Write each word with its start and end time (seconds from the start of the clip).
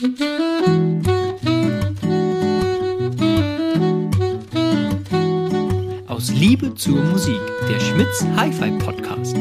Aus 0.00 0.08
Liebe 6.30 6.74
zur 6.74 7.04
Musik, 7.04 7.38
der 7.68 7.78
Schmitz 7.78 8.24
Hi-Fi 8.34 8.70
Podcast. 8.78 9.36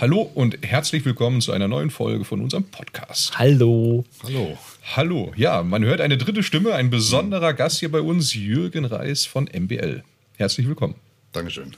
Hallo 0.00 0.30
und 0.32 0.58
herzlich 0.62 1.04
willkommen 1.04 1.40
zu 1.40 1.50
einer 1.50 1.66
neuen 1.66 1.90
Folge 1.90 2.24
von 2.24 2.40
unserem 2.40 2.62
Podcast. 2.62 3.36
Hallo. 3.36 4.04
Hallo. 4.22 4.56
Hallo, 4.94 5.32
ja, 5.34 5.64
man 5.64 5.82
hört 5.82 6.00
eine 6.00 6.16
dritte 6.16 6.44
Stimme, 6.44 6.74
ein 6.74 6.90
besonderer 6.90 7.54
Gast 7.54 7.80
hier 7.80 7.90
bei 7.90 8.00
uns, 8.00 8.34
Jürgen 8.34 8.84
Reis 8.84 9.26
von 9.26 9.50
MBL. 9.52 10.04
Herzlich 10.36 10.68
willkommen. 10.68 10.94
Dankeschön. 11.32 11.74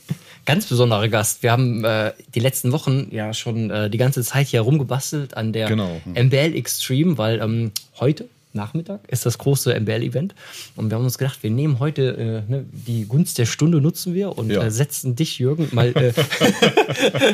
Ganz 0.46 0.66
besonderer 0.66 1.08
Gast. 1.08 1.42
Wir 1.42 1.52
haben 1.52 1.84
äh, 1.84 2.12
die 2.34 2.40
letzten 2.40 2.70
Wochen 2.72 3.08
ja 3.10 3.32
schon 3.32 3.70
äh, 3.70 3.88
die 3.88 3.96
ganze 3.98 4.22
Zeit 4.22 4.46
hier 4.48 4.60
rumgebastelt 4.60 5.36
an 5.36 5.52
der 5.52 5.68
Genau. 5.68 6.00
MBL 6.04 6.54
Extreme, 6.54 7.16
weil 7.16 7.40
ähm, 7.40 7.72
heute 7.98 8.28
Nachmittag 8.52 9.00
ist 9.08 9.26
das 9.26 9.38
große 9.38 9.74
MBL-Event. 9.80 10.34
Und 10.76 10.90
wir 10.90 10.96
haben 10.96 11.04
uns 11.04 11.18
gedacht, 11.18 11.42
wir 11.42 11.50
nehmen 11.50 11.78
heute 11.80 12.44
äh, 12.46 12.50
ne, 12.50 12.64
die 12.72 13.06
Gunst 13.06 13.38
der 13.38 13.46
Stunde 13.46 13.80
nutzen 13.80 14.14
wir 14.14 14.36
und 14.36 14.50
Ja. 14.50 14.62
äh, 14.62 14.70
setzen 14.70 15.16
dich, 15.16 15.38
Jürgen, 15.38 15.68
mal 15.72 15.88
äh, 15.96 16.12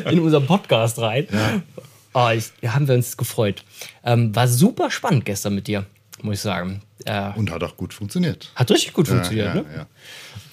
in 0.13 0.21
unseren 0.21 0.47
Podcast 0.47 0.99
rein. 1.01 1.27
Ah, 2.13 2.33
ich, 2.33 2.47
da 2.63 2.75
haben 2.75 2.87
wir 2.89 2.95
uns 2.95 3.17
gefreut. 3.17 3.65
Ähm, 4.05 4.35
war 4.35 4.49
super 4.49 4.91
spannend 4.91 5.25
gestern 5.25 5.55
mit 5.55 5.67
dir, 5.67 5.85
muss 6.23 6.37
ich 6.37 6.41
sagen. 6.41 6.81
Äh, 7.05 7.31
Und 7.37 7.51
hat 7.51 7.63
auch 7.65 7.77
gut 7.77 7.93
funktioniert. 7.93 8.51
hat 8.55 8.71
richtig 8.71 8.93
gut 8.93 9.09
funktioniert, 9.09 9.55
ja, 9.55 9.63
ne? 9.63 9.87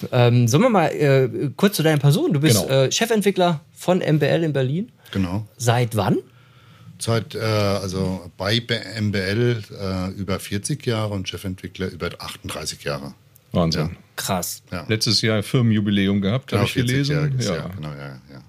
Ja. 0.02 0.28
Ähm, 0.28 0.48
sollen 0.48 0.62
wir 0.64 0.70
mal 0.70 0.88
äh, 0.88 1.50
kurz 1.56 1.76
zu 1.76 1.82
deiner 1.82 1.98
Person? 1.98 2.32
Du 2.32 2.40
bist 2.40 2.62
Genau. 2.66 2.82
äh, 2.84 2.92
Chefentwickler 2.92 3.60
von 3.72 3.98
MBL 3.98 4.44
in 4.44 4.52
Berlin. 4.52 4.92
Genau. 5.12 5.46
Seit 5.56 5.96
wann? 5.96 6.18
Seit, 7.00 7.34
äh, 7.34 7.38
also 7.40 8.28
bei 8.36 8.60
MBL 9.00 9.62
äh, 9.70 10.10
über 10.18 10.38
40 10.40 10.84
Jahre 10.86 11.14
und 11.14 11.28
Chefentwickler 11.28 11.88
über 11.88 12.10
38 12.18 12.82
Jahre. 12.82 13.14
Wahnsinn. 13.52 13.96
Krass. 14.16 14.62
Ja. 14.72 14.84
Letztes 14.88 15.22
Jahr 15.22 15.42
Firmenjubiläum 15.42 16.20
gehabt, 16.20 16.52
habe 16.52 16.64
ich 16.64 16.74
gelesen. 16.74 17.16
40-jähriges 17.16 17.44
Ja, 17.48 17.54
Jahr. 17.56 17.70
Genau, 17.76 17.88
ja, 17.90 18.08
ja. 18.32 18.42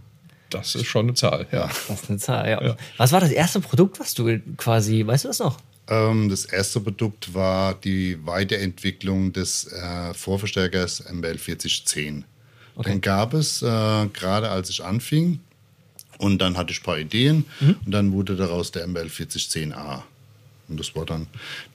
das 0.49 0.73
ist 0.75 0.87
schon 0.87 1.05
eine 1.05 1.13
Zahl. 1.13 1.45
Ja. 1.51 1.69
Das 1.87 2.01
ist 2.01 2.09
eine 2.09 2.17
Zahl, 2.17 2.49
ja. 2.49 2.75
Was 2.97 3.11
war 3.11 3.19
das 3.21 3.31
erste 3.31 3.59
Produkt, 3.59 3.99
was 3.99 4.13
du 4.15 4.39
quasi, 4.57 5.05
weißt 5.05 5.25
du 5.25 5.27
das 5.29 5.39
noch? 5.39 5.57
Ähm, 5.89 6.29
das 6.29 6.45
erste 6.45 6.79
Produkt 6.79 7.33
war 7.33 7.73
die 7.73 8.25
Weiterentwicklung 8.25 9.33
des 9.33 9.69
äh, 9.73 10.13
Vorverstärkers 10.13 11.03
MBL 11.11 11.37
4010. 11.37 12.23
Den 12.85 13.01
gab 13.01 13.33
es 13.33 13.61
äh, 13.61 14.07
gerade 14.13 14.49
als 14.49 14.69
ich 14.69 14.85
anfing 14.85 15.41
und 16.17 16.41
dann 16.41 16.55
hatte 16.55 16.71
ich 16.71 16.79
ein 16.79 16.83
paar 16.83 16.97
Ideen 16.97 17.43
und 17.59 17.91
dann 17.91 18.13
wurde 18.13 18.37
daraus 18.37 18.71
der 18.71 18.87
MBL 18.87 19.07
4010a. 19.07 20.03
Und 20.69 20.79
das 20.79 20.95
war 20.95 21.05
dann 21.05 21.27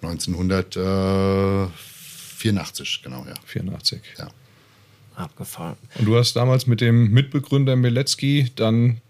1984, 0.02 3.02
genau, 3.02 3.26
ja. 3.26 3.34
84. 3.44 4.00
ja. 4.18 4.28
Abgefahren. 5.16 5.76
Und 5.98 6.06
du 6.06 6.16
hast 6.16 6.34
damals 6.34 6.66
mit 6.66 6.80
dem 6.80 7.10
Mitbegründer 7.10 7.76
Milecki 7.76 8.50
dann 8.56 9.02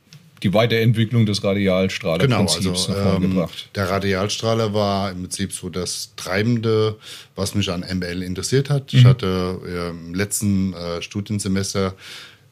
die 0.44 0.52
Weiterentwicklung 0.52 1.26
des 1.26 1.40
Genau, 1.40 1.52
Radialstrahlerprinzips 1.52 2.88
also 2.88 2.92
nach 2.92 3.02
vorne 3.02 3.24
ähm, 3.24 3.30
gebracht. 3.32 3.68
der 3.74 3.90
Radialstrahler 3.90 4.74
war 4.74 5.10
im 5.10 5.22
Prinzip 5.22 5.52
so 5.52 5.70
das 5.70 6.12
Treibende, 6.16 6.96
was 7.34 7.54
mich 7.54 7.70
an 7.70 7.80
MBL 7.80 8.22
interessiert 8.22 8.70
hat. 8.70 8.92
Mhm. 8.92 8.98
Ich 8.98 9.04
hatte 9.06 9.60
äh, 9.66 9.90
im 9.90 10.14
letzten 10.14 10.74
äh, 10.74 11.02
Studiensemester 11.02 11.94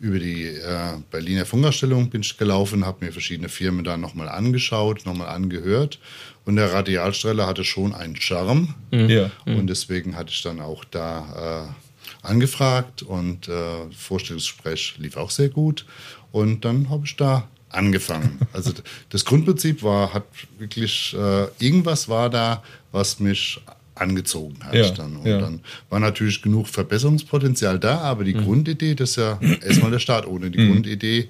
über 0.01 0.19
die 0.19 0.47
äh, 0.47 0.97
Berliner 1.13 1.47
Funkausstellung 1.47 2.11
bin 2.11 2.23
ich 2.23 2.37
gelaufen, 2.37 2.85
habe 2.85 3.05
mir 3.05 3.13
verschiedene 3.13 3.48
Firmen 3.48 3.85
dann 3.85 4.01
nochmal 4.01 4.29
angeschaut, 4.29 5.07
nochmal 5.07 5.29
angehört. 5.29 6.01
Und 6.45 6.57
der 6.57 6.73
Radialstrahler 6.73 7.47
hatte 7.47 7.63
schon 7.63 7.95
einen 7.95 8.17
Charme. 8.17 8.74
Ja. 8.91 9.30
Und 9.45 9.69
deswegen 9.69 10.17
hatte 10.17 10.33
ich 10.33 10.42
dann 10.42 10.61
auch 10.61 10.85
da 10.85 11.69
äh, 11.70 12.27
angefragt 12.27 13.03
und 13.03 13.47
äh, 13.48 13.53
Vorstellungsgespräch 13.97 14.95
lief 14.98 15.17
auch 15.17 15.30
sehr 15.30 15.51
gut. 15.51 15.86
Und 16.33 16.64
dann 16.64 16.91
habe 16.91 17.05
ich 17.05 17.14
da 17.14 17.48
angefangen. 17.73 18.39
Also 18.53 18.73
das 19.09 19.25
Grundprinzip 19.25 19.83
war, 19.83 20.13
hat 20.13 20.25
wirklich, 20.59 21.15
äh, 21.19 21.47
irgendwas 21.59 22.09
war 22.09 22.31
da, 22.31 22.63
was 22.93 23.19
mich 23.19 23.61
angezogen 23.95 24.59
hat. 24.65 24.75
Ja, 24.75 24.91
dann. 24.91 25.17
Und 25.17 25.27
ja. 25.27 25.39
dann 25.39 25.61
war 25.91 26.01
natürlich 26.01 26.43
genug 26.43 26.69
Verbesserungspotenzial 26.69 27.79
da, 27.79 27.99
aber 27.99 28.25
die 28.25 28.35
Grundidee, 28.35 28.95
das 28.95 29.11
ist 29.11 29.17
ja 29.17 29.39
erstmal 29.65 29.91
der 29.91 29.99
Start. 29.99 30.27
Ohne 30.27 30.51
die 30.51 30.69
Grundidee 30.69 31.29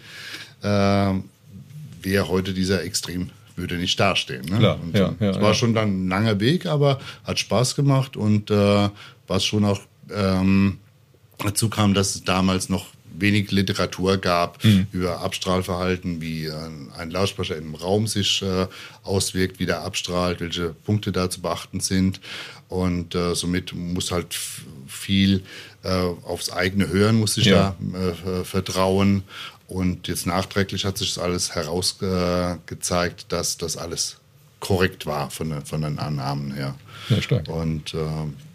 äh, 0.62 0.66
wäre 0.66 2.28
heute 2.28 2.52
dieser 2.52 2.82
Extrem 2.84 3.30
würde 3.56 3.76
nicht 3.76 3.98
dastehen. 3.98 4.44
Ne? 4.46 4.58
Klar, 4.58 4.78
und, 4.82 4.96
ja, 4.96 5.14
ja, 5.20 5.30
es 5.30 5.40
war 5.40 5.54
schon 5.54 5.74
dann 5.74 6.06
ein 6.06 6.08
langer 6.08 6.40
Weg, 6.40 6.66
aber 6.66 6.98
hat 7.24 7.38
Spaß 7.38 7.76
gemacht 7.76 8.16
und 8.16 8.50
äh, 8.50 8.88
was 9.26 9.44
schon 9.44 9.64
auch 9.64 9.80
ähm, 10.10 10.78
dazu 11.38 11.68
kam, 11.68 11.94
dass 11.94 12.14
es 12.14 12.24
damals 12.24 12.68
noch 12.68 12.86
wenig 13.18 13.50
Literatur 13.50 14.16
gab 14.18 14.62
Mhm. 14.64 14.86
über 14.92 15.20
Abstrahlverhalten, 15.20 16.20
wie 16.20 16.50
ein 16.50 17.10
Lautsprecher 17.10 17.56
im 17.56 17.74
Raum 17.74 18.06
sich 18.06 18.42
äh, 18.42 18.66
auswirkt, 19.02 19.58
wie 19.58 19.66
der 19.66 19.82
abstrahlt, 19.82 20.40
welche 20.40 20.70
Punkte 20.84 21.12
da 21.12 21.28
zu 21.30 21.40
beachten 21.40 21.80
sind. 21.80 22.20
Und 22.68 23.14
äh, 23.14 23.34
somit 23.34 23.74
muss 23.74 24.10
halt 24.12 24.34
viel 24.86 25.42
äh, 25.82 25.88
aufs 26.24 26.50
eigene 26.50 26.88
Hören 26.88 27.16
muss 27.18 27.36
ich 27.36 27.46
Ja. 27.46 27.76
da 27.92 28.40
äh, 28.40 28.44
vertrauen. 28.44 29.24
Und 29.68 30.06
jetzt 30.08 30.26
nachträglich 30.26 30.84
hat 30.84 30.98
sich 30.98 31.14
das 31.14 31.22
alles 31.22 31.54
herausgezeigt, 31.54 33.22
äh, 33.22 33.24
dass 33.28 33.56
das 33.56 33.76
alles 33.76 34.16
korrekt 34.62 35.06
war 35.06 35.28
von, 35.28 35.50
den- 35.50 35.64
von 35.66 35.82
den 35.82 35.98
Annahmen 35.98 36.52
her. 36.54 36.76
Ja, 37.08 37.20
stark. 37.20 37.48
Und 37.48 37.94
äh, 37.94 37.98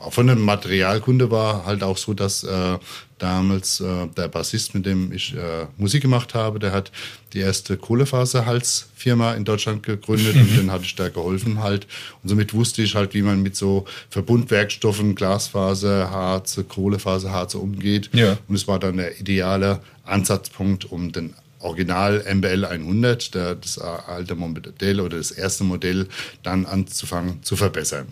auch 0.02 0.14
von 0.14 0.26
der 0.28 0.38
Materialkunde 0.38 1.30
war 1.30 1.66
halt 1.66 1.84
auch 1.84 1.98
so, 1.98 2.14
dass 2.14 2.44
äh, 2.46 2.78
damals 3.20 3.82
äh, 3.82 4.08
der 4.16 4.30
Bassist, 4.30 4.74
mit 4.74 4.86
dem 4.86 5.12
ich 5.12 5.36
äh, 5.36 5.66
Musik 5.78 6.02
gemacht 6.04 6.34
habe, 6.34 6.60
der 6.60 6.72
hat 6.72 6.92
die 7.34 7.40
erste 7.40 7.76
Kohlefaserhalsfirma 7.76 9.34
in 9.34 9.44
Deutschland 9.44 9.84
gegründet 9.84 10.36
und 10.38 10.56
den 10.58 10.72
hatte 10.72 10.86
ich 10.86 10.96
da 10.96 11.10
geholfen 11.10 11.62
halt. 11.62 11.88
Und 12.24 12.30
somit 12.30 12.54
wusste 12.54 12.82
ich 12.82 12.96
halt, 12.96 13.14
wie 13.14 13.22
man 13.22 13.42
mit 13.44 13.58
so 13.58 13.84
Verbundwerkstoffen, 14.10 15.14
Glasfaser, 15.16 16.10
Harze, 16.10 16.64
Kohlefaserharze 16.64 17.58
umgeht. 17.58 18.10
Ja. 18.14 18.38
Und 18.48 18.56
es 18.56 18.66
war 18.68 18.80
dann 18.80 18.96
der 18.98 19.20
ideale 19.20 19.82
Ansatzpunkt, 20.06 20.86
um 20.86 21.12
den 21.12 21.34
Original 21.60 22.24
MBL 22.36 22.66
100, 22.66 23.34
der, 23.34 23.56
das 23.56 23.78
alte 23.80 24.36
Modell 24.36 25.00
oder 25.00 25.18
das 25.18 25.32
erste 25.32 25.64
Modell, 25.64 26.08
dann 26.44 26.66
anzufangen 26.66 27.42
zu 27.44 27.56
verbessern. 27.56 28.06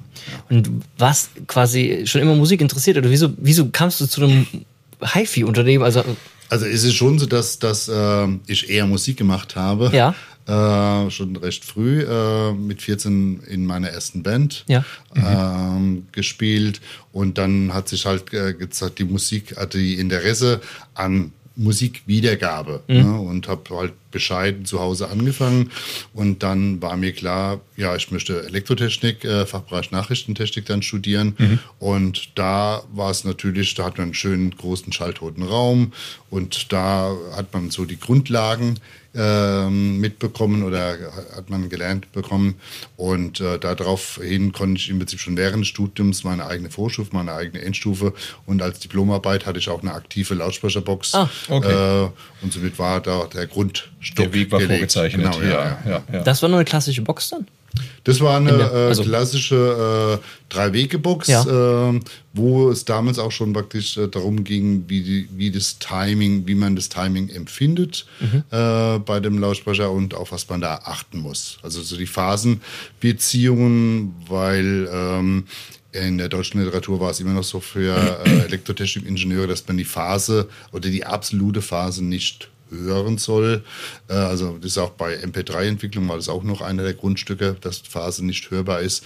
Und 0.49 0.67
du 0.67 0.79
warst 0.97 1.29
quasi 1.47 2.03
schon 2.05 2.21
immer 2.21 2.35
Musik 2.35 2.61
interessiert 2.61 2.97
oder 2.97 3.09
wieso, 3.09 3.33
wieso 3.37 3.67
kamst 3.69 4.01
du 4.01 4.07
zu 4.07 4.23
einem 4.23 4.47
HiFi-Unternehmen? 5.01 5.83
Also, 5.83 6.03
Also 6.49 6.65
ist 6.65 6.83
es 6.83 6.93
schon 6.93 7.19
so, 7.19 7.25
dass, 7.25 7.59
dass 7.59 7.87
äh, 7.87 8.27
ich 8.47 8.69
eher 8.69 8.87
Musik 8.87 9.17
gemacht 9.17 9.55
habe. 9.55 9.91
Ja. 9.93 10.15
Äh, 10.47 11.09
schon 11.09 11.35
recht 11.37 11.65
früh, 11.65 12.03
äh, 12.03 12.51
mit 12.53 12.81
14 12.83 13.41
in 13.47 13.65
meiner 13.65 13.89
ersten 13.89 14.21
Band 14.21 14.63
Ja. 14.67 14.85
ähm, 15.15 16.05
gespielt. 16.11 16.81
Und 17.11 17.39
dann 17.39 17.73
hat 17.73 17.89
sich 17.89 18.05
halt 18.05 18.31
äh, 18.31 18.53
gezeigt, 18.53 18.99
die 18.99 19.05
Musik 19.05 19.57
hatte 19.57 19.79
die 19.79 19.95
Interesse 19.95 20.61
an 20.93 21.31
Musikwiedergabe. 21.55 22.83
Ne? 22.87 23.19
Und 23.19 23.47
habe 23.47 23.63
halt 23.75 23.93
bescheiden 24.15 24.65
zu 24.65 24.79
Hause 24.79 25.09
angefangen. 25.09 25.71
Und 26.13 26.41
dann 26.41 26.81
war 26.81 26.95
mir 26.95 27.11
klar, 27.11 27.59
ja, 27.75 27.97
ich 27.97 28.11
möchte 28.11 28.45
Elektrotechnik, 28.45 29.25
äh, 29.25 29.45
Fachbereich 29.45 29.91
Nachrichtentechnik 29.91 30.65
dann 30.65 30.81
studieren. 30.81 31.35
Und 31.79 32.29
da 32.35 32.81
war 32.93 33.11
es 33.11 33.25
natürlich, 33.25 33.75
da 33.75 33.83
hat 33.83 33.97
man 33.97 34.05
einen 34.05 34.13
schönen 34.13 34.55
großen 34.55 34.93
schalltoten 34.93 35.43
Raum. 35.43 35.91
Und 36.29 36.71
da 36.71 37.13
hat 37.35 37.53
man 37.53 37.71
so 37.71 37.83
die 37.83 37.99
Grundlagen 37.99 38.79
ähm, 39.15 39.99
mitbekommen 39.99 40.63
oder 40.63 40.97
hat 41.35 41.49
man 41.49 41.69
gelernt 41.69 42.11
bekommen. 42.11 42.55
Und 42.97 43.39
äh, 43.39 43.57
daraufhin 43.57 44.51
konnte 44.51 44.79
ich 44.81 44.89
im 44.89 44.99
Prinzip 44.99 45.19
schon 45.19 45.37
während 45.37 45.61
des 45.61 45.69
Studiums 45.69 46.23
meine 46.23 46.45
eigene 46.45 46.69
Vorstufe, 46.69 47.15
meine 47.15 47.33
eigene 47.33 47.63
Endstufe 47.63 48.13
und 48.45 48.61
als 48.61 48.79
Diplomarbeit 48.79 49.45
hatte 49.45 49.59
ich 49.59 49.69
auch 49.69 49.81
eine 49.81 49.93
aktive 49.93 50.33
Lautsprecherbox. 50.33 51.15
Ah, 51.15 51.29
okay. 51.47 52.03
äh, 52.03 52.09
und 52.41 52.53
somit 52.53 52.77
war 52.77 52.99
da 52.99 53.25
der 53.25 53.47
Grundstock 54.05 54.25
Der 54.25 54.33
Weg 54.33 54.51
war 54.51 54.59
gelegt. 54.59 54.91
vorgezeichnet. 54.91 55.31
Genau, 55.31 55.41
ja, 55.41 55.49
ja. 55.49 55.79
ja, 55.85 56.03
ja. 56.13 56.23
das 56.23 56.41
war 56.41 56.49
nur 56.49 56.59
eine 56.59 56.65
klassische 56.65 57.01
Box 57.01 57.29
dann? 57.29 57.47
Das 58.05 58.21
war 58.21 58.37
eine 58.37 58.51
In 58.51 58.57
der- 58.59 58.71
äh, 58.71 58.87
also- 58.87 59.03
klassische 59.03 60.19
äh, 60.21 60.25
Drei-Wege-Box, 60.53 61.27
Ja. 61.27 61.89
ähm, 61.89 61.99
wo 62.33 62.69
es 62.69 62.85
damals 62.85 63.19
auch 63.19 63.31
schon 63.33 63.51
praktisch 63.51 63.97
äh, 63.97 64.07
darum 64.07 64.45
ging, 64.45 64.85
wie, 64.87 65.01
die, 65.03 65.27
wie 65.35 65.51
das 65.51 65.77
Timing, 65.79 66.47
wie 66.47 66.55
man 66.55 66.75
das 66.77 66.87
Timing 66.87 67.27
empfindet 67.29 68.05
Mhm. 68.21 68.43
äh, 68.51 68.99
bei 68.99 69.19
dem 69.19 69.39
Lautsprecher 69.39 69.91
und 69.91 70.13
auf 70.13 70.31
was 70.31 70.47
man 70.47 70.61
da 70.61 70.75
achten 70.85 71.19
muss. 71.19 71.57
Also 71.63 71.81
so 71.81 71.97
die 71.97 72.05
Phasenbeziehungen, 72.07 74.15
weil 74.29 74.87
ähm, 74.91 75.45
in 75.91 76.17
der 76.17 76.29
deutschen 76.29 76.59
Literatur 76.61 76.99
war 76.99 77.11
es 77.11 77.19
immer 77.19 77.33
noch 77.33 77.43
so 77.43 77.59
für 77.59 77.95
äh, 78.25 78.29
Elektrotechnikingenieure, 78.45 79.47
dass 79.47 79.67
man 79.67 79.77
die 79.77 79.85
Phase 79.85 80.49
oder 80.71 80.89
die 80.89 81.05
absolute 81.05 81.61
Phase 81.61 82.03
nicht 82.03 82.49
hören 82.69 83.17
soll. 83.17 83.63
Äh, 84.07 84.13
also 84.13 84.57
das 84.57 84.71
ist 84.71 84.77
auch 84.77 84.91
bei 84.91 85.17
MP3-Entwicklung 85.17 86.07
war 86.07 86.17
das 86.17 86.29
auch 86.29 86.43
noch 86.43 86.61
einer 86.61 86.83
der 86.83 86.93
Grundstücke, 86.93 87.55
dass 87.61 87.83
die 87.83 87.89
Phase 87.89 88.25
nicht 88.25 88.49
hörbar 88.51 88.81
ist. 88.81 89.03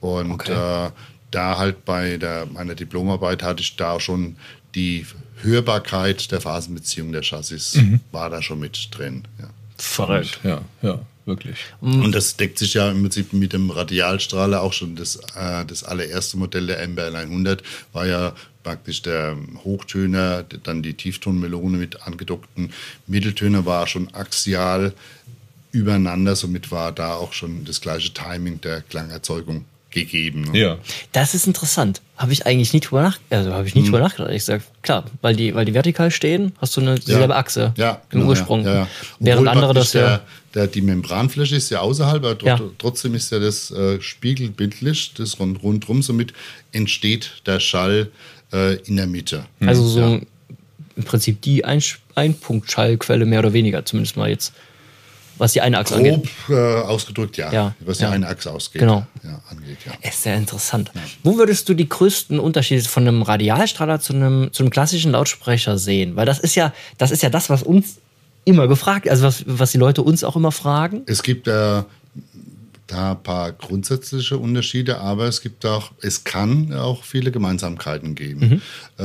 Und 0.00 0.32
okay. 0.32 0.86
äh, 0.86 0.90
da 1.30 1.58
halt 1.58 1.84
bei 1.84 2.18
der, 2.18 2.46
meiner 2.46 2.74
Diplomarbeit 2.74 3.42
hatte 3.42 3.62
ich 3.62 3.76
da 3.76 3.98
schon 3.98 4.36
die 4.74 5.06
Hörbarkeit 5.42 6.30
der 6.30 6.40
Phasenbeziehung 6.40 7.12
der 7.12 7.22
Chassis 7.22 7.74
mhm. 7.74 8.00
war 8.12 8.30
da 8.30 8.42
schon 8.42 8.60
mit 8.60 8.88
drin. 8.92 9.24
Ja. 9.40 9.48
Verrückt. 9.76 10.40
Ja, 10.44 10.62
ja, 10.82 11.00
wirklich. 11.26 11.58
Und 11.80 12.12
das 12.12 12.36
deckt 12.36 12.58
sich 12.58 12.74
ja 12.74 12.90
im 12.90 13.02
Prinzip 13.02 13.32
mit 13.32 13.52
dem 13.52 13.70
Radialstrahler 13.70 14.62
auch 14.62 14.72
schon. 14.72 14.94
Das, 14.94 15.16
äh, 15.36 15.64
das 15.66 15.82
allererste 15.82 16.36
Modell 16.36 16.68
der 16.68 16.86
MBL 16.86 17.16
100 17.16 17.62
war 17.92 18.06
ja 18.06 18.32
praktisch 18.62 19.02
der 19.02 19.36
Hochtöner, 19.64 20.44
dann 20.44 20.82
die 20.82 20.94
Tieftonmelone 20.94 21.78
mit 21.78 22.02
angedockten 22.02 22.72
Mitteltöner 23.06 23.66
war 23.66 23.86
schon 23.86 24.12
axial 24.14 24.92
übereinander. 25.72 26.36
Somit 26.36 26.70
war 26.70 26.92
da 26.92 27.14
auch 27.14 27.32
schon 27.32 27.64
das 27.64 27.80
gleiche 27.80 28.12
Timing 28.12 28.60
der 28.60 28.82
Klangerzeugung 28.82 29.64
gegeben. 29.92 30.50
Ne? 30.50 30.58
Ja. 30.58 30.78
Das 31.12 31.34
ist 31.34 31.46
interessant. 31.46 32.00
Habe 32.16 32.32
ich 32.32 32.46
eigentlich 32.46 32.72
nie 32.72 32.80
drüber 32.80 33.02
nach, 33.02 33.18
also 33.30 33.52
habe 33.52 33.68
ich 33.68 33.74
nie 33.74 33.82
hm. 33.82 33.86
drüber 33.86 34.00
nachgedacht. 34.00 34.32
Ich 34.32 34.44
sage, 34.44 34.62
klar, 34.80 35.04
weil 35.20 35.36
die, 35.36 35.54
weil 35.54 35.64
die 35.64 35.74
vertikal 35.74 36.10
stehen, 36.10 36.52
hast 36.58 36.76
du 36.76 36.80
eine 36.80 36.98
dieselbe 36.98 37.32
ja. 37.32 37.38
Achse 37.38 37.74
ja, 37.76 38.02
im 38.10 38.20
genau, 38.20 38.30
Ursprung. 38.30 38.64
Ja, 38.64 38.74
ja. 38.74 38.88
Während 39.18 39.48
andere 39.48 39.74
das 39.74 39.92
ja. 39.92 40.20
Der, 40.54 40.66
die 40.66 40.82
Membranfläche 40.82 41.56
ist 41.56 41.70
ja 41.70 41.80
außerhalb, 41.80 42.24
aber 42.24 42.44
ja. 42.44 42.60
trotzdem 42.76 43.14
ist 43.14 43.32
ja 43.32 43.38
das 43.38 43.70
äh, 43.70 44.00
spiegelbildlich, 44.02 45.14
das 45.14 45.38
rund, 45.38 45.62
rundrum, 45.62 46.02
somit 46.02 46.34
entsteht 46.72 47.42
der 47.46 47.58
Schall 47.58 48.10
äh, 48.52 48.76
in 48.82 48.96
der 48.96 49.06
Mitte. 49.06 49.46
Also 49.60 49.86
so 49.86 50.20
im 50.96 51.04
Prinzip 51.04 51.40
die 51.42 51.64
Ein 51.64 51.82
Einpunktschallquelle 52.14 53.24
mehr 53.24 53.40
oder 53.40 53.52
weniger, 53.52 53.84
zumindest 53.84 54.16
mal 54.16 54.28
jetzt 54.28 54.52
was 55.38 55.54
die 55.54 55.60
eine 55.60 55.78
Achse 55.78 55.94
Grob, 55.94 56.06
angeht. 56.06 56.30
Grob 56.46 56.56
äh, 56.56 56.80
ausgedrückt, 56.82 57.36
ja. 57.36 57.52
ja 57.52 57.74
was 57.80 57.98
die 57.98 58.04
ja. 58.04 58.10
eine 58.10 58.28
Achse 58.28 58.50
ausgeht. 58.52 58.80
Genau. 58.80 59.06
Ja, 59.24 59.40
angeht, 59.50 59.78
ja. 59.84 60.08
Ist 60.08 60.22
sehr 60.22 60.36
interessant. 60.36 60.92
Ja. 60.94 61.00
Wo 61.22 61.36
würdest 61.36 61.68
du 61.68 61.74
die 61.74 61.88
größten 61.88 62.38
Unterschiede 62.38 62.82
von 62.84 63.08
einem 63.08 63.22
Radialstrahler 63.22 63.98
zu 63.98 64.12
einem, 64.12 64.52
zu 64.52 64.62
einem 64.62 64.70
klassischen 64.70 65.12
Lautsprecher 65.12 65.78
sehen? 65.78 66.16
Weil 66.16 66.26
das 66.26 66.38
ist 66.38 66.54
ja, 66.54 66.72
das 66.98 67.10
ist 67.10 67.22
ja 67.22 67.30
das, 67.30 67.50
was 67.50 67.62
uns 67.62 67.96
immer 68.44 68.68
gefragt, 68.68 69.08
also 69.08 69.24
was, 69.24 69.44
was 69.46 69.72
die 69.72 69.78
Leute 69.78 70.02
uns 70.02 70.22
auch 70.22 70.36
immer 70.36 70.52
fragen. 70.52 71.02
Es 71.06 71.22
gibt 71.22 71.48
äh, 71.48 71.82
da 72.92 73.12
ein 73.12 73.22
paar 73.22 73.52
grundsätzliche 73.52 74.38
Unterschiede, 74.38 74.98
aber 74.98 75.26
es 75.26 75.40
gibt 75.40 75.64
auch, 75.66 75.92
es 76.00 76.24
kann 76.24 76.72
auch 76.72 77.04
viele 77.04 77.32
Gemeinsamkeiten 77.32 78.14
geben. 78.14 78.60
Mhm. 78.98 79.04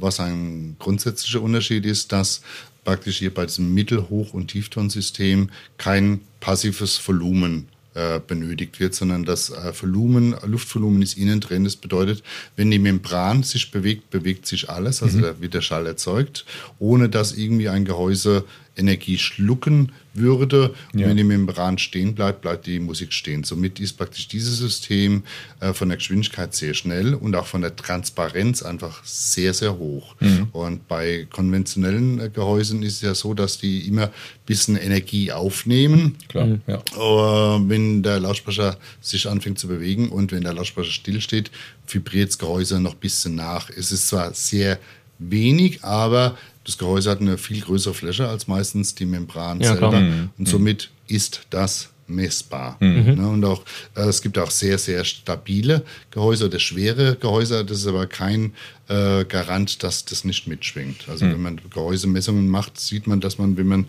was 0.00 0.20
ein 0.20 0.76
grundsätzlicher 0.78 1.42
Unterschied 1.42 1.84
ist, 1.84 2.12
dass 2.12 2.42
praktisch 2.84 3.18
hier 3.18 3.32
bei 3.32 3.46
diesem 3.46 3.74
Mittel-, 3.74 4.08
Hoch- 4.08 4.34
und 4.34 4.48
Tieftonsystem 4.48 5.50
kein 5.78 6.20
passives 6.40 7.00
Volumen 7.06 7.68
äh, 7.94 8.20
benötigt 8.24 8.80
wird, 8.80 8.94
sondern 8.94 9.24
das 9.24 9.50
äh, 9.50 9.72
Volumen, 9.80 10.34
Luftvolumen 10.44 11.00
ist 11.00 11.16
innen 11.16 11.40
drin. 11.40 11.64
Das 11.64 11.76
bedeutet, 11.76 12.22
wenn 12.56 12.70
die 12.70 12.78
Membran 12.78 13.42
sich 13.42 13.70
bewegt, 13.70 14.10
bewegt 14.10 14.46
sich 14.46 14.68
alles, 14.68 15.02
also 15.02 15.18
mhm. 15.18 15.22
da 15.22 15.40
wird 15.40 15.54
der 15.54 15.60
Schall 15.60 15.86
erzeugt, 15.86 16.44
ohne 16.78 17.08
dass 17.08 17.32
irgendwie 17.32 17.68
ein 17.68 17.84
Gehäuse 17.84 18.44
Energie 18.76 19.18
schlucken 19.18 19.92
würde. 20.14 20.74
Und 20.92 21.00
ja. 21.00 21.08
wenn 21.08 21.16
die 21.16 21.24
Membran 21.24 21.78
stehen 21.78 22.14
bleibt, 22.14 22.42
bleibt 22.42 22.66
die 22.66 22.78
Musik 22.78 23.12
stehen. 23.12 23.44
Somit 23.44 23.80
ist 23.80 23.94
praktisch 23.94 24.28
dieses 24.28 24.58
System 24.58 25.24
äh, 25.60 25.72
von 25.72 25.88
der 25.88 25.98
Geschwindigkeit 25.98 26.54
sehr 26.54 26.74
schnell 26.74 27.14
und 27.14 27.34
auch 27.34 27.46
von 27.46 27.62
der 27.62 27.74
Transparenz 27.74 28.62
einfach 28.62 29.04
sehr, 29.04 29.54
sehr 29.54 29.76
hoch. 29.78 30.14
Mhm. 30.20 30.48
Und 30.52 30.88
bei 30.88 31.26
konventionellen 31.30 32.20
äh, 32.20 32.30
Gehäusen 32.30 32.82
ist 32.82 32.94
es 32.94 33.00
ja 33.02 33.14
so, 33.14 33.34
dass 33.34 33.58
die 33.58 33.86
immer 33.88 34.04
ein 34.04 34.12
bisschen 34.46 34.76
Energie 34.76 35.32
aufnehmen. 35.32 36.16
Klar, 36.28 36.46
mhm. 36.46 36.60
ja. 36.66 36.76
Äh, 36.76 37.68
wenn 37.68 38.02
der 38.02 38.20
Lautsprecher 38.20 38.76
sich 39.00 39.28
anfängt 39.28 39.58
zu 39.58 39.68
bewegen 39.68 40.10
und 40.10 40.32
wenn 40.32 40.42
der 40.42 40.54
Lautsprecher 40.54 40.92
stillsteht, 40.92 41.50
vibriert 41.88 42.30
das 42.30 42.38
Gehäuse 42.38 42.80
noch 42.80 42.94
ein 42.94 43.00
bisschen 43.00 43.34
nach. 43.34 43.70
Es 43.70 43.92
ist 43.92 44.08
zwar 44.08 44.32
sehr 44.32 44.78
wenig, 45.18 45.84
aber 45.84 46.36
das 46.64 46.78
Gehäuse 46.78 47.10
hat 47.10 47.20
eine 47.20 47.38
viel 47.38 47.60
größere 47.60 47.94
Fläche 47.94 48.28
als 48.28 48.48
meistens 48.48 48.94
die 48.94 49.06
Membran 49.06 49.60
ja, 49.60 49.72
selber. 49.72 50.00
Mhm. 50.00 50.30
Und 50.38 50.48
somit 50.48 50.90
ist 51.06 51.42
das 51.50 51.90
messbar. 52.06 52.76
Mhm. 52.80 53.14
Ne, 53.14 53.28
und 53.28 53.44
auch 53.44 53.62
äh, 53.94 54.02
es 54.02 54.22
gibt 54.22 54.38
auch 54.38 54.50
sehr, 54.50 54.78
sehr 54.78 55.04
stabile 55.04 55.84
Gehäuse 56.10 56.46
oder 56.46 56.58
schwere 56.58 57.16
Gehäuse. 57.16 57.64
Das 57.64 57.78
ist 57.78 57.86
aber 57.86 58.06
kein 58.06 58.52
äh, 58.88 59.24
Garant, 59.24 59.82
dass 59.82 60.04
das 60.04 60.24
nicht 60.24 60.46
mitschwingt. 60.46 61.08
Also 61.08 61.24
mhm. 61.24 61.32
wenn 61.32 61.42
man 61.42 61.60
Gehäusemessungen 61.70 62.48
macht, 62.48 62.78
sieht 62.78 63.06
man, 63.06 63.20
dass 63.20 63.38
man, 63.38 63.56
wenn 63.56 63.66
man 63.66 63.86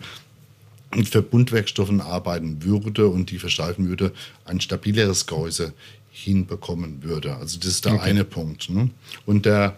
mit 0.94 1.08
Verbundwerkstoffen 1.08 2.00
arbeiten 2.00 2.62
würde 2.62 3.08
und 3.08 3.30
die 3.30 3.38
versteifen 3.38 3.88
würde, 3.88 4.12
ein 4.44 4.60
stabileres 4.60 5.26
Gehäuse 5.26 5.74
hinbekommen 6.10 7.02
würde. 7.02 7.36
Also 7.36 7.58
das 7.58 7.68
ist 7.68 7.84
der 7.84 7.94
okay. 7.94 8.10
eine 8.10 8.24
Punkt. 8.24 8.70
Ne? 8.70 8.88
Und 9.26 9.44
der 9.44 9.76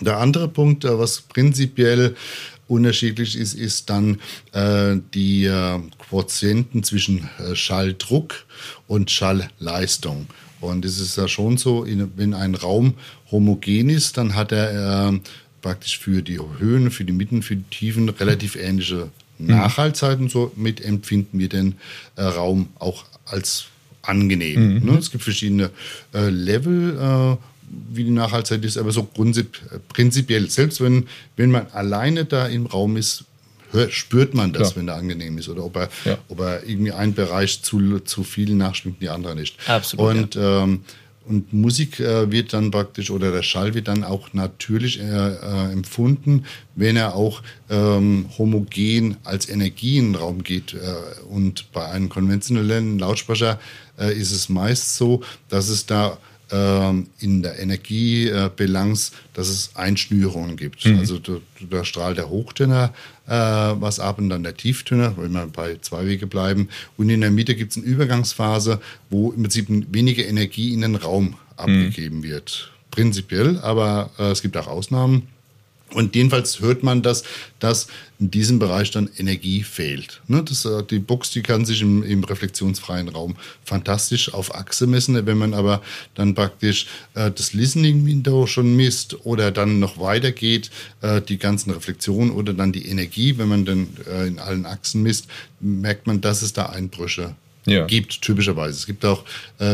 der 0.00 0.18
andere 0.18 0.48
Punkt, 0.48 0.84
äh, 0.84 0.98
was 0.98 1.20
prinzipiell 1.20 2.14
unterschiedlich 2.70 3.36
ist, 3.36 3.54
ist 3.54 3.90
dann 3.90 4.20
äh, 4.52 4.96
die 5.12 5.44
äh, 5.44 5.80
Quotienten 5.98 6.84
zwischen 6.84 7.28
äh, 7.38 7.54
Schalldruck 7.56 8.46
und 8.86 9.10
Schallleistung. 9.10 10.28
Und 10.60 10.84
es 10.84 11.00
ist 11.00 11.16
ja 11.16 11.26
schon 11.26 11.56
so, 11.56 11.84
in, 11.84 12.12
wenn 12.16 12.32
ein 12.32 12.54
Raum 12.54 12.94
homogen 13.30 13.88
ist, 13.88 14.16
dann 14.16 14.36
hat 14.36 14.52
er 14.52 15.08
äh, 15.10 15.18
praktisch 15.62 15.98
für 15.98 16.22
die 16.22 16.38
Höhen, 16.58 16.90
für 16.90 17.04
die 17.04 17.12
Mitten, 17.12 17.42
für 17.42 17.56
die 17.56 17.64
Tiefen 17.70 18.08
relativ 18.08 18.54
ähnliche 18.56 19.10
mhm. 19.38 19.48
Nachhaltzeiten. 19.48 20.28
Somit 20.28 20.80
empfinden 20.80 21.38
wir 21.38 21.48
den 21.48 21.74
äh, 22.16 22.22
Raum 22.22 22.68
auch 22.78 23.04
als 23.24 23.66
angenehm. 24.02 24.76
Mhm. 24.76 24.86
Ne? 24.86 24.98
Es 24.98 25.10
gibt 25.10 25.24
verschiedene 25.24 25.70
Level 26.12 27.36
wie 27.70 28.04
die 28.04 28.10
Nachhaltigkeit 28.10 28.64
ist, 28.64 28.78
aber 28.78 28.90
so 28.92 29.02
prinzipiell, 29.04 30.50
selbst 30.50 30.80
wenn, 30.80 31.06
wenn 31.36 31.50
man 31.50 31.68
alleine 31.68 32.24
da 32.24 32.46
im 32.46 32.66
Raum 32.66 32.96
ist, 32.96 33.24
hört, 33.72 33.92
spürt 33.92 34.34
man 34.34 34.52
das, 34.52 34.70
ja. 34.70 34.76
wenn 34.76 34.88
er 34.88 34.96
angenehm 34.96 35.38
ist 35.38 35.48
oder 35.48 35.64
ob 35.64 35.76
er, 35.76 35.88
ja. 36.04 36.18
ob 36.28 36.40
er 36.40 36.66
irgendwie 36.66 36.92
einen 36.92 37.14
Bereich 37.14 37.62
zu, 37.62 38.00
zu 38.00 38.24
viel 38.24 38.54
nachschwingt, 38.54 39.00
die 39.00 39.08
andere 39.08 39.34
nicht. 39.34 39.56
Absolut. 39.68 40.06
Und, 40.06 40.34
ja. 40.34 40.62
ähm, 40.62 40.80
und 41.26 41.52
Musik 41.52 42.00
äh, 42.00 42.32
wird 42.32 42.52
dann 42.52 42.70
praktisch 42.70 43.10
oder 43.10 43.30
der 43.30 43.42
Schall 43.42 43.74
wird 43.74 43.88
dann 43.88 44.02
auch 44.02 44.32
natürlich 44.32 44.98
äh, 44.98 45.04
äh, 45.04 45.72
empfunden, 45.72 46.44
wenn 46.74 46.96
er 46.96 47.14
auch 47.14 47.42
ähm, 47.68 48.26
homogen 48.36 49.16
als 49.22 49.48
Energie 49.48 49.98
in 49.98 50.12
den 50.12 50.14
Raum 50.16 50.42
geht. 50.42 50.74
Äh, 50.74 51.22
und 51.28 51.70
bei 51.72 51.86
einem 51.86 52.08
konventionellen 52.08 52.98
Lautsprecher 52.98 53.60
äh, 53.98 54.12
ist 54.12 54.32
es 54.32 54.48
meist 54.48 54.96
so, 54.96 55.22
dass 55.48 55.68
es 55.68 55.86
da 55.86 56.18
in 56.52 57.42
der 57.42 57.58
Energiebilanz, 57.60 59.12
dass 59.34 59.48
es 59.48 59.76
Einschnürungen 59.76 60.56
gibt. 60.56 60.84
Mhm. 60.84 60.98
Also 60.98 61.18
da, 61.18 61.32
da, 61.70 61.84
strahlt 61.84 62.18
der 62.18 62.28
Hochtöner 62.28 62.92
äh, 63.26 63.32
was 63.32 64.00
ab 64.00 64.18
und 64.18 64.30
dann 64.30 64.42
der 64.42 64.56
Tieftöner, 64.56 65.14
wenn 65.16 65.32
wir 65.32 65.46
bei 65.46 65.76
zwei 65.80 66.06
Wege 66.06 66.26
bleiben. 66.26 66.68
Und 66.96 67.08
in 67.08 67.20
der 67.20 67.30
Mitte 67.30 67.54
gibt 67.54 67.72
es 67.72 67.78
eine 67.78 67.86
Übergangsphase, 67.86 68.80
wo 69.08 69.30
im 69.30 69.42
Prinzip 69.42 69.68
weniger 69.68 70.26
Energie 70.26 70.72
in 70.72 70.80
den 70.80 70.96
Raum 70.96 71.36
abgegeben 71.56 72.18
mhm. 72.18 72.22
wird. 72.24 72.72
Prinzipiell, 72.90 73.58
aber 73.60 74.10
äh, 74.18 74.30
es 74.30 74.42
gibt 74.42 74.56
auch 74.56 74.66
Ausnahmen. 74.66 75.28
Und 75.92 76.14
jedenfalls 76.14 76.60
hört 76.60 76.82
man, 76.82 77.02
dass, 77.02 77.24
dass 77.58 77.88
in 78.20 78.30
diesem 78.30 78.58
Bereich 78.58 78.90
dann 78.90 79.08
Energie 79.16 79.62
fehlt. 79.62 80.20
Ne, 80.28 80.42
das, 80.44 80.64
äh, 80.64 80.82
die 80.84 80.98
Box, 80.98 81.30
die 81.30 81.42
kann 81.42 81.64
sich 81.64 81.82
im, 81.82 82.02
im, 82.02 82.22
reflexionsfreien 82.22 83.08
Raum 83.08 83.34
fantastisch 83.64 84.32
auf 84.32 84.54
Achse 84.54 84.86
messen. 84.86 85.26
Wenn 85.26 85.38
man 85.38 85.54
aber 85.54 85.82
dann 86.14 86.34
praktisch 86.34 86.86
äh, 87.14 87.30
das 87.30 87.54
Listening 87.54 88.06
Window 88.06 88.46
schon 88.46 88.76
misst 88.76 89.24
oder 89.24 89.50
dann 89.50 89.80
noch 89.80 89.98
weitergeht, 89.98 90.70
äh, 91.00 91.20
die 91.20 91.38
ganzen 91.38 91.70
Reflexionen 91.72 92.30
oder 92.30 92.52
dann 92.52 92.72
die 92.72 92.86
Energie, 92.86 93.38
wenn 93.38 93.48
man 93.48 93.64
dann 93.64 93.88
äh, 94.06 94.28
in 94.28 94.38
allen 94.38 94.66
Achsen 94.66 95.02
misst, 95.02 95.26
merkt 95.60 96.06
man, 96.06 96.20
dass 96.20 96.42
es 96.42 96.52
da 96.52 96.66
Einbrüche 96.66 97.34
ja. 97.66 97.86
gibt, 97.86 98.22
typischerweise. 98.22 98.78
Es 98.78 98.86
gibt 98.86 99.04
auch 99.04 99.24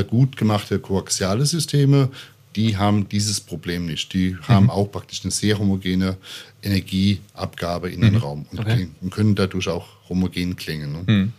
gut 0.08 0.36
gemachte 0.36 0.80
koaxiale 0.80 1.46
Systeme, 1.46 2.10
die 2.56 2.76
haben 2.76 3.08
dieses 3.08 3.40
Problem 3.40 3.86
nicht. 3.86 4.12
Die 4.12 4.30
mhm. 4.30 4.48
haben 4.48 4.70
auch 4.70 4.90
praktisch 4.90 5.22
eine 5.22 5.30
sehr 5.30 5.58
homogene 5.58 6.16
Energieabgabe 6.62 7.90
in 7.90 8.00
den 8.00 8.14
mhm. 8.14 8.20
Raum 8.20 8.46
und, 8.50 8.60
okay. 8.60 8.88
und, 9.00 9.10
können 9.10 9.34
dadurch 9.34 9.68
auch 9.68 9.86
homogen 10.08 10.56
klingen. 10.56 10.92
Ne? 10.92 11.02
Mhm. 11.06 11.32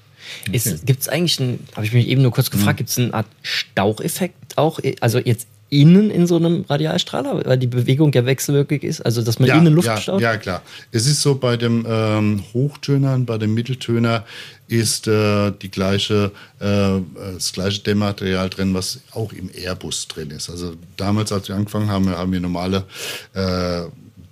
Okay. 0.48 0.80
Gibt 0.86 1.02
es 1.02 1.10
eigentlich 1.10 1.40
einen, 1.40 1.68
habe 1.76 1.86
ich 1.86 1.94
mich 1.94 2.08
eben 2.08 2.22
nur 2.22 2.32
kurz 2.32 2.52
gefragt, 2.52 2.76
mhm. 2.76 2.78
gibt 2.78 2.90
es 2.90 2.98
eine 2.98 3.14
Art 3.14 3.28
Staucheffekt 3.42 4.58
auch, 4.58 4.80
also 5.00 5.20
jetzt 5.20 5.48
innen 5.70 6.10
in 6.10 6.28
so 6.28 6.38
einem 6.38 6.64
Radialstrahler, 6.70 7.46
weil 7.46 7.58
die 7.58 7.68
Bewegung 7.68 8.14
ja 8.14 8.26
wechselwirklich 8.26 8.84
ist, 8.84 9.02
also 9.02 9.22
dass 9.22 9.40
man 9.40 9.50
ja, 9.50 9.58
innen 9.58 9.74
Luft 9.74 9.88
ja, 9.88 9.98
staut? 9.98 10.22
Ja, 10.22 10.38
klar. 10.38 10.62
Es 10.92 11.08
ist 11.08 11.22
so 11.22 11.36
bei 11.36 11.58
dem 11.58 11.86
ähm, 11.88 12.44
Hochtönern, 12.54 13.26
bei 13.26 13.38
dem 13.38 13.54
Mitteltöner 13.54 14.24
ist 14.68 15.08
äh, 15.08 15.52
die 15.52 15.70
gleiche, 15.70 16.32
äh, 16.60 17.00
das 17.34 17.52
gleiche 17.52 17.82
Dämmmaterial 17.82 18.50
drin, 18.50 18.74
was 18.74 19.02
auch 19.12 19.34
im 19.34 19.50
Airbus 19.54 20.08
drin 20.08 20.32
ist. 20.32 20.50
Also 20.50 20.74
damals, 20.96 21.32
als 21.32 21.50
wir 21.50 21.56
angefangen 21.56 21.90
haben, 21.90 22.10
haben 22.10 22.32
wir 22.32 22.40
normale 22.40 22.86
äh, 23.34 23.84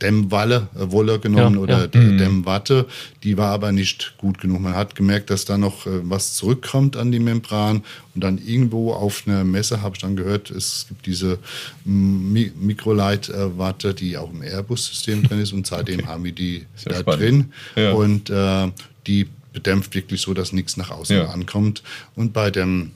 Dämmwalle, 0.02 0.68
äh, 0.76 0.92
Wolle 0.92 1.20
genommen 1.20 1.56
Ja, 1.56 1.62
oder 1.62 1.80
ja. 1.82 1.88
D- 1.88 2.18
Dämmwatte. 2.18 2.86
Die 3.24 3.38
war 3.38 3.52
aber 3.52 3.72
nicht 3.72 4.14
gut 4.18 4.40
genug. 4.40 4.60
Man 4.62 4.76
hat 4.76 4.96
gemerkt, 4.96 5.30
dass 5.30 5.46
da 5.46 5.58
noch 5.58 5.86
äh, 5.88 5.90
was 6.04 6.34
zurückkommt 6.34 6.98
an 6.98 7.12
die 7.12 7.20
Membran. 7.20 7.84
Und 8.14 8.24
dann 8.24 8.38
irgendwo 8.38 8.94
auf 8.94 9.24
einer 9.26 9.44
Messe 9.44 9.82
habe 9.82 9.96
ich 9.96 10.02
dann 10.02 10.16
gehört, 10.16 10.50
es 10.52 10.86
gibt 10.90 11.06
diese 11.06 11.40
Mi 11.86 12.52
Microlight-Watte, 12.60 13.94
die 13.94 14.18
auch 14.18 14.32
im 14.32 14.42
Airbus-System 14.42 15.24
drin 15.24 15.40
ist. 15.40 15.54
Und 15.54 15.68
seitdem 15.68 16.08
haben 16.08 16.24
wir 16.24 16.32
die 16.32 16.66
Sehr 16.76 16.94
da 16.94 17.00
spannend. 17.00 17.22
drin. 17.22 17.54
Ja. 17.76 17.92
Und 17.94 18.30
äh, 18.30 18.72
die 19.08 19.28
bedämpft 19.54 19.96
wirklich 19.96 20.22
so, 20.22 20.34
dass 20.34 20.52
nichts 20.52 20.76
nach 20.78 20.92
außen 20.92 21.16
Ja. 21.16 21.26
ankommt. 21.30 21.84
Und 22.16 22.34
bei 22.34 22.52
dem 22.52 22.92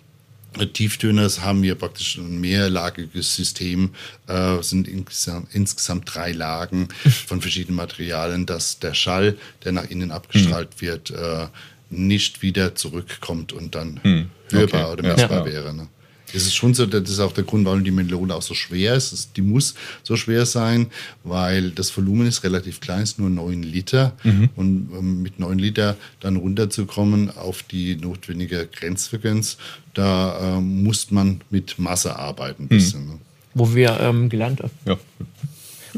Tieftöners 0.74 1.41
haben 1.41 1.62
wir 1.63 1.75
praktisch 1.75 2.18
ein 2.18 2.41
mehrlagiges 2.41 3.36
System, 3.36 3.91
äh, 4.27 4.62
sind 4.62 4.88
insgesamt, 4.88 5.48
insgesamt 5.53 6.13
drei 6.13 6.32
Lagen 6.32 6.88
von 7.27 7.41
verschiedenen 7.41 7.75
Materialien, 7.75 8.46
dass 8.46 8.79
der 8.79 8.94
Schall, 8.94 9.38
der 9.63 9.72
nach 9.74 9.86
innen 9.89 10.12
abgestrahlt 10.12 10.70
Hm. 10.75 10.82
wird, 10.82 11.12
äh, 11.12 11.48
nicht 11.91 12.41
wieder 12.41 12.75
zurückkommt 12.75 13.51
und 13.53 13.74
dann 13.75 14.00
hörbar 14.51 14.84
Okay. 14.91 14.91
oder 14.94 15.03
messbar 15.15 15.39
Ja. 15.39 15.46
wäre. 15.46 15.74
Ne? 15.74 15.88
Es 16.33 16.43
ist 16.45 16.55
schon 16.55 16.74
so, 16.74 16.86
das 16.86 17.09
ist 17.09 17.19
auch 17.19 17.31
der 17.33 17.43
Grund, 17.43 17.65
warum 17.65 17.83
die 17.83 17.91
Melone 17.91 18.36
auch 18.36 18.41
so 18.41 18.53
schwer 18.53 18.95
ist. 18.95 19.31
Die 19.36 19.41
muss 19.41 19.74
so 20.03 20.15
schwer 20.15 20.45
sein, 20.45 20.88
weil 21.24 21.71
das 21.71 21.95
Volumen 21.95 22.27
ist 22.27 22.43
relativ 22.43 22.79
klein, 22.79 23.03
ist 23.03 23.17
nur 23.19 23.29
9 23.29 23.63
Liter. 23.63 24.13
Mhm. 24.24 24.50
Und 24.55 24.89
ähm, 24.98 25.21
mit 25.24 25.39
9 25.39 25.57
Liter 25.57 25.98
dann 26.19 26.36
runterzukommen 26.36 27.36
auf 27.36 27.63
die 27.63 27.95
notwendige 27.95 28.67
Grenzfrequenz, 28.67 29.57
da 29.93 30.57
ähm, 30.57 30.83
muss 30.83 31.12
man 31.12 31.41
mit 31.50 31.79
Masse 31.79 32.15
arbeiten. 32.15 32.63
Ein 32.63 32.65
Mhm. 32.65 32.69
bisschen, 32.69 33.05
ne? 33.07 33.19
Wo 33.55 33.74
wir 33.74 34.00
ähm, 34.00 34.29
gelernt 34.29 34.62
haben. 34.62 34.71
Ja. 34.86 34.98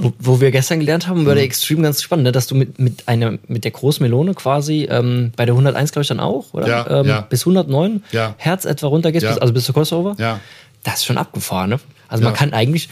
Wo, 0.04 0.14
wo 0.20 0.42
wir 0.42 0.52
gestern 0.52 0.80
gelernt 0.80 1.08
haben, 1.08 1.26
war 1.26 1.36
der 1.36 1.44
Extreme 1.44 1.84
ganz 1.84 2.02
spannend, 2.02 2.24
ne? 2.26 2.32
dass 2.32 2.48
du 2.48 2.56
mit, 2.56 2.80
mit, 2.80 3.08
einer, 3.08 3.38
mit 3.48 3.64
der 3.64 3.72
Großmelone 3.72 4.34
quasi 4.34 4.88
ähm, 4.90 5.32
bei 5.36 5.46
der 5.46 5.54
101, 5.54 5.92
glaube 5.92 6.02
ich, 6.04 6.08
dann 6.08 6.20
auch, 6.20 6.54
oder? 6.54 6.68
Ja, 6.68 7.02
ähm, 7.02 7.08
ja. 7.08 7.22
Bis 7.22 7.42
109 7.42 8.04
Ja. 8.12 8.34
Hertz 8.38 8.66
etwa 8.66 8.88
runtergehst, 8.88 9.24
Ja. 9.24 9.30
bis, 9.34 9.38
also 9.40 9.54
bis 9.54 9.66
zur 9.66 9.76
Crossover. 9.76 10.16
Ja. 10.18 10.40
Das 10.84 10.96
ist 10.96 11.06
schon 11.06 11.18
abgefahren, 11.18 11.70
ne? 11.70 11.80
Also 12.08 12.24
man 12.24 12.34
kann 12.34 12.54
eigentlich, 12.54 12.90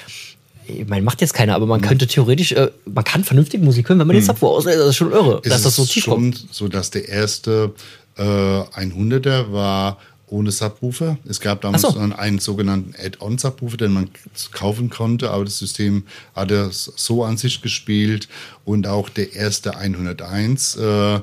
man 0.88 1.04
macht 1.04 1.22
jetzt 1.22 1.34
keiner, 1.34 1.56
aber 1.56 1.66
man 1.66 1.82
könnte 1.82 2.06
theoretisch, 2.06 2.52
äh, 2.52 2.70
man 2.86 3.04
kann 3.04 3.24
vernünftig 3.24 3.62
Musik 3.62 3.90
hören, 3.90 4.00
wenn 4.00 4.08
man 4.08 4.16
den 4.16 4.24
Subwoofer 4.24 4.54
auslässt. 4.58 4.80
Das 4.80 4.88
ist 4.90 4.96
schon 4.98 5.12
irre, 5.12 5.42
Es 5.44 5.50
dass 5.52 5.64
das 5.64 5.76
so 5.76 5.84
ist 5.84 5.92
tief 5.92 6.06
kommt. 6.06 6.46
so, 6.52 6.68
dass 6.68 6.92
der 6.92 7.10
erste 7.10 7.74
äh, 8.18 8.22
100er 8.24 9.52
war 9.52 9.98
ohne 10.30 10.52
Subwoofer. 10.52 11.18
Es 11.28 11.40
gab 11.40 11.62
damals 11.62 11.82
so. 11.82 11.98
einen, 11.98 12.40
sogenannten 12.40 12.94
Add-on-Subwoofer, 12.98 13.78
den 13.78 13.94
man 13.94 14.10
kaufen 14.52 14.90
konnte, 14.90 15.32
aber 15.32 15.46
das 15.46 15.60
System 15.60 16.04
hatte 16.36 16.68
es 16.70 16.92
so 16.96 17.24
an 17.24 17.38
sich 17.38 17.62
gespielt 17.62 18.28
und 18.66 18.88
auch 18.88 19.10
der 19.10 19.34
erste 19.34 19.78
101, 19.78 20.76
äh, 20.76 21.16
äh, 21.16 21.20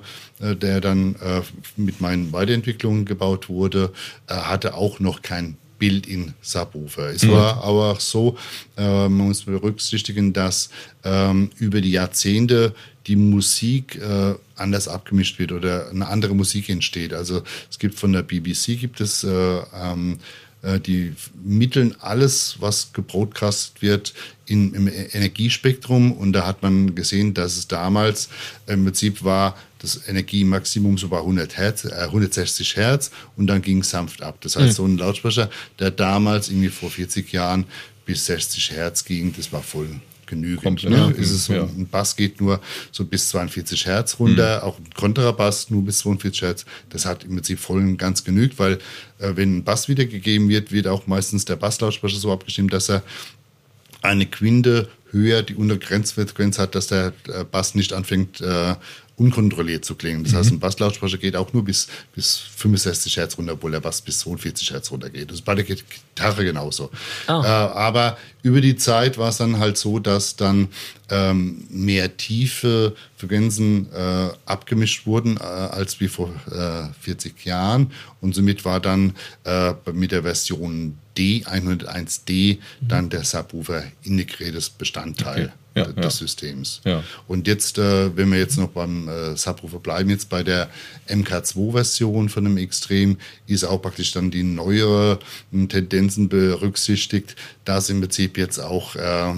der 0.57 0.81
dann 0.81 1.15
äh, 1.17 1.43
mit 1.77 2.01
meinen 2.01 2.33
Weiterentwicklungen 2.33 3.05
gebaut 3.05 3.49
wurde, 3.49 3.93
äh, 4.29 4.35
hatte 4.35 4.75
auch 4.75 5.01
noch 5.01 5.23
kein 5.23 5.57
Build-in-Subwoofer. 5.79 7.11
Es 7.11 7.29
war 7.29 7.63
aber 7.63 7.93
auch 7.93 8.01
so, 8.01 8.37
äh, 8.77 9.09
man 9.09 9.29
muss 9.29 9.43
berücksichtigen, 9.43 10.33
dass 10.33 10.71
ähm, 11.05 11.51
über 11.59 11.81
die 11.81 11.93
Jahrzehnte 11.93 12.75
die 13.07 13.17
Musik 13.17 13.97
äh, 13.97 14.35
anders 14.57 14.89
abgemischt 14.89 15.39
wird 15.39 15.53
oder 15.53 15.91
eine 15.91 16.09
andere 16.09 16.35
Musik 16.35 16.69
entsteht. 16.69 17.13
Also 17.13 17.43
es 17.71 17.79
gibt 17.79 17.95
von 17.95 18.13
der 18.13 18.23
BBC 18.23 18.79
gibt 18.81 19.01
es 19.01 19.23
äh, 19.23 19.61
ähm, 19.75 20.19
äh, 20.63 20.81
die 20.81 21.15
mitteln 21.45 21.95
alles, 22.01 22.57
was 22.59 22.93
gebroadcastet 22.93 23.83
wird, 23.83 24.15
in, 24.47 24.75
im 24.75 24.89
Energiespektrum. 24.89 26.13
Und 26.13 26.33
da 26.33 26.47
hat 26.47 26.63
man 26.63 26.95
gesehen, 26.95 27.35
dass 27.35 27.57
es 27.57 27.69
damals 27.69 28.29
im 28.67 28.85
Prinzip 28.85 29.23
war, 29.23 29.57
das 29.79 30.09
Energiemaximum 30.09 30.99
so 30.99 31.09
bei 31.09 31.19
100 31.19 31.57
Hertz, 31.57 31.85
äh, 31.85 31.93
160 31.95 32.77
Hertz 32.77 33.11
und 33.37 33.47
dann 33.47 33.63
ging 33.63 33.81
es 33.81 33.91
sanft 33.91 34.23
ab. 34.23 34.39
Das 34.41 34.57
heißt, 34.57 34.77
so 34.77 34.85
ein 34.85 34.99
Lautsprecher, 34.99 35.51
der 35.79 35.91
damals 35.91 36.49
irgendwie 36.49 36.71
vor 36.71 36.91
40 36.91 37.31
Jahren 37.33 37.67
bis 38.05 38.27
60 38.27 38.73
Hertz 38.73 39.05
ging, 39.05 39.35
das 39.37 39.53
war 39.53 39.63
voll 39.63 39.89
genügend. 40.27 40.63
Komplett, 40.63 40.93
Ne? 40.93 41.15
Ist 41.17 41.31
es 41.31 41.47
so, 41.47 41.55
Ja. 41.55 41.63
Ein 41.65 41.89
Bass 41.89 42.17
geht 42.17 42.41
nur 42.41 42.61
so 42.93 43.05
bis 43.05 43.29
42 43.29 43.87
Hertz 43.87 44.19
runter, 44.19 44.65
auch 44.65 44.79
ein 44.79 44.91
Kontrabass 44.95 45.71
nur 45.71 45.85
bis 45.85 45.99
42 45.99 46.43
Hertz. 46.43 46.67
Das 46.91 47.07
hat 47.07 47.25
im 47.25 47.35
Prinzip 47.35 47.59
voll 47.59 47.81
und 47.81 47.97
ganz 47.97 48.25
genügt, 48.25 48.59
weil 48.59 48.75
äh, 49.19 49.33
wenn 49.35 49.59
ein 49.59 49.65
Bass 49.65 49.89
wiedergegeben 49.89 50.49
wird, 50.49 50.73
wird 50.73 50.87
auch 50.87 51.07
meistens 51.07 51.45
der 51.45 51.57
Basslautsprecher 51.57 52.19
so 52.19 52.33
abgestimmt, 52.33 52.73
dass 52.73 52.89
er 52.89 53.03
eine 54.03 54.27
Quinte 54.27 54.89
höher 55.11 55.43
die 55.43 55.55
untere 55.55 55.79
Grenzfrequenz 55.79 56.59
hat, 56.59 56.75
dass 56.75 56.89
der 56.89 57.13
äh, 57.29 57.45
Bass 57.45 57.75
nicht 57.75 57.93
anfängt, 57.93 58.41
äh, 58.41 58.75
unkontrolliert 59.17 59.85
zu 59.85 59.95
klingen. 59.95 60.25
Das 60.25 60.35
heißt, 60.35 60.53
ein 60.53 60.61
Basslautsprecher 60.61 61.17
geht 61.17 61.37
auch 61.37 61.53
nur 61.53 61.65
bis, 61.65 61.89
bis 62.15 62.37
65 62.37 63.17
Hertz 63.17 63.39
runter, 63.39 63.55
obwohl 63.55 63.71
der 63.71 63.81
Bass 63.81 64.03
bis 64.03 64.19
42 64.21 64.71
Hertz 64.73 64.91
runter 64.91 65.09
geht. 65.09 65.31
Das 65.31 65.39
ist 65.39 65.45
bei 65.45 65.55
der 65.55 65.65
Gitarre 65.65 66.45
genauso. 66.45 66.91
Ah. 67.27 67.43
Äh, 67.43 67.79
aber 67.79 68.19
über 68.43 68.61
die 68.61 68.77
Zeit 68.77 69.17
war 69.17 69.31
es 69.31 69.39
dann 69.39 69.59
halt 69.59 69.79
so, 69.79 69.99
dass 69.99 70.37
dann 70.37 70.69
ähm, 71.09 71.67
mehr 71.71 72.17
tiefe 72.17 72.95
Frequenzen 73.17 73.91
äh, 73.93 74.29
abgemischt 74.45 75.07
wurden 75.07 75.39
äh, 75.39 75.41
als 75.41 75.99
wie 76.01 76.09
vor 76.09 76.31
äh, 76.51 76.93
40 77.01 77.43
Jahren. 77.47 77.93
Und 78.21 78.35
somit 78.35 78.67
war 78.67 78.81
dann 78.81 79.15
äh, 79.45 79.73
mit 79.93 80.13
der 80.13 80.25
Version 80.25 80.99
D, 81.17 81.43
101D, 81.47 82.59
dann 82.83 83.09
der 83.09 83.25
Subwoofer 83.25 83.85
integriertes 84.03 84.69
Bestandteil 84.69 85.45
Okay. 85.45 85.53
Ja, 85.77 85.85
des 85.93 86.05
ja. 86.05 86.11
Systems. 86.11 86.81
Ja. 86.85 87.05
Und 87.29 87.47
jetzt, 87.47 87.77
äh, 87.79 88.17
wenn 88.17 88.31
wir 88.31 88.39
jetzt 88.39 88.57
noch 88.57 88.69
beim 88.71 89.09
äh, 89.09 89.37
Subwoofer 89.37 89.79
bleiben, 89.79 90.09
jetzt 90.09 90.31
bei 90.31 90.43
der 90.43 90.71
MK2-Version 91.09 92.31
von 92.31 92.45
dem 92.45 92.57
Extrem, 92.57 93.19
ist 93.47 93.65
auch 93.65 93.83
praktisch 93.83 94.13
dann 94.13 94.31
die 94.31 94.43
neuere 94.43 95.19
äh, 95.53 95.67
Tendenzen 95.67 96.29
berücksichtigt, 96.31 97.37
dass 97.65 97.91
im 97.91 98.01
Prinzip 98.01 98.39
jetzt 98.39 98.59
auch 98.59 98.97
äh, 98.97 99.35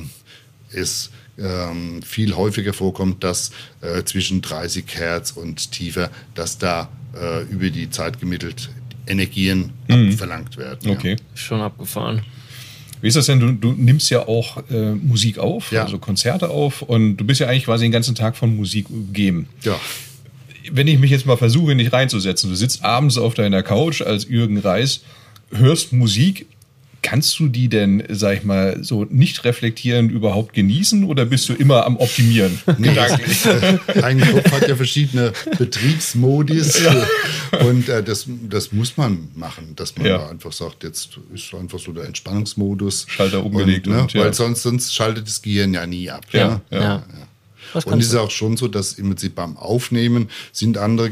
es 0.73 1.11
ähm, 1.39 2.03
viel 2.03 2.35
häufiger 2.37 2.73
vorkommt, 2.73 3.25
dass 3.25 3.51
äh, 3.81 4.05
zwischen 4.05 4.41
30 4.41 4.85
Hertz 4.95 5.33
und 5.33 5.73
tiefer, 5.73 6.11
dass 6.35 6.59
da 6.59 6.89
äh, 7.15 7.43
über 7.45 7.71
die 7.71 7.91
Zeit 7.91 8.21
gemittelt 8.21 8.71
Energien 9.07 9.73
abverlangt 9.89 10.57
werden. 10.57 10.89
ja. 10.89 10.93
Okay. 10.93 11.17
Schon 11.35 11.61
abgefahren. 11.61 12.23
Wie 13.01 13.09
ist 13.09 13.17
das 13.17 13.27
denn? 13.27 13.41
Du, 13.41 13.53
du 13.53 13.73
nimmst 13.73 14.11
ja 14.11 14.27
auch 14.27 14.63
äh, 14.71 14.93
Musik 14.95 15.39
auf, 15.39 15.71
Ja. 15.73 15.85
also 15.85 15.99
Konzerte 15.99 16.49
auf 16.51 16.83
und 16.83 17.17
du 17.17 17.25
bist 17.25 17.41
ja 17.41 17.47
eigentlich 17.47 17.65
quasi 17.65 17.85
den 17.85 17.93
ganzen 17.93 18.15
Tag 18.15 18.37
von 18.37 18.57
Musik 18.57 18.91
umgeben. 18.91 19.49
Ja. 19.63 19.79
Wenn 20.71 20.87
ich 20.89 20.99
mich 20.99 21.11
jetzt 21.11 21.25
mal 21.25 21.37
versuche, 21.37 21.75
nicht 21.75 21.93
reinzusetzen, 21.93 22.51
du 22.51 22.57
sitzt 22.57 22.85
abends 22.85 23.17
auf 23.17 23.35
deiner 23.35 23.63
Couch 23.63 24.03
als 24.03 24.29
Jürgen 24.29 24.59
Reis, 24.59 25.01
hörst 25.51 25.93
Musik, 25.93 26.47
kannst 27.03 27.39
du 27.39 27.49
die 27.49 27.69
denn, 27.69 28.03
sag 28.11 28.39
ich 28.39 28.45
mal, 28.45 28.83
so 28.83 29.05
nicht 29.05 29.45
reflektierend 29.45 30.11
überhaupt 30.13 30.53
genießen 30.53 31.05
oder 31.05 31.25
bist 31.25 31.49
du 31.49 31.55
immer 31.55 31.87
am 31.87 31.97
Optimieren? 31.97 32.59
Gedanklich. 32.79 33.47
Ein 34.03 34.21
Kopf 34.21 34.51
hat 34.53 34.69
ja 34.69 34.77
verschiedene 34.77 35.33
Betriebsmodis 35.59 36.83
und 37.67 37.89
äh, 37.89 38.03
das, 38.03 38.27
das 38.49 38.73
muss 38.73 38.97
man 38.97 39.29
machen, 39.35 39.75
dass 39.77 39.97
man 39.97 40.07
Ja. 40.07 40.19
da 40.19 40.29
einfach 40.31 40.53
sagt, 40.53 40.85
jetzt 40.85 41.11
ist 41.35 41.55
einfach 41.55 41.79
so 41.79 41.93
der 41.93 42.05
Entspannungsmodus. 42.05 43.07
Schalter 43.09 43.45
umgelegt 43.45 43.87
Und, 43.87 43.95
ne, 43.95 44.03
und, 44.03 44.13
ja. 44.13 44.23
Weil 44.25 44.35
sonst, 44.35 44.63
sonst 44.63 44.95
schaltet 44.95 45.27
das 45.27 45.41
Gehirn 45.43 45.75
ja 45.75 45.87
nie 45.87 46.11
ab. 46.11 46.25
Ja, 46.33 46.49
ne? 46.49 46.79
Ja. 46.79 47.03
Und 47.75 48.01
es 48.01 48.09
ist 48.09 48.15
auch 48.17 48.31
schon 48.31 48.57
so, 48.57 48.69
dass 48.69 48.95
im 48.95 49.09
Prinzip 49.09 49.35
beim 49.35 49.57
Aufnehmen 49.57 50.29
sind 50.53 50.79
andere 50.79 51.11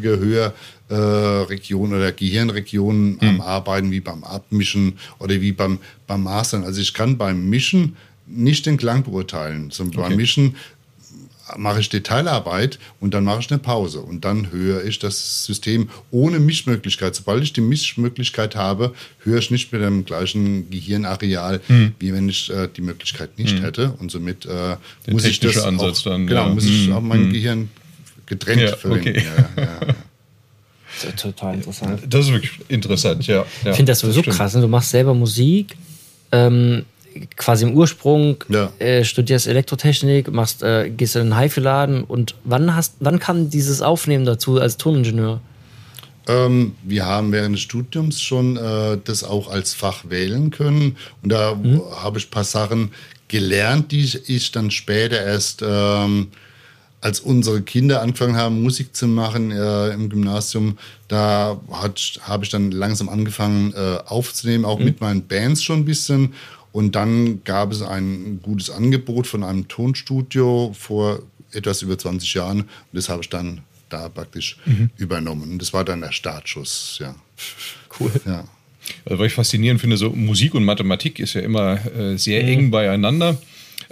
Gehörregionen 0.88 1.98
oder 1.98 2.12
Gehirnregionen 2.12 3.20
Hm. 3.20 3.28
am 3.28 3.40
Arbeiten 3.40 3.90
wie 3.90 4.00
beim 4.00 4.24
Abmischen 4.24 4.98
oder 5.18 5.40
wie 5.40 5.52
beim, 5.52 5.78
beim 6.06 6.22
Mastern. 6.22 6.64
Also 6.64 6.80
ich 6.80 6.94
kann 6.94 7.16
beim 7.18 7.48
Mischen 7.48 7.96
nicht 8.26 8.66
den 8.66 8.76
Klang 8.76 9.04
beurteilen, 9.04 9.70
sondern 9.70 10.00
Okay. 10.00 10.08
beim 10.08 10.16
Mischen 10.16 10.56
mache 11.56 11.80
ich 11.80 11.88
Detailarbeit 11.88 12.78
und 13.00 13.14
dann 13.14 13.24
mache 13.24 13.40
ich 13.40 13.50
eine 13.50 13.58
Pause 13.58 14.00
und 14.00 14.24
dann 14.24 14.50
höre 14.50 14.84
ich 14.84 14.98
das 14.98 15.44
System 15.44 15.88
ohne 16.10 16.40
Mischmöglichkeit. 16.40 17.14
Sobald 17.14 17.42
ich 17.44 17.52
die 17.52 17.60
Mischmöglichkeit 17.60 18.56
habe, 18.56 18.94
höre 19.22 19.38
ich 19.38 19.50
nicht 19.50 19.72
mit 19.72 19.80
dem 19.82 20.04
gleichen 20.04 20.68
Gehirnareal, 20.70 21.60
Hm. 21.68 21.94
wie 22.00 22.12
wenn 22.12 22.28
ich 22.28 22.50
äh, 22.50 22.68
die 22.76 22.80
Möglichkeit 22.82 23.38
nicht 23.38 23.62
hätte 23.62 23.92
und 24.00 24.10
somit 24.10 24.46
äh, 24.46 24.76
muss 25.10 25.24
ich 25.24 25.38
das 25.40 25.58
Ansatz 25.62 26.00
auch, 26.00 26.10
dann, 26.10 26.26
genau 26.26 26.48
ja. 26.48 26.54
muss 26.54 26.64
ich 26.64 26.86
Hm, 26.86 26.92
auch 26.94 27.00
mein 27.00 27.32
Gehirn 27.32 27.68
getrennt 28.26 28.62
Ja, 28.62 28.76
verwenden. 28.76 29.08
okay. 29.10 29.24
Ja, 29.56 29.62
ja. 29.62 29.80
du? 29.86 31.12
Total 31.16 31.54
interessant. 31.54 32.00
Das 32.08 32.26
ist 32.26 32.32
wirklich 32.32 32.52
interessant, 32.68 33.26
ja. 33.26 33.44
ja 33.64 33.70
Ich 33.70 33.76
finde 33.76 33.92
das 33.92 34.00
sowieso 34.00 34.20
stimmt. 34.22 34.36
krass. 34.36 34.54
Ne? 34.54 34.62
Du 34.62 34.68
machst 34.68 34.90
selber 34.90 35.14
Musik, 35.14 35.76
ähm, 36.32 36.84
quasi 37.36 37.64
im 37.64 37.74
Ursprung, 37.74 38.36
Ja. 38.48 38.72
äh, 38.78 39.04
studierst 39.04 39.46
Elektrotechnik, 39.46 40.32
machst, 40.32 40.62
äh, 40.62 40.90
gehst 40.90 41.16
in 41.16 41.32
einen 41.32 41.38
HiFi-Laden 41.38 42.04
und 42.04 42.34
wann 42.44 42.74
hast, 42.74 42.94
wann 43.00 43.18
kam 43.18 43.50
dieses 43.50 43.82
Aufnehmen 43.82 44.24
dazu 44.24 44.60
als 44.60 44.76
Toningenieur? 44.76 45.40
Ähm, 46.28 46.74
wir 46.82 47.06
haben 47.06 47.32
während 47.32 47.54
des 47.54 47.62
Studiums 47.62 48.20
schon 48.20 48.56
äh, 48.56 48.98
das 49.04 49.22
auch 49.22 49.48
als 49.48 49.74
Fach 49.74 50.04
wählen 50.08 50.50
können. 50.50 50.96
Und 51.22 51.30
da 51.30 51.56
habe 52.02 52.18
ich 52.18 52.26
ein 52.26 52.30
paar 52.30 52.44
Sachen 52.44 52.90
gelernt, 53.28 53.92
die 53.92 54.02
ich 54.26 54.52
dann 54.52 54.70
später 54.70 55.22
erst, 55.22 55.62
ähm, 55.64 56.28
als 57.00 57.20
unsere 57.20 57.62
Kinder 57.62 58.02
angefangen 58.02 58.36
haben, 58.36 58.62
Musik 58.62 58.96
zu 58.96 59.06
machen 59.06 59.52
äh, 59.52 59.90
im 59.90 60.08
Gymnasium, 60.08 60.78
da 61.08 61.60
habe 62.22 62.44
ich 62.44 62.50
dann 62.50 62.72
langsam 62.72 63.08
angefangen 63.08 63.72
äh, 63.74 63.98
aufzunehmen, 64.06 64.64
auch 64.64 64.78
mhm. 64.78 64.86
mit 64.86 65.00
meinen 65.00 65.26
Bands 65.26 65.62
schon 65.62 65.80
ein 65.80 65.84
bisschen. 65.84 66.34
Und 66.76 66.94
dann 66.94 67.42
gab 67.44 67.72
es 67.72 67.80
ein 67.80 68.40
gutes 68.42 68.68
Angebot 68.68 69.26
von 69.26 69.42
einem 69.42 69.66
Tonstudio 69.66 70.74
vor 70.78 71.22
etwas 71.52 71.80
über 71.80 71.96
20 71.96 72.34
Jahren. 72.34 72.60
Und 72.60 72.68
das 72.92 73.08
habe 73.08 73.22
ich 73.22 73.30
dann 73.30 73.62
da 73.88 74.10
praktisch 74.10 74.58
mhm. 74.66 74.90
übernommen. 74.98 75.52
Und 75.52 75.62
das 75.62 75.72
war 75.72 75.86
dann 75.86 76.02
der 76.02 76.12
Startschuss, 76.12 76.98
ja. 77.00 77.14
Cool. 77.98 78.12
Ja. 78.26 78.44
Also, 79.06 79.18
was 79.18 79.26
ich 79.28 79.32
faszinierend 79.32 79.80
finde, 79.80 79.96
so 79.96 80.10
Musik 80.10 80.52
und 80.52 80.66
Mathematik 80.66 81.18
ist 81.18 81.32
ja 81.32 81.40
immer 81.40 81.80
äh, 81.96 82.18
sehr 82.18 82.42
mhm. 82.42 82.48
eng 82.50 82.70
beieinander. 82.70 83.38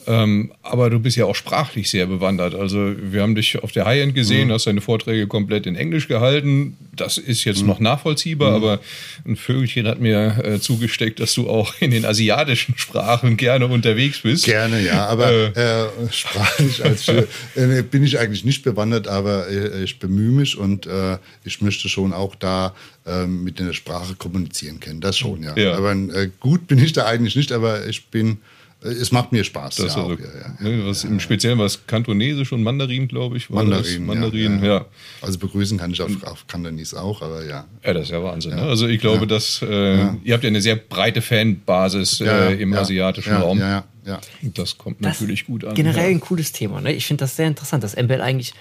Ähm, 0.07 0.53
aber 0.63 0.91
du 0.91 0.99
bist 0.99 1.17
ja 1.17 1.25
auch 1.25 1.35
sprachlich 1.35 1.91
sehr 1.91 2.07
bewandert. 2.07 2.55
Also 2.55 2.93
wir 3.01 3.23
haben 3.23 3.35
dich 3.35 3.63
auf 3.63 3.73
der 3.73 3.87
High-End 3.87 4.15
gesehen, 4.15 4.49
mhm. 4.49 4.53
hast 4.53 4.67
deine 4.67 4.81
Vorträge 4.81 5.27
komplett 5.27 5.67
in 5.67 5.77
Englisch 5.77 6.09
gehalten. 6.09 6.77
Das 6.95 7.19
ist 7.19 7.45
jetzt 7.45 7.63
mhm. 7.63 7.69
noch 7.69 7.81
nachvollziehbar, 7.81 8.51
mhm. 8.51 8.57
aber 8.57 8.81
ein 9.27 9.37
Vögelchen 9.37 9.87
hat 9.87 10.01
mir 10.01 10.45
äh, 10.45 10.61
zugesteckt, 10.61 11.21
dass 11.21 11.35
du 11.35 11.49
auch 11.49 11.75
in 11.81 11.91
den 11.91 12.05
asiatischen 12.05 12.77
Sprachen 12.77 13.37
gerne 13.37 13.67
unterwegs 13.67 14.21
bist. 14.21 14.45
Gerne, 14.45 14.81
ja. 14.81 15.07
Aber 15.07 15.31
äh, 15.31 15.85
äh, 15.85 15.87
sprachlich 16.11 16.85
als 16.85 17.09
äh, 17.09 17.83
bin 17.91 18.05
ich 18.05 18.19
eigentlich 18.19 18.45
nicht 18.45 18.63
bewandert, 18.63 19.09
aber 19.09 19.49
äh, 19.49 19.85
ich 19.85 19.99
bemühe 19.99 20.33
mich 20.33 20.57
und 20.57 20.87
äh, 20.87 21.19
ich 21.45 21.61
möchte 21.61 21.89
schon 21.89 22.13
auch 22.13 22.35
da 22.35 22.75
ähm, 23.07 23.45
mit 23.45 23.59
der 23.59 23.73
Sprache 23.73 24.15
kommunizieren 24.15 24.81
können. 24.81 25.01
Das 25.01 25.17
schon, 25.17 25.43
ja. 25.43 25.57
ja. 25.57 25.75
Aber 25.75 25.95
gut 26.41 26.67
bin 26.67 26.79
ich 26.79 26.93
da 26.93 27.07
eigentlich 27.07 27.37
nicht, 27.37 27.53
aber 27.53 27.87
ich 27.87 28.07
bin 28.07 28.39
es 28.85 29.13
macht 29.13 29.33
mir 29.33 29.45
Spaß. 29.45 29.77
Das 29.77 29.95
ja, 29.95 30.03
also, 30.03 30.15
auch, 30.15 30.19
ja, 30.19 30.69
ja, 30.69 30.87
was 30.87 31.05
Im 31.05 31.19
Speziellen 31.19 31.59
was 31.59 31.87
Kantonesisch 31.87 32.53
und 32.53 32.63
Mandarin, 32.63 33.09
glaube 33.09 33.37
ich. 33.37 33.49
Mandarin, 33.49 34.05
Mandarin, 34.05 34.63
ja, 34.63 34.85
Also 35.23 35.39
begrüßen 35.39 35.79
kann 35.79 35.91
ich 35.91 36.03
auf, 36.03 36.23
auf 36.25 36.47
Kantonis 36.47 36.93
auch, 36.93 37.23
aber 37.23 37.45
ja. 37.45 37.65
Ja, 37.85 37.95
das 37.95 38.05
ist 38.05 38.11
ja 38.11 38.23
Wahnsinn. 38.23 38.55
Ne? 38.55 38.63
Also 38.63 38.87
ich 38.87 39.01
glaube, 39.01 39.27
dass 39.27 39.63
äh, 39.63 39.95
ihr 40.23 40.35
habt 40.35 40.45
ja 40.45 40.49
eine 40.49 40.61
sehr 40.61 40.77
breite 40.77 41.23
Fanbasis 41.23 42.21
äh, 42.21 42.55
im 42.61 42.75
asiatischen 42.75 43.35
Raum. 43.35 43.59
Ja, 43.59 43.69
ja, 43.69 43.85
ja. 44.05 44.21
Das 44.55 44.77
kommt 44.77 45.05
das 45.05 45.21
natürlich 45.21 45.47
gut 45.47 45.65
an. 45.65 45.75
Generell 45.75 46.11
ein 46.11 46.21
cooles 46.21 46.53
Thema. 46.53 46.81
Ne? 46.81 46.93
Ich 46.93 47.07
finde 47.07 47.25
das 47.25 47.37
sehr 47.37 47.47
interessant, 47.47 47.83
dass 47.83 47.97
MBL 47.97 48.21
eigentlich 48.21 48.53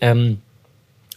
ähm, 0.00 0.38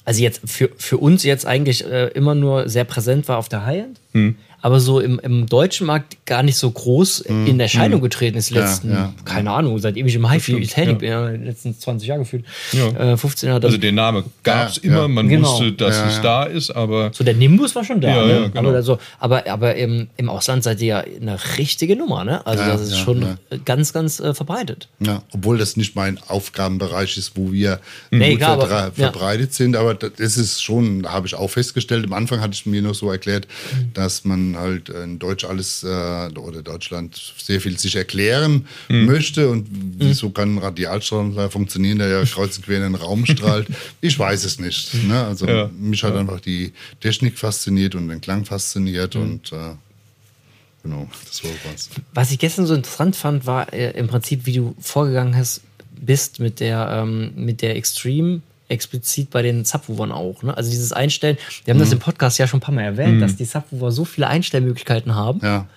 also 0.04 0.22
jetzt 0.24 0.42
für, 0.46 0.72
für 0.78 0.98
uns 0.98 1.24
jetzt 1.24 1.46
eigentlich 1.46 1.86
äh, 1.86 2.08
immer 2.08 2.36
nur 2.36 2.68
sehr 2.68 2.84
präsent 2.84 3.28
war 3.28 3.38
auf 3.38 3.48
der 3.50 3.66
High-End. 3.66 4.00
Hm 4.14 4.36
aber 4.62 4.80
so 4.80 5.00
im, 5.00 5.20
im 5.20 5.48
deutschen 5.48 5.88
Markt 5.88 6.26
gar 6.26 6.44
nicht 6.44 6.58
so 6.58 6.70
groß 6.70 7.26
mm, 7.28 7.48
in 7.48 7.60
Erscheinung 7.60 8.00
mm. 8.00 8.04
getreten 8.04 8.38
ist, 8.38 8.52
letzten, 8.52 8.92
ja, 8.92 8.96
ja, 8.96 9.14
keine 9.26 9.50
ja. 9.50 9.56
Ahnung, 9.56 9.80
seitdem 9.80 10.08
ich 10.08 10.16
im 10.16 10.30
HiFi 10.30 10.62
tätig 10.68 11.00
bin, 11.00 11.10
ja. 11.10 11.30
letzten 11.30 11.78
20 11.78 12.08
Jahre 12.08 12.20
gefühlt, 12.22 12.46
äh, 12.74 13.18
15 13.18 13.50
Jahre. 13.50 13.66
Also 13.66 13.78
den 13.78 13.96
Namen 13.96 14.24
gab 14.44 14.70
es 14.70 14.78
immer, 14.78 15.08
man 15.08 15.28
genau. 15.28 15.52
wusste, 15.52 15.74
dass 15.74 15.98
es 15.98 16.22
da 16.22 16.44
ist, 16.44 16.70
aber... 16.72 17.12
So 17.14 17.24
der 17.24 17.34
Nimbus 17.34 17.76
war 17.76 17.84
schon 17.84 18.02
da, 18.02 18.26
ne? 18.26 18.52
genau. 18.54 18.70
aber, 18.70 18.84
so, 18.84 19.00
aber, 19.20 19.48
aber 19.48 19.76
im, 19.76 20.08
im 20.18 20.30
Ausland 20.30 20.64
seid 20.64 20.82
ihr 20.82 20.88
ja 20.88 21.00
eine 21.00 21.40
richtige 21.58 21.96
Nummer, 21.96 22.24
ne? 22.24 22.46
Also 22.46 22.64
das 22.64 22.82
ist 22.82 22.98
schon 22.98 23.38
ganz, 23.66 23.94
ganz 23.94 24.20
äh, 24.20 24.34
verbreitet. 24.34 24.90
Ja, 25.00 25.24
obwohl 25.32 25.58
das 25.58 25.78
nicht 25.78 25.96
mein 25.96 26.20
Aufgabenbereich 26.28 27.18
ist, 27.18 27.36
wo 27.36 27.52
wir 27.52 27.80
nee, 28.12 28.36
gut 28.36 28.44
aber, 28.44 28.92
verbreitet 28.92 29.54
sind, 29.54 29.76
aber 29.76 29.94
das 29.94 30.38
ist 30.38 30.62
schon, 30.62 31.08
habe 31.08 31.28
ich 31.28 31.36
auch 31.36 31.50
festgestellt, 31.50 32.06
am 32.06 32.14
Anfang 32.14 32.42
hatte 32.42 32.54
ich 32.54 32.66
mir 32.66 32.82
noch 32.82 32.96
so 32.96 33.10
erklärt, 33.10 33.48
mhm. 33.74 33.94
dass 33.94 34.26
man 34.26 34.51
halt 34.58 34.90
in 34.90 35.20
Deutsch 35.20 35.44
alles 35.44 35.84
äh, 35.84 35.88
oder 35.88 36.62
Deutschland 36.62 37.34
sehr 37.38 37.62
viel 37.62 37.78
sich 37.78 37.96
erklären 37.96 38.68
mhm. 38.90 39.06
möchte 39.06 39.50
und 39.50 39.68
wieso 39.70 40.30
mhm. 40.30 40.34
kann 40.34 40.56
ein 40.56 40.58
Radialstrahl 40.60 41.50
funktionieren, 41.50 42.00
der 42.00 42.10
ja 42.10 42.24
kreuz 42.26 42.58
und 42.58 42.66
quer 42.66 42.78
in 42.78 42.94
den 42.94 42.96
Raum 42.96 43.26
strahlt. 43.26 43.68
Ich 44.02 44.18
weiß 44.18 44.44
es 44.46 44.60
nicht. 44.60 44.94
Ne? 45.06 45.24
Also 45.24 45.48
ja. 45.48 45.70
mich 45.78 46.04
hat 46.04 46.14
ja. 46.14 46.20
einfach 46.20 46.40
die 46.40 46.74
Technik 47.00 47.38
fasziniert 47.38 47.96
und 47.96 48.08
den 48.08 48.22
Klang 48.22 48.46
fasziniert 48.46 49.16
mhm. 49.16 49.22
und 49.22 49.52
äh, 49.52 49.76
genau, 50.84 51.10
das 51.28 51.44
war 51.44 51.52
was. 51.72 51.90
Was 52.14 52.32
ich 52.32 52.40
gestern 52.40 52.66
so 52.66 52.74
interessant 52.74 53.16
fand, 53.16 53.46
war 53.46 53.72
äh, 53.74 53.92
im 53.92 54.08
Prinzip, 54.08 54.46
wie 54.46 54.54
du 54.54 54.76
vorgegangen 54.80 55.36
hast, 55.36 55.62
bist 56.00 56.40
mit 56.40 56.60
der, 56.60 56.90
ähm, 56.92 57.32
mit 57.36 57.62
der 57.62 57.76
Extreme 57.76 58.42
explizit 58.72 59.30
bei 59.30 59.42
den 59.42 59.66
Subwoofern 59.66 60.12
auch. 60.12 60.42
Ne? 60.44 60.56
Also 60.56 60.70
dieses 60.70 60.94
Einstellen, 60.94 61.38
wir 61.66 61.74
haben 61.74 61.78
mhm. 61.78 61.84
das 61.84 61.94
im 61.94 62.00
Podcast 62.00 62.40
ja 62.40 62.48
schon 62.48 62.60
ein 62.60 62.62
paar 62.62 62.74
Mal 62.74 62.84
erwähnt, 62.84 63.18
mhm. 63.18 63.22
dass 63.22 63.36
die 63.36 63.46
Subwoofer 63.46 63.92
so 63.92 64.06
viele 64.06 64.28
Einstellmöglichkeiten 64.28 65.16
haben. 65.16 65.40
Ja. 65.44 65.68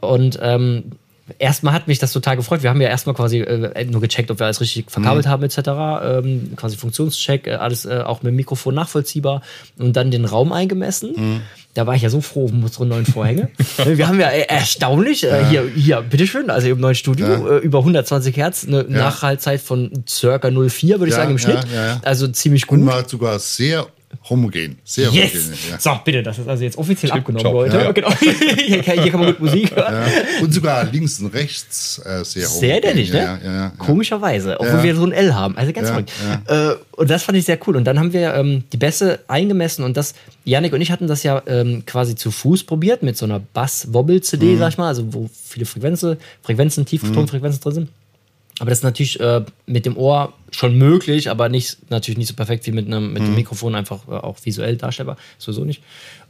Und 0.00 0.38
ähm, 0.42 0.92
erstmal 1.38 1.72
hat 1.72 1.88
mich 1.88 1.98
das 1.98 2.12
total 2.12 2.36
gefreut. 2.36 2.62
Wir 2.62 2.70
haben 2.70 2.80
ja 2.80 2.88
erstmal 2.88 3.14
quasi 3.14 3.40
äh, 3.40 3.84
nur 3.84 4.00
gecheckt, 4.00 4.30
ob 4.30 4.38
wir 4.38 4.46
alles 4.46 4.60
richtig 4.60 4.90
verkabelt 4.90 5.26
mhm. 5.26 5.30
haben, 5.30 5.42
etc. 5.42 5.58
Ähm, 5.58 6.52
quasi 6.56 6.76
Funktionscheck, 6.76 7.46
äh, 7.46 7.54
alles 7.54 7.84
äh, 7.86 8.02
auch 8.04 8.22
mit 8.22 8.30
dem 8.30 8.36
Mikrofon 8.36 8.74
nachvollziehbar 8.74 9.42
und 9.78 9.94
dann 9.96 10.10
den 10.10 10.24
Raum 10.24 10.52
eingemessen. 10.52 11.12
Mhm. 11.16 11.40
Da 11.72 11.88
war 11.88 11.94
ich 11.96 12.02
ja 12.02 12.10
so 12.10 12.20
froh 12.20 12.44
um 12.44 12.62
unsere 12.62 12.86
neuen 12.86 13.06
Vorhänge. 13.06 13.48
wir 13.84 14.06
haben 14.06 14.20
ja 14.20 14.28
äh, 14.28 14.42
erstaunlich, 14.42 15.24
äh, 15.24 15.28
ja. 15.28 15.48
hier, 15.48 15.70
hier, 15.74 16.02
bitteschön, 16.02 16.50
also 16.50 16.68
im 16.68 16.78
neuen 16.78 16.94
Studio, 16.94 17.26
ja. 17.26 17.56
Äh, 17.56 17.58
über 17.58 17.78
120 17.80 18.36
Hertz, 18.36 18.64
eine 18.66 18.82
ja. 18.82 18.88
Nachhaltzeit 18.88 19.60
von 19.60 20.04
circa 20.08 20.48
0,4, 20.48 20.88
würde 20.98 21.08
ich 21.08 21.14
sagen, 21.14 21.32
im 21.32 21.38
Schnitt. 21.38 21.66
Also 22.02 22.28
ziemlich 22.28 22.66
gut. 22.66 22.80
Und 22.80 22.86
war 22.86 23.08
sogar 23.08 23.38
sehr 23.38 23.86
homogen. 24.28 24.78
Sehr 24.84 25.10
yes. 25.10 25.34
homogen. 25.34 25.58
Ja. 25.70 25.80
So, 25.80 26.00
bitte, 26.04 26.22
das 26.22 26.38
ist 26.38 26.48
also 26.48 26.64
jetzt 26.64 26.78
offiziell 26.78 27.10
Chip 27.10 27.20
abgenommen, 27.20 27.44
top. 27.44 27.54
Leute. 27.54 27.76
Ja. 27.76 27.92
Genau. 27.92 28.10
hier, 28.66 28.82
kann, 28.82 29.02
hier, 29.02 29.10
kann, 29.10 29.20
man 29.20 29.28
gut 29.30 29.40
Musik 29.40 29.74
hören. 29.74 29.94
Ja. 29.94 30.42
Und 30.42 30.52
sogar 30.52 30.84
links 30.84 31.20
und 31.20 31.34
rechts 31.34 31.98
äh, 32.04 32.24
sehr 32.24 32.46
homogen. 32.48 32.60
Sehr 32.60 32.80
dänisch, 32.80 33.10
ne? 33.10 33.72
Komischerweise, 33.78 34.58
obwohl 34.60 34.82
wir 34.82 34.96
so 34.96 35.04
ein 35.04 35.12
L 35.12 35.34
haben. 35.34 35.56
Also 35.56 35.72
ganz 35.72 35.88
verrückt. 35.88 36.12
Äh, 36.46 36.74
und 36.96 37.10
das 37.10 37.22
fand 37.22 37.38
ich 37.38 37.44
sehr 37.44 37.58
cool. 37.66 37.76
Und 37.76 37.84
dann 37.84 37.98
haben 37.98 38.12
wir 38.12 38.34
ähm, 38.34 38.64
die 38.72 38.76
Bässe 38.76 39.20
eingemessen 39.28 39.84
und 39.84 39.96
das, 39.96 40.14
Janik 40.44 40.72
und 40.72 40.80
ich 40.80 40.90
hatten 40.90 41.06
das 41.06 41.22
ja 41.22 41.42
ähm, 41.46 41.84
quasi 41.86 42.14
zu 42.14 42.30
Fuß 42.30 42.64
probiert 42.64 43.02
mit 43.02 43.16
so 43.16 43.24
einer 43.26 43.40
Bass-Wobble-CD, 43.40 44.46
mhm. 44.46 44.58
sag 44.58 44.68
ich 44.70 44.78
mal, 44.78 44.88
also 44.88 45.12
wo 45.12 45.28
viele 45.32 45.66
Frequenzen, 45.66 46.16
Frequenzen, 46.42 46.86
Tieftonfrequenzen 46.86 47.58
mhm. 47.58 47.62
drin 47.62 47.74
sind. 47.74 47.88
Aber 48.60 48.70
das 48.70 48.78
ist 48.78 48.84
natürlich 48.84 49.18
äh, 49.18 49.42
mit 49.66 49.84
dem 49.84 49.96
Ohr 49.96 50.32
schon 50.52 50.78
möglich, 50.78 51.28
aber 51.28 51.48
nicht, 51.48 51.90
natürlich 51.90 52.18
nicht 52.18 52.28
so 52.28 52.34
perfekt 52.34 52.66
wie 52.66 52.72
mit 52.72 52.86
einem, 52.86 53.12
mit 53.12 53.22
mhm. 53.22 53.26
dem 53.26 53.34
Mikrofon, 53.34 53.74
einfach 53.74 54.06
äh, 54.06 54.12
auch 54.12 54.38
visuell 54.44 54.76
darstellbar, 54.76 55.16
sowieso 55.38 55.64
nicht. 55.64 55.82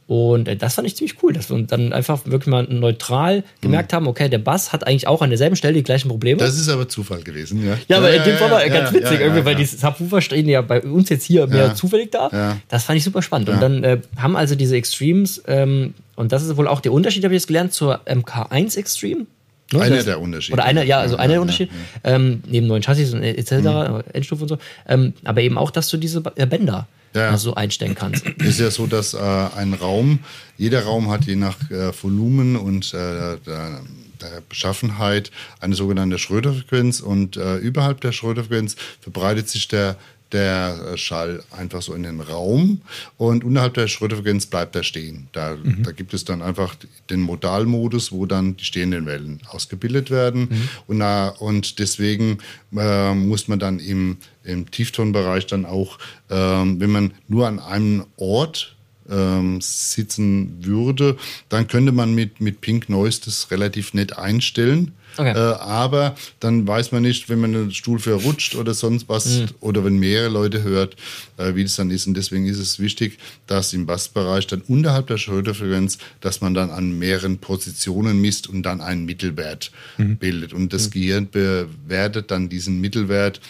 Und 0.07 0.49
äh, 0.49 0.57
das 0.57 0.75
fand 0.75 0.87
ich 0.87 0.97
ziemlich 0.97 1.23
cool, 1.23 1.33
dass 1.33 1.51
wir 1.51 1.63
dann 1.63 1.93
einfach 1.93 2.27
wirklich 2.27 2.47
mal 2.47 2.65
neutral 2.65 3.43
gemerkt 3.61 3.93
mhm. 3.93 3.97
haben, 3.97 4.07
okay, 4.07 4.29
der 4.29 4.39
Bass 4.39 4.73
hat 4.73 4.87
eigentlich 4.87 5.07
auch 5.07 5.23
an 5.23 5.31
derselben 5.31 5.57
Stelle 5.57 5.75
die 5.75 5.83
gleichen 5.83 6.09
Probleme. 6.09 6.39
Das 6.39 6.59
ist 6.59 6.69
aber 6.69 6.89
Zufall 6.89 7.23
gewesen, 7.23 7.65
ja. 7.65 7.77
Ja, 7.89 7.99
aber 7.99 8.11
ja, 8.11 8.23
in 8.23 8.31
dem 8.31 8.37
Fall 8.37 8.51
war 8.51 8.67
ja, 8.67 8.73
ganz 8.73 8.91
ja, 8.91 9.01
witzig, 9.01 9.21
irgendwie, 9.21 9.45
weil 9.45 9.55
die 9.55 9.65
Subwoofer 9.65 10.21
stehen 10.21 10.49
ja 10.49 10.61
bei 10.61 10.83
uns 10.83 11.09
jetzt 11.09 11.25
hier 11.25 11.47
mehr 11.47 11.75
zufällig 11.75 12.11
da. 12.11 12.59
Das 12.69 12.85
fand 12.85 12.99
ich 12.99 13.05
super 13.05 13.23
spannend. 13.23 13.49
Und 13.49 13.61
dann 13.61 13.85
äh, 13.85 14.01
haben 14.17 14.37
also 14.37 14.55
diese 14.55 14.77
Extremes, 14.77 15.43
ähm, 15.47 15.95
und 16.17 16.33
das 16.33 16.43
ist 16.43 16.57
wohl 16.57 16.69
auch 16.69 16.81
der 16.81 16.93
Unterschied, 16.93 17.25
habe 17.25 17.35
ich 17.35 17.41
jetzt 17.41 17.49
gelernt, 17.49 17.73
zur 17.73 18.01
MK1 18.07 18.77
Extreme. 18.77 19.27
Ne? 19.73 19.81
Einer 19.81 20.03
der 20.03 20.21
Unterschiede. 20.21 20.55
Oder 20.55 20.65
einer, 20.65 20.83
ja, 20.83 21.01
also 21.01 21.17
ja, 21.17 21.21
einer 21.21 21.35
der 21.35 21.43
Unterschiede. 21.43 21.73
Ja, 22.05 22.15
ähm, 22.15 22.43
neben 22.47 22.67
neuen 22.67 22.83
Chassis 22.83 23.13
und 23.13 23.23
etc., 23.23 23.53
mhm. 23.53 24.03
Endstufe 24.13 24.43
und 24.43 24.49
so. 24.49 24.59
Ähm, 24.89 25.15
aber 25.25 25.41
eben 25.41 25.59
auch, 25.59 25.71
dass 25.71 25.89
du 25.89 25.97
diese 25.97 26.23
äh, 26.37 26.47
Bänder 26.47 26.87
ja. 27.15 27.37
so 27.39 27.55
einstellen 27.55 27.95
kannst. 27.95 28.27
Es 28.41 28.47
ist 28.47 28.61
ja 28.61 28.71
so, 28.71 28.87
dass 28.87 29.15
äh, 29.15 29.19
ein 29.19 29.75
Raum, 29.75 30.21
jeder 30.59 30.85
Raum 30.85 31.11
hat 31.11 31.25
je 31.25 31.37
nach 31.37 31.71
äh, 31.71 31.93
Volumen 32.01 32.57
und 32.57 32.93
äh, 32.93 33.39
der, 33.47 33.81
der, 34.21 34.43
Beschaffenheit 34.49 35.31
eine 35.61 35.75
sogenannte 35.75 36.19
Schröder-Frequenz 36.19 37.01
und 37.01 37.37
äh, 37.37 37.57
überhalb 37.57 38.01
der 38.01 38.13
Schröder-Frequenz 38.13 38.77
verbreitet 39.01 39.51
sich 39.51 39.69
der 39.69 39.97
der 40.35 40.93
äh, 40.93 40.99
Schall 40.99 41.43
einfach 41.51 41.81
so 41.81 41.95
in 41.95 42.03
den 42.03 42.21
Raum 42.21 42.83
und 43.17 43.45
unterhalb 43.45 43.75
der 43.75 43.89
Schröderfrequenz 43.89 44.47
bleibt 44.47 44.77
er 44.77 44.83
stehen. 44.83 45.29
Da, 45.33 45.57
mhm. 45.57 45.85
da 45.85 45.93
gibt 45.93 46.13
es 46.13 46.25
dann 46.25 46.43
einfach 46.43 46.75
den 47.09 47.21
Modalmodus, 47.21 48.13
wo 48.13 48.27
dann 48.27 48.57
die 48.57 48.65
stehenden 48.65 49.07
Wellen 49.07 49.41
ausgebildet 49.49 50.11
werden. 50.11 50.49
Mhm. 50.51 50.69
Und, 50.89 50.99
na, 50.99 51.29
und 51.29 51.79
deswegen 51.79 52.39
äh, 52.77 53.15
muss 53.15 53.49
man 53.49 53.59
dann 53.59 53.79
im, 53.79 54.19
im 54.43 54.71
Tieftonbereich 54.71 55.47
dann 55.47 55.65
auch, 55.65 55.99
äh, 56.29 56.35
wenn 56.35 56.91
man 56.91 57.13
nur 57.29 57.47
an 57.47 57.61
einem 57.61 58.05
Ort 58.17 58.74
ähm, 59.11 59.61
sitzen 59.61 60.65
würde, 60.65 61.17
dann 61.49 61.69
könnte 61.69 61.93
man 61.93 62.15
mit, 62.15 62.41
mit 62.41 62.61
Pink 62.61 62.89
Noise 62.89 63.21
das 63.25 63.51
relativ 63.51 63.95
nett 63.95 64.19
einstellen. 64.19 64.93
Okay. 65.17 65.33
Äh, 65.33 65.55
aber 65.59 66.17
dann 66.41 66.67
weiß 66.67 66.93
man 66.93 67.03
nicht, 67.03 67.29
wenn 67.29 67.41
man 67.41 67.53
den 67.53 67.73
Stuhl 67.73 67.99
verrutscht 67.99 68.57
oder 68.57 68.75
sonst 68.75 69.09
was 69.09 69.27
mhm. 69.27 69.47
oder 69.61 69.85
wenn 69.85 69.97
mehrere 69.97 70.29
Leute 70.29 70.63
hört, 70.63 70.97
äh, 71.37 71.55
wie 71.55 71.63
das 71.63 71.77
dann 71.77 71.91
ist. 71.91 72.07
Und 72.07 72.15
deswegen 72.17 72.47
ist 72.47 72.59
es 72.59 72.81
wichtig, 72.81 73.19
dass 73.47 73.73
im 73.73 73.87
Bassbereich 73.87 74.47
dann 74.47 74.63
unterhalb 74.63 75.07
der 75.07 75.19
Schulterfrequenz, 75.19 75.99
dass 76.21 76.41
man 76.41 76.55
dann 76.55 76.71
an 76.71 76.99
mehreren 76.99 77.39
Positionen 77.39 78.21
misst 78.21 78.49
und 78.49 78.65
dann 78.65 78.81
einen 78.81 79.05
Mittelwert 79.05 79.71
mhm. 79.99 80.17
bildet. 80.17 80.53
Und 80.53 80.73
das 80.73 80.87
mhm. 80.87 80.91
Gehirn 80.91 81.31
bewertet 81.31 82.31
dann 82.31 82.49
diesen 82.49 82.81
Mittelwert 82.81 83.41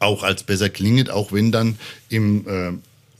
auch 0.00 0.22
als 0.22 0.42
besser 0.42 0.68
klingend, 0.68 1.10
auch 1.10 1.32
wenn 1.32 1.50
dann 1.50 1.78
im 2.10 2.46
äh, 2.46 2.72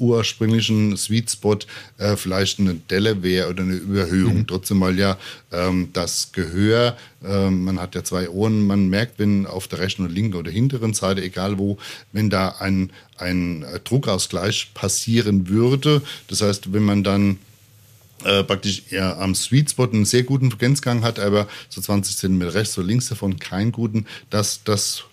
ursprünglichen 0.05 0.97
Sweet 0.97 1.31
Spot 1.31 1.59
äh, 1.99 2.17
vielleicht 2.17 2.61
eine 2.61 2.75
Delle 2.75 3.23
wäre 3.23 3.51
oder 3.51 3.63
eine 3.63 3.75
Überhöhung. 3.75 4.39
Mhm. 4.39 4.47
Trotzdem 4.47 4.79
mal 4.79 4.99
ja 4.99 5.19
ähm, 5.53 5.89
das 5.93 6.33
Gehör, 6.33 6.97
äh, 7.25 7.51
man 7.51 7.81
hat 7.81 7.95
ja 7.95 8.05
zwei 8.05 8.29
Ohren, 8.29 8.67
man 8.67 8.89
merkt, 8.89 9.19
wenn 9.19 9.47
auf 9.47 9.69
der 9.69 9.81
rechten 9.81 10.05
oder 10.05 10.13
linken 10.13 10.37
oder 10.37 10.51
hinteren 10.51 10.95
Seite, 10.95 11.23
egal 11.23 11.59
wo, 11.59 11.79
wenn 12.13 12.31
da 12.31 12.57
ein, 12.59 12.91
ein 13.17 13.65
Druckausgleich 13.85 14.73
passieren 14.75 15.49
würde. 15.49 16.03
Das 16.29 16.43
heißt, 16.43 16.73
wenn 16.73 16.83
man 16.83 17.05
dann 17.05 17.39
äh, 18.25 18.43
praktisch 18.43 18.85
eher 18.91 19.19
am 19.19 19.35
Sweet 19.35 19.71
Spot 19.71 19.85
einen 19.85 20.05
sehr 20.05 20.23
guten 20.23 20.51
Frequenzgang 20.51 21.03
hat, 21.03 21.19
aber 21.19 21.47
so 21.69 21.81
20 21.81 22.17
cm 22.17 22.43
rechts 22.43 22.79
oder 22.79 22.87
links 22.87 23.09
davon 23.09 23.39
keinen 23.39 23.73
guten, 23.73 24.07
das, 24.31 24.63
das 24.65 25.05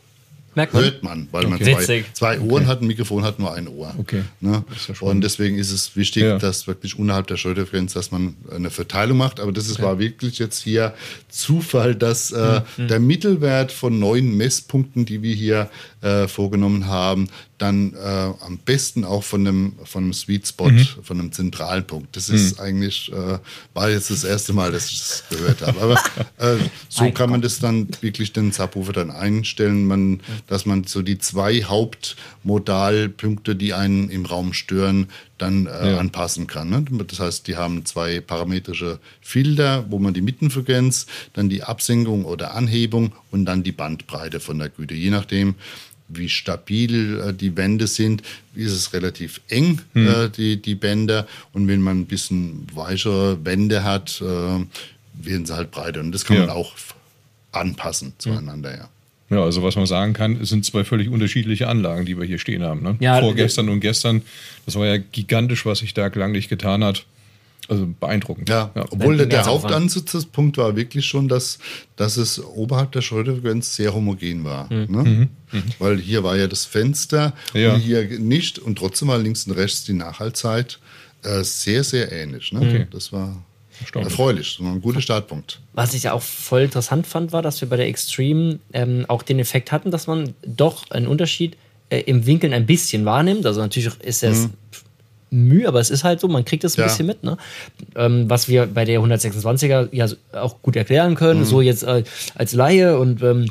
Merkt 0.54 0.74
man? 0.74 0.84
Hört 0.84 1.04
man, 1.04 1.28
weil 1.32 1.46
okay. 1.46 1.74
man 1.74 1.84
zwei, 1.84 2.06
zwei 2.14 2.40
Ohren 2.40 2.64
okay. 2.64 2.66
hat, 2.66 2.82
ein 2.82 2.88
Mikrofon 2.88 3.24
hat 3.24 3.40
nur 3.40 3.54
ein 3.54 3.70
Ohr. 3.70 3.94
Okay. 3.98 4.24
Ne? 4.42 4.64
Ja 4.88 4.96
und 5.00 5.22
deswegen 5.22 5.58
ist 5.58 5.72
es 5.72 5.96
wichtig, 5.96 6.24
ja. 6.24 6.38
dass 6.38 6.68
wirklich 6.68 7.00
unterhalb 7.00 7.28
der 7.28 7.38
Schulterfrequenz, 7.38 7.94
dass 7.94 8.12
man 8.12 8.36
eine 8.54 8.70
Verteilung 8.70 9.18
macht. 9.18 9.40
Aber 9.40 9.54
das 9.54 9.68
ist, 9.68 9.76
okay. 9.76 9.84
war 9.84 10.00
wirklich 10.00 10.40
jetzt 10.40 10.62
hier 10.62 10.94
Zufall, 11.30 11.96
dass 11.96 12.32
äh, 12.32 12.62
mhm. 12.78 12.88
der 12.88 13.00
Mittelwert 13.00 13.72
von 13.72 13.98
neun 14.00 14.36
Messpunkten, 14.36 15.06
die 15.06 15.22
wir 15.22 15.34
hier 15.34 15.70
äh, 16.02 16.28
vorgenommen 16.28 16.88
haben, 16.88 17.30
dann 17.62 17.94
äh, 17.94 18.34
am 18.44 18.58
besten 18.58 19.06
auch 19.06 19.24
von 19.24 19.48
einem, 19.48 19.74
von 19.84 20.04
einem 20.04 20.14
Sweet 20.14 20.48
Spot, 20.48 20.70
mhm. 20.70 20.88
von 21.04 21.20
einem 21.20 21.32
zentralen 21.32 21.86
Punkt. 21.86 22.16
Das 22.16 22.30
ist 22.30 22.58
mhm. 22.58 22.64
eigentlich, 22.64 23.12
äh, 23.12 23.38
war 23.76 23.90
jetzt 23.90 24.10
das 24.10 24.24
erste 24.24 24.54
Mal, 24.54 24.72
dass 24.72 24.90
ich 24.90 25.00
das 25.00 25.24
gehört 25.30 25.62
habe. 25.62 25.80
Aber 25.80 25.94
äh, 26.40 26.58
so 26.90 27.12
kann 27.12 27.30
man 27.30 27.42
das 27.42 27.60
dann 27.60 27.88
wirklich 28.02 28.34
den 28.34 28.52
Subwoofer 28.52 28.94
dann 28.94 29.12
einstellen, 29.12 29.86
man, 29.86 30.22
dass 30.48 30.66
man 30.66 30.86
so 30.86 31.04
die 31.04 31.20
zwei 31.20 31.64
Hauptmodalpunkte, 31.64 33.56
die 33.56 33.74
einen 33.74 34.10
im 34.10 34.26
Raum 34.26 34.54
stören, 34.54 35.08
dann 35.38 35.66
äh, 35.66 35.92
ja. 35.92 35.98
anpassen 35.98 36.48
kann. 36.48 36.70
Ne? 36.70 36.86
Das 37.08 37.20
heißt, 37.20 37.48
die 37.48 37.58
haben 37.58 37.86
zwei 37.86 38.22
parametrische 38.22 39.00
Filter, 39.22 39.86
wo 39.90 40.00
man 40.00 40.14
die 40.14 40.22
Mittenfrequenz, 40.22 41.08
dann 41.34 41.50
die 41.50 41.64
Absenkung 41.64 42.26
oder 42.26 42.54
Anhebung 42.54 43.14
und 43.32 43.46
dann 43.46 43.64
die 43.64 43.72
Bandbreite 43.72 44.40
von 44.40 44.60
der 44.60 44.70
Güte. 44.70 44.94
Je 44.94 45.10
nachdem, 45.10 45.56
wie 46.14 46.30
stabil 46.30 47.20
äh, 47.20 47.34
die 47.34 47.56
Wände 47.58 47.88
sind, 47.88 48.24
ist 48.56 48.72
es 48.72 48.94
relativ 48.94 49.42
eng, 49.48 49.82
hm. 49.94 50.08
äh, 50.08 50.30
die, 50.30 50.62
die 50.62 50.76
Bänder. 50.76 51.28
Und 51.54 51.68
wenn 51.68 51.82
man 51.82 52.02
ein 52.02 52.06
bisschen 52.06 52.68
weichere 52.74 53.44
Wände 53.46 53.84
hat, 53.84 54.22
äh, 54.22 54.26
werden 54.26 55.46
sie 55.46 55.56
halt 55.56 55.72
breiter. 55.72 56.00
Und 56.00 56.12
das 56.12 56.26
kann 56.26 56.38
ja. 56.38 56.46
man 56.48 56.56
auch 56.56 56.74
anpassen 57.52 58.14
zueinander, 58.18 58.76
ja. 58.76 58.90
Ja, 59.30 59.46
also 59.46 59.64
was 59.64 59.78
man 59.78 59.86
sagen 59.86 60.12
kann, 60.12 60.42
es 60.42 60.50
sind 60.50 60.66
zwei 60.66 60.84
völlig 60.84 61.08
unterschiedliche 61.08 61.70
Anlagen, 61.70 62.06
die 62.06 62.18
wir 62.18 62.26
hier 62.26 62.38
stehen 62.38 62.64
haben. 62.64 62.84
Ne? 62.84 62.98
Ja, 63.00 63.22
Vorgestern 63.22 63.70
und 63.70 63.80
gestern, 63.80 64.24
das 64.66 64.76
war 64.76 64.86
ja 64.86 64.98
gigantisch, 64.98 65.66
was 65.66 65.80
sich 65.80 65.94
da 65.94 66.10
klanglich 66.10 66.50
getan 66.50 66.84
hat. 66.84 67.06
Also 67.68 67.88
beeindruckend. 68.00 68.50
Ja, 68.50 68.72
ja. 68.76 68.86
obwohl 68.90 69.18
der, 69.18 69.28
der 69.28 69.46
Hauptansatzpunkt 69.46 70.58
war 70.58 70.76
wirklich 70.76 71.06
schon, 71.06 71.28
dass, 71.28 71.60
dass 71.96 72.18
es 72.18 72.44
oberhalb 72.44 72.92
der 72.92 73.02
Schrottfrequenz 73.02 73.76
sehr 73.76 73.94
homogen 73.94 74.44
war. 74.44 74.66
Mhm. 74.72 74.88
Ne? 74.90 75.04
Mhm. 75.04 75.30
Mhm. 75.52 75.64
Weil 75.80 76.00
hier 76.00 76.24
war 76.24 76.36
ja 76.36 76.48
das 76.48 76.66
Fenster 76.66 77.34
ja. 77.54 77.74
und 77.74 77.80
hier 77.80 78.20
nicht 78.20 78.60
und 78.60 78.78
trotzdem 78.78 79.10
war 79.10 79.20
links 79.20 79.46
und 79.48 79.54
rechts 79.54 79.86
die 79.86 79.94
Nachhaltzeit 79.94 80.80
äh, 81.24 81.44
sehr, 81.44 81.84
sehr 81.84 82.12
ähnlich. 82.12 82.52
Ne? 82.52 82.60
Okay. 82.60 82.88
Das 82.92 83.14
war 83.14 83.44
erfreulich, 83.94 84.60
ein 84.60 84.82
guter 84.82 85.02
Startpunkt. 85.02 85.60
Was 85.74 85.94
ich 85.94 86.04
ja 86.04 86.14
auch 86.14 86.22
voll 86.22 86.62
interessant 86.62 87.08
fand, 87.08 87.32
war, 87.32 87.42
dass 87.42 87.62
wir 87.62 87.70
bei 87.70 87.78
der 87.78 87.88
Extreme 87.88 88.60
ähm, 88.74 89.06
auch 89.08 89.24
den 89.24 89.40
Effekt 89.40 89.72
hatten, 89.72 89.92
dass 89.92 90.08
man 90.08 90.34
doch 90.46 90.90
einen 90.92 91.08
Unterschied 91.08 91.58
äh, 91.90 92.02
im 92.02 92.26
Winkeln 92.26 92.54
ein 92.54 92.66
bisschen 92.66 93.06
wahrnimmt. 93.06 93.46
Also 93.46 93.62
natürlich 93.62 93.92
ist 94.02 94.24
es 94.24 94.48
mhm. 94.48 94.54
Mühe, 95.32 95.68
aber 95.68 95.80
es 95.80 95.90
ist 95.90 96.04
halt 96.04 96.20
so, 96.20 96.28
man 96.28 96.46
kriegt 96.46 96.64
es 96.64 96.78
ein 96.78 96.82
ja. 96.82 96.88
bisschen 96.88 97.08
mit. 97.08 97.24
Ne? 97.24 97.38
Ähm, 97.96 98.30
was 98.30 98.48
wir 98.48 98.68
bei 98.68 98.86
der 98.86 99.00
126er 99.00 99.90
ja 99.92 100.06
auch 100.34 100.62
gut 100.62 100.76
erklären 100.76 101.16
können, 101.16 101.42
mhm. 101.42 101.46
so 101.46 101.62
jetzt 101.62 101.84
äh, 101.84 102.04
als 102.36 102.54
Laie 102.54 103.00
und 103.00 103.24
ähm, 103.24 103.48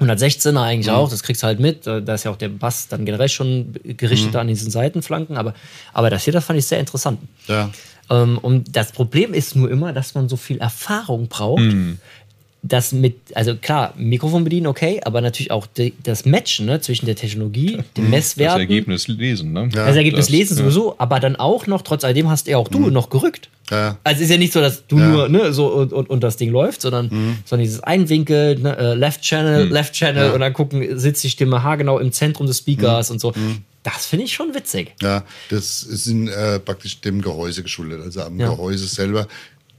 116er 0.00 0.60
eigentlich 0.60 0.86
mhm. 0.86 0.94
auch, 0.94 1.10
das 1.10 1.22
kriegst 1.22 1.42
du 1.42 1.46
halt 1.46 1.60
mit. 1.60 1.86
Da 1.86 2.14
ist 2.14 2.24
ja 2.24 2.30
auch 2.30 2.36
der 2.36 2.48
Bass 2.48 2.88
dann 2.88 3.04
generell 3.04 3.28
schon 3.28 3.74
gerichtet 3.84 4.32
mhm. 4.32 4.38
an 4.38 4.48
diesen 4.48 4.70
Seitenflanken. 4.70 5.36
Aber, 5.36 5.54
aber 5.92 6.08
das 6.08 6.24
hier, 6.24 6.32
das 6.32 6.44
fand 6.44 6.58
ich 6.58 6.66
sehr 6.66 6.80
interessant. 6.80 7.20
Ja. 7.46 7.70
Ähm, 8.10 8.38
und 8.38 8.76
das 8.76 8.92
Problem 8.92 9.34
ist 9.34 9.56
nur 9.56 9.70
immer, 9.70 9.92
dass 9.92 10.14
man 10.14 10.28
so 10.28 10.36
viel 10.36 10.58
Erfahrung 10.58 11.28
braucht. 11.28 11.62
Mhm. 11.62 11.98
Das 12.62 12.90
mit, 12.90 13.16
also 13.34 13.54
klar, 13.54 13.94
Mikrofon 13.96 14.42
bedienen, 14.42 14.66
okay, 14.66 15.00
aber 15.04 15.20
natürlich 15.20 15.52
auch 15.52 15.66
die, 15.66 15.94
das 16.02 16.24
Matchen 16.24 16.66
ne, 16.66 16.80
zwischen 16.80 17.06
der 17.06 17.14
Technologie, 17.14 17.78
den 17.96 18.04
mhm. 18.04 18.10
Messwerten. 18.10 18.54
Das 18.54 18.60
Ergebnis 18.60 19.08
lesen, 19.08 19.52
ne? 19.52 19.68
Ja, 19.72 19.86
das 19.86 19.94
Ergebnis 19.94 20.26
das, 20.26 20.30
lesen 20.30 20.56
sowieso, 20.56 20.88
ja. 20.88 20.94
aber 20.98 21.20
dann 21.20 21.36
auch 21.36 21.68
noch, 21.68 21.82
trotz 21.82 22.02
alledem 22.02 22.28
hast 22.28 22.48
ja 22.48 22.56
auch 22.56 22.66
du 22.66 22.80
mhm. 22.80 22.92
noch 22.92 23.10
gerückt. 23.10 23.48
Ja. 23.70 23.98
Also 24.02 24.22
ist 24.22 24.30
ja 24.30 24.38
nicht 24.38 24.52
so, 24.52 24.60
dass 24.60 24.86
du 24.86 24.98
nur 24.98 25.28
ne, 25.28 25.52
so 25.52 25.68
und, 25.68 25.92
und, 25.92 26.10
und 26.10 26.24
das 26.24 26.36
Ding 26.36 26.50
läuft, 26.50 26.80
sondern, 26.80 27.06
mhm. 27.06 27.38
sondern 27.44 27.64
dieses 27.64 27.80
Einwinkel, 27.80 28.58
ne, 28.58 28.76
äh, 28.76 28.94
Left 28.94 29.22
Channel, 29.22 29.66
mhm. 29.66 29.72
Left 29.72 29.92
Channel 29.94 30.32
und 30.32 30.40
dann 30.40 30.52
gucken, 30.52 30.98
sitzt 30.98 31.22
die 31.22 31.30
Stimme 31.30 31.62
haargenau 31.62 31.98
im 31.98 32.12
Zentrum 32.12 32.46
des 32.46 32.58
Speakers 32.58 33.10
mhm. 33.10 33.14
und 33.14 33.18
so. 33.20 33.32
Mhm. 33.36 33.58
Das 33.82 34.06
finde 34.06 34.24
ich 34.24 34.34
schon 34.34 34.54
witzig. 34.54 34.94
Ja, 35.00 35.24
das 35.50 35.82
ist 35.82 36.08
äh, 36.08 36.58
praktisch 36.58 37.00
dem 37.00 37.22
Gehäuse 37.22 37.62
geschuldet. 37.62 38.00
Also 38.02 38.22
am 38.22 38.38
ja. 38.38 38.48
Gehäuse 38.48 38.86
selber 38.86 39.28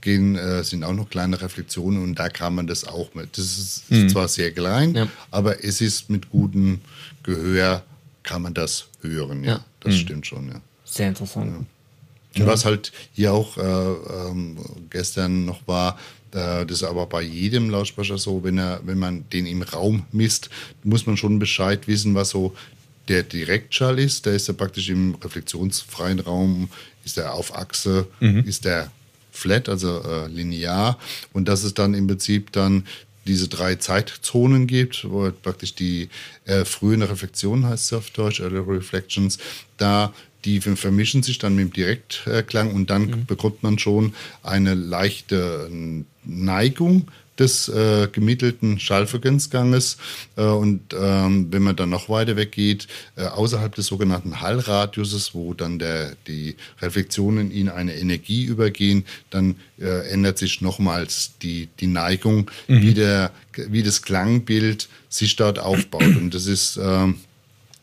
gehen, 0.02 0.36
äh, 0.36 0.64
sind 0.64 0.84
auch 0.84 0.94
noch 0.94 1.10
kleine 1.10 1.42
Reflexionen 1.42 2.04
und 2.04 2.16
da 2.16 2.30
kann 2.30 2.56
man 2.56 2.68
das 2.68 2.88
auch 2.88 3.14
mit. 3.14 3.38
Das 3.38 3.58
ist, 3.58 3.92
mhm. 3.92 4.10
zwar 4.10 4.28
sehr 4.28 4.52
klein, 4.52 4.96
ja. 4.96 5.08
aber 5.32 5.64
es 5.64 5.82
ist 5.82 6.10
mit 6.10 6.30
gutem 6.30 6.82
Gehör 7.24 7.84
kann 8.24 8.42
man 8.42 8.54
das 8.54 8.86
hören. 9.02 9.44
Ja, 9.44 9.52
ja. 9.52 9.66
das 9.80 9.96
mhm. 9.96 10.00
stimmt 10.00 10.28
schon. 10.28 10.48
Ja. 10.50 10.62
Sehr 10.86 11.10
interessant. 11.10 11.66
Ja. 12.36 12.46
Was 12.46 12.64
halt 12.64 12.92
hier 13.14 13.34
auch 13.34 13.58
äh, 13.58 13.62
ähm, 13.62 14.58
gestern 14.90 15.46
noch 15.46 15.68
war, 15.68 15.98
äh, 16.32 16.66
das 16.66 16.82
ist 16.82 16.84
aber 16.84 17.06
bei 17.08 17.22
jedem 17.22 17.70
Lautsprecher 17.70 18.18
so, 18.18 18.44
wenn, 18.44 18.58
er, 18.58 18.82
wenn 18.86 19.00
man 19.00 19.28
den 19.30 19.46
im 19.46 19.62
Raum 19.62 20.06
misst, 20.12 20.50
muss 20.84 21.06
man 21.06 21.18
schon 21.18 21.40
Bescheid 21.40 21.88
wissen, 21.88 22.14
was 22.16 22.30
so 22.30 22.54
der 23.08 23.24
Direktschall 23.24 23.98
ist, 23.98 24.26
der 24.26 24.34
ist 24.34 24.48
ja 24.48 24.54
praktisch 24.54 24.90
im 24.90 25.16
reflexionsfreien 25.16 26.20
Raum, 26.20 26.70
ist 27.04 27.18
der 27.18 27.34
auf 27.34 27.56
Achse, 27.56 28.08
mhm. 28.20 28.44
ist 28.46 28.66
der 28.66 28.92
flat, 29.40 29.70
also 29.70 30.04
äh, 30.04 30.28
linear. 30.28 30.98
Und 31.34 31.48
dass 31.48 31.64
es 31.64 31.74
dann 31.74 31.94
im 31.94 32.08
Prinzip 32.08 32.52
dann 32.52 32.86
diese 33.26 33.48
drei 33.48 33.76
Zeitzonen 33.76 34.68
gibt, 34.68 35.10
wo 35.10 35.32
praktisch 35.32 35.76
die 35.76 36.10
äh, 36.46 36.66
frühen 36.66 37.02
Reflexionen 37.02 37.68
heißt 37.68 37.86
es 37.86 37.94
auf 37.94 38.10
Deutsch, 38.12 38.40
Early 38.40 38.58
Reflections, 38.58 39.38
da 39.78 40.14
die 40.46 40.62
vermischen 40.62 41.22
sich 41.22 41.38
dann 41.38 41.56
mit 41.56 41.66
dem 41.66 41.74
Direktklang 41.74 42.74
und 42.74 42.90
dann 42.90 43.04
mhm. 43.08 43.26
bekommt 43.26 43.62
man 43.62 43.78
schon 43.78 44.14
eine 44.42 44.74
leichte 44.74 45.70
Neigung 46.24 47.10
des 47.40 47.70
äh, 47.70 48.08
gemittelten 48.12 48.80
Schallfrequenzganges. 48.80 49.98
Äh, 50.36 50.44
und 50.44 50.82
ähm, 50.94 51.48
wenn 51.52 51.64
man 51.64 51.76
dann 51.76 51.90
noch 51.90 52.10
weiter 52.10 52.36
weggeht, 52.36 52.88
äh, 53.16 53.24
außerhalb 53.24 53.74
des 53.74 53.88
sogenannten 53.88 54.42
Hallradiuses, 54.42 55.34
wo 55.34 55.54
dann 55.54 55.80
der, 55.80 56.16
die 56.28 56.56
Reflexionen 56.82 57.52
in 57.52 57.70
eine 57.70 57.96
Energie 57.96 58.44
übergehen, 58.44 59.06
dann 59.30 59.56
äh, 59.80 60.10
ändert 60.10 60.38
sich 60.38 60.62
nochmals 60.62 61.38
die, 61.42 61.70
die 61.80 61.88
Neigung, 61.88 62.52
mhm. 62.68 62.82
wie, 62.82 62.94
der, 62.94 63.32
wie 63.54 63.84
das 63.84 64.02
Klangbild 64.02 64.90
sich 65.08 65.36
dort 65.36 65.60
aufbaut. 65.60 66.04
Und 66.04 66.34
das 66.34 66.46
ist 66.46 66.78
ähm, 66.82 67.16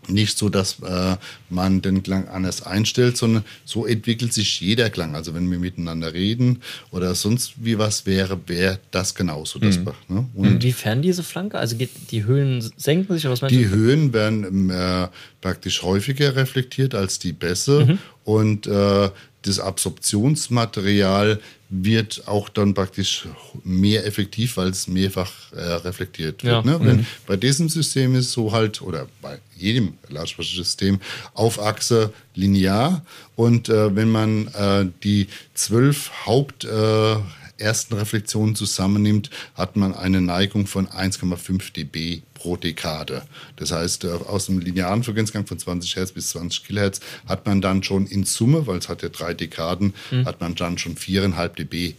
nicht 0.08 0.38
so, 0.38 0.48
dass 0.48 0.80
äh, 0.80 1.16
man 1.50 1.82
den 1.82 2.02
Klang 2.02 2.28
anders 2.28 2.62
einstellt, 2.62 3.16
sondern 3.16 3.44
so 3.64 3.86
entwickelt 3.86 4.32
sich 4.32 4.60
jeder 4.60 4.90
Klang. 4.90 5.14
Also 5.14 5.34
wenn 5.34 5.50
wir 5.50 5.58
miteinander 5.58 6.12
reden 6.12 6.62
oder 6.90 7.14
sonst 7.14 7.54
wie 7.56 7.78
was 7.78 8.06
wäre, 8.06 8.38
wäre 8.46 8.78
das 8.90 9.14
genauso. 9.14 9.58
Das, 9.58 9.78
mhm. 9.78 9.92
ne? 10.08 10.28
Und 10.34 10.46
Inwiefern 10.46 11.02
diese 11.02 11.22
Flanke? 11.22 11.58
Also 11.58 11.76
geht, 11.76 11.90
die 12.10 12.24
Höhen 12.24 12.60
senken 12.76 13.14
sich? 13.14 13.28
Was 13.28 13.40
die 13.40 13.64
du? 13.64 13.70
Höhen 13.70 14.12
werden 14.12 14.70
äh, 14.70 15.08
praktisch 15.40 15.82
häufiger 15.82 16.36
reflektiert 16.36 16.94
als 16.94 17.18
die 17.18 17.32
Bässe 17.32 17.86
mhm. 17.86 17.98
und 18.24 18.66
äh, 18.66 19.10
das 19.46 19.60
Absorptionsmaterial 19.60 21.40
wird 21.68 22.26
auch 22.26 22.48
dann 22.48 22.74
praktisch 22.74 23.26
mehr 23.64 24.06
effektiv, 24.06 24.56
weil 24.56 24.68
es 24.68 24.86
mehrfach 24.86 25.30
äh, 25.52 25.60
reflektiert 25.60 26.44
wird. 26.44 26.64
Ja. 26.64 26.70
Ne? 26.70 26.78
Wenn, 26.80 26.96
mhm. 26.98 27.06
Bei 27.26 27.36
diesem 27.36 27.68
System 27.68 28.14
ist 28.14 28.32
so 28.32 28.52
halt, 28.52 28.82
oder 28.82 29.08
bei 29.20 29.38
jedem 29.56 29.94
Lautsprechersystem, 30.08 31.00
auf 31.34 31.60
Achse 31.60 32.12
linear. 32.34 33.04
Und 33.34 33.68
äh, 33.68 33.94
wenn 33.94 34.10
man 34.10 34.48
äh, 34.48 34.86
die 35.02 35.28
zwölf 35.54 36.26
Haupt 36.26 36.64
äh, 36.64 37.16
ersten 37.58 37.94
Reflexionen 37.94 38.54
zusammennimmt, 38.54 39.30
hat 39.54 39.76
man 39.76 39.94
eine 39.94 40.20
Neigung 40.20 40.66
von 40.66 40.86
1,5 40.86 41.72
dB 41.72 42.22
pro 42.46 42.56
Dekade. 42.56 43.22
Das 43.56 43.72
heißt, 43.72 44.04
äh, 44.04 44.08
aus 44.08 44.46
dem 44.46 44.60
linearen 44.60 45.02
Frequenzgang 45.02 45.46
von 45.46 45.58
20 45.58 45.96
Hertz 45.96 46.12
bis 46.12 46.30
20 46.30 46.64
Kilohertz 46.64 47.00
hat 47.26 47.44
man 47.44 47.60
dann 47.60 47.82
schon 47.82 48.06
in 48.06 48.24
Summe, 48.24 48.68
weil 48.68 48.78
es 48.78 48.88
hat 48.88 49.02
ja 49.02 49.08
drei 49.08 49.34
Dekaden, 49.34 49.94
mhm. 50.12 50.24
hat 50.24 50.40
man 50.40 50.54
dann 50.54 50.78
schon 50.78 50.94
4,5 50.94 51.48
dB 51.56 51.94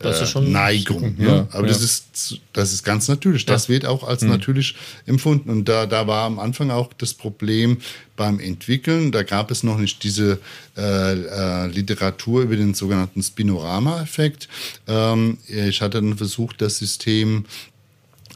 äh, 0.00 0.40
Neigung. 0.40 1.16
Ja, 1.18 1.24
ne? 1.24 1.48
Aber 1.50 1.66
ja. 1.66 1.72
das 1.72 1.82
ist 1.82 2.40
das 2.52 2.72
ist 2.72 2.84
ganz 2.84 3.08
natürlich. 3.08 3.46
Das 3.46 3.68
wird 3.68 3.84
auch 3.84 4.06
als 4.06 4.22
natürlich 4.22 4.76
empfunden. 5.06 5.50
Und 5.50 5.68
da, 5.68 5.86
da 5.86 6.06
war 6.06 6.24
am 6.24 6.38
Anfang 6.38 6.70
auch 6.70 6.92
das 6.96 7.12
Problem 7.12 7.78
beim 8.16 8.38
Entwickeln. 8.38 9.10
Da 9.10 9.24
gab 9.24 9.50
es 9.50 9.62
noch 9.62 9.76
nicht 9.76 10.02
diese 10.04 10.38
äh, 10.76 11.12
äh, 11.12 11.66
Literatur 11.66 12.42
über 12.42 12.56
den 12.56 12.74
sogenannten 12.74 13.22
Spinorama-Effekt. 13.22 14.48
Ähm, 14.86 15.36
ich 15.48 15.82
hatte 15.82 16.00
dann 16.00 16.16
versucht, 16.16 16.62
das 16.62 16.78
System 16.78 17.44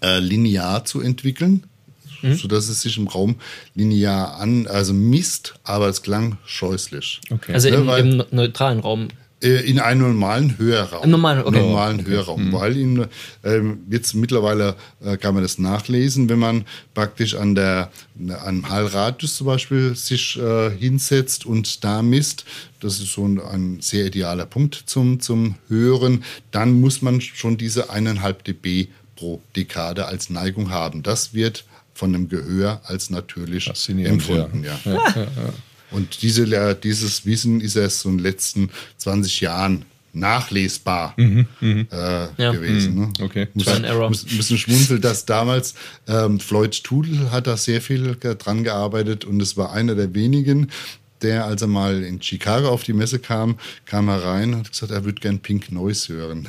äh, 0.05 0.19
linear 0.21 0.85
zu 0.85 1.01
entwickeln, 1.01 1.65
so 2.41 2.49
dass 2.49 2.69
es 2.71 2.81
sich 2.81 2.97
im 2.97 3.07
Raum 3.09 3.37
linear 3.75 4.37
an, 4.41 4.67
also 4.67 4.95
misst, 4.95 5.55
aber 5.63 5.89
es 5.89 6.01
klang 6.01 6.39
scheußlich. 6.47 7.21
Okay. 7.31 7.53
Also 7.53 7.69
Ja, 7.69 7.75
im, 7.81 7.87
weil- 7.87 8.01
im 8.07 8.23
neutralen 8.31 8.81
Raum. 8.81 9.09
Äh, 9.43 9.61
In 9.71 9.79
einem 9.79 10.01
normalen 10.03 10.57
Hörraum. 10.57 11.05
Im 11.05 11.11
normalen, 11.11 11.43
okay. 11.45 11.59
normalen 11.61 12.07
Hörraum. 12.07 12.51
Weil 12.53 12.77
in, 12.79 13.07
ähm, 13.43 13.81
jetzt 13.91 14.15
mittlerweile 14.15 14.75
äh, 15.05 15.19
kann 15.19 15.35
man 15.35 15.43
das 15.43 15.59
nachlesen, 15.59 16.31
wenn 16.31 16.39
man 16.39 16.65
praktisch 16.95 17.35
an 17.35 17.55
der 17.55 17.91
am 18.43 18.67
Hallradius 18.71 19.35
zum 19.37 19.49
Beispiel 19.49 19.95
sich 19.97 20.39
äh, 20.39 20.71
hinsetzt 20.71 21.45
und 21.45 21.85
da 21.85 22.01
misst. 22.01 22.47
Das 22.81 23.01
ist 23.01 23.13
so 23.13 23.27
ein, 23.27 23.39
ein 23.39 23.79
sehr 23.83 24.07
idealer 24.07 24.47
Punkt 24.47 24.83
zum, 24.87 25.21
zum 25.21 25.57
Hören. 25.69 26.25
Dann 26.51 26.81
muss 26.81 27.03
man 27.03 27.21
schon 27.21 27.59
diese 27.59 27.91
eineinhalb 27.91 28.45
dB 28.45 28.89
pro 29.17 29.41
Dekade 29.57 30.07
als 30.07 30.31
Neigung 30.31 30.71
haben. 30.71 31.03
Das 31.03 31.35
wird 31.35 31.65
von 31.95 32.13
dem 32.13 32.29
Gehör 32.29 32.81
als 32.85 33.11
natürlich 33.11 33.69
empfunden. 33.89 34.65
Ja. 34.65 34.79
Und 35.91 36.23
diese, 36.23 36.75
dieses 36.75 37.25
Wissen 37.25 37.61
ist 37.61 37.77
erst 37.77 38.01
so 38.01 38.09
in 38.09 38.19
den 38.19 38.25
letzten 38.25 38.71
20 38.99 39.41
Jahren 39.41 39.85
nachlesbar 40.15 41.15
äh, 41.19 41.45
gewesen. 42.37 42.95
Ne? 42.95 43.13
Okay. 43.21 43.49
Muss, 43.55 43.67
ein 43.69 44.37
bisschen 44.37 44.59
schmunzeln, 44.59 45.01
dass 45.01 45.27
damals 45.27 45.75
ähm, 46.07 46.41
Floyd 46.41 46.83
Tudel 46.85 47.31
hat 47.31 47.47
da 47.47 47.57
sehr 47.57 47.81
viel 47.81 48.17
dran 48.17 48.65
gearbeitet 48.65 49.25
und 49.25 49.41
es 49.41 49.57
war 49.57 49.73
einer 49.73 49.95
der 49.95 50.15
wenigen, 50.15 50.71
der, 51.23 51.45
als 51.47 51.63
er 51.63 51.69
mal 51.69 52.03
in 52.03 52.23
Chicago 52.23 52.69
auf 52.69 52.85
die 52.85 52.93
Messe 52.93 53.19
kam, 53.19 53.59
kam 53.87 54.09
er 54.09 54.23
rein 54.23 54.55
und 54.55 54.61
hat 54.61 54.73
gesagt, 54.73 54.93
er 54.93 55.05
würde 55.05 55.21
gern 55.21 55.41
Pink 55.41 55.73
Noise 55.73 56.13
hören. 56.13 56.49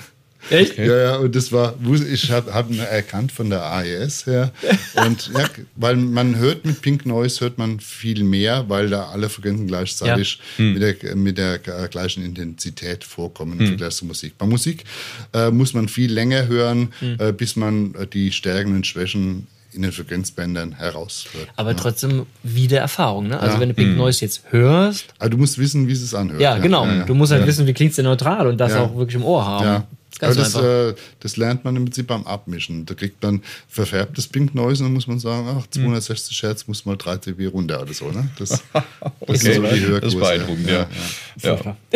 Echt? 0.49 0.77
Ja, 0.77 0.95
ja, 0.97 1.15
und 1.17 1.35
das 1.35 1.51
war, 1.51 1.73
ich 2.11 2.31
habe 2.31 2.53
hab 2.53 2.69
ihn 2.69 2.79
erkannt 2.79 3.31
von 3.31 3.49
der 3.49 3.63
AES 3.63 4.25
her. 4.27 4.51
Und 5.05 5.31
ja, 5.33 5.49
weil 5.75 5.95
man 5.95 6.35
hört 6.37 6.65
mit 6.65 6.81
Pink 6.81 7.05
Noise 7.05 7.41
hört 7.41 7.57
man 7.57 7.79
viel 7.79 8.23
mehr, 8.23 8.65
weil 8.67 8.89
da 8.89 9.05
alle 9.09 9.29
Frequenzen 9.29 9.67
gleichzeitig 9.67 10.39
mit, 10.57 10.81
der, 10.81 11.15
mit 11.15 11.37
der 11.37 11.55
äh, 11.55 11.87
gleichen 11.89 12.23
Intensität 12.23 13.03
vorkommen 13.03 13.59
im 13.59 13.67
Vergleich 13.67 13.95
zur 13.95 14.07
Musik. 14.07 14.37
Bei 14.37 14.45
Musik 14.45 14.83
äh, 15.33 15.49
muss 15.51 15.73
man 15.73 15.87
viel 15.87 16.11
länger 16.11 16.47
hören, 16.47 16.93
äh, 17.19 17.31
bis 17.33 17.55
man 17.55 17.95
äh, 17.95 18.05
die 18.07 18.31
Stärken 18.31 18.75
und 18.75 18.85
Schwächen 18.85 19.47
in 19.73 19.81
den 19.81 19.91
Frequenzbändern 19.91 20.73
heraushört. 20.77 21.49
Aber 21.57 21.75
trotzdem 21.75 22.25
wieder 22.43 22.77
Erfahrung, 22.79 23.27
ne? 23.27 23.37
Also 23.39 23.55
Ja. 23.55 23.59
wenn 23.59 23.69
du 23.69 23.75
Pink 23.75 23.97
Noise 23.97 24.23
jetzt 24.23 24.43
hörst, 24.51 25.07
Aber 25.19 25.31
du 25.31 25.37
musst 25.37 25.57
wissen, 25.57 25.87
wie 25.87 25.91
es 25.91 26.13
anhört. 26.13 26.39
ja, 26.39 26.57
genau. 26.59 26.85
Ja, 26.85 26.95
ja. 26.99 27.03
Du 27.03 27.13
musst 27.13 27.33
halt 27.33 27.45
wissen, 27.45 27.67
wie 27.67 27.73
klingt 27.73 27.89
es 27.89 27.97
denn 27.97 28.05
neutral 28.05 28.47
und 28.47 28.57
das 28.57 28.71
Ja. 28.71 28.83
auch 28.83 28.95
wirklich 28.95 29.15
im 29.15 29.25
Ohr 29.25 29.45
haben. 29.45 29.83
Ja. 30.21 30.27
Das 30.29 30.37
ist 30.37 30.37
Aber 30.37 30.43
ganz 30.43 30.53
das, 30.53 30.55
einfach. 30.55 31.03
äh, 31.03 31.15
das 31.19 31.37
lernt 31.37 31.65
man 31.65 31.75
im 31.75 31.85
Prinzip 31.85 32.07
beim 32.07 32.23
Abmischen. 32.25 32.85
Da 32.85 32.93
kriegt 32.93 33.21
man 33.21 33.41
verfärbtes 33.67 34.27
Pink 34.27 34.55
Noise 34.55 34.83
und 34.83 34.89
dann 34.89 34.93
muss 34.93 35.07
man 35.07 35.19
sagen, 35.19 35.47
ach, 35.59 35.67
260 35.69 36.41
Hertz 36.43 36.67
muss 36.67 36.85
mal 36.85 36.95
3 36.95 37.17
dB 37.17 37.47
runter 37.47 37.81
oder 37.81 37.93
so. 37.93 38.09
Ne? 38.11 38.29
Das, 38.39 38.49
das 38.73 38.81
Okay, 39.19 39.37
sind 39.37 39.55
so 39.55 39.61
die 39.63 39.69
das 39.69 39.79
Hörkurse. 39.81 40.07
ist 40.17 40.19
beeindruckend, 40.21 40.69
ja. 40.69 40.87
ja. 41.41 41.57
Furchtbar. 41.57 41.77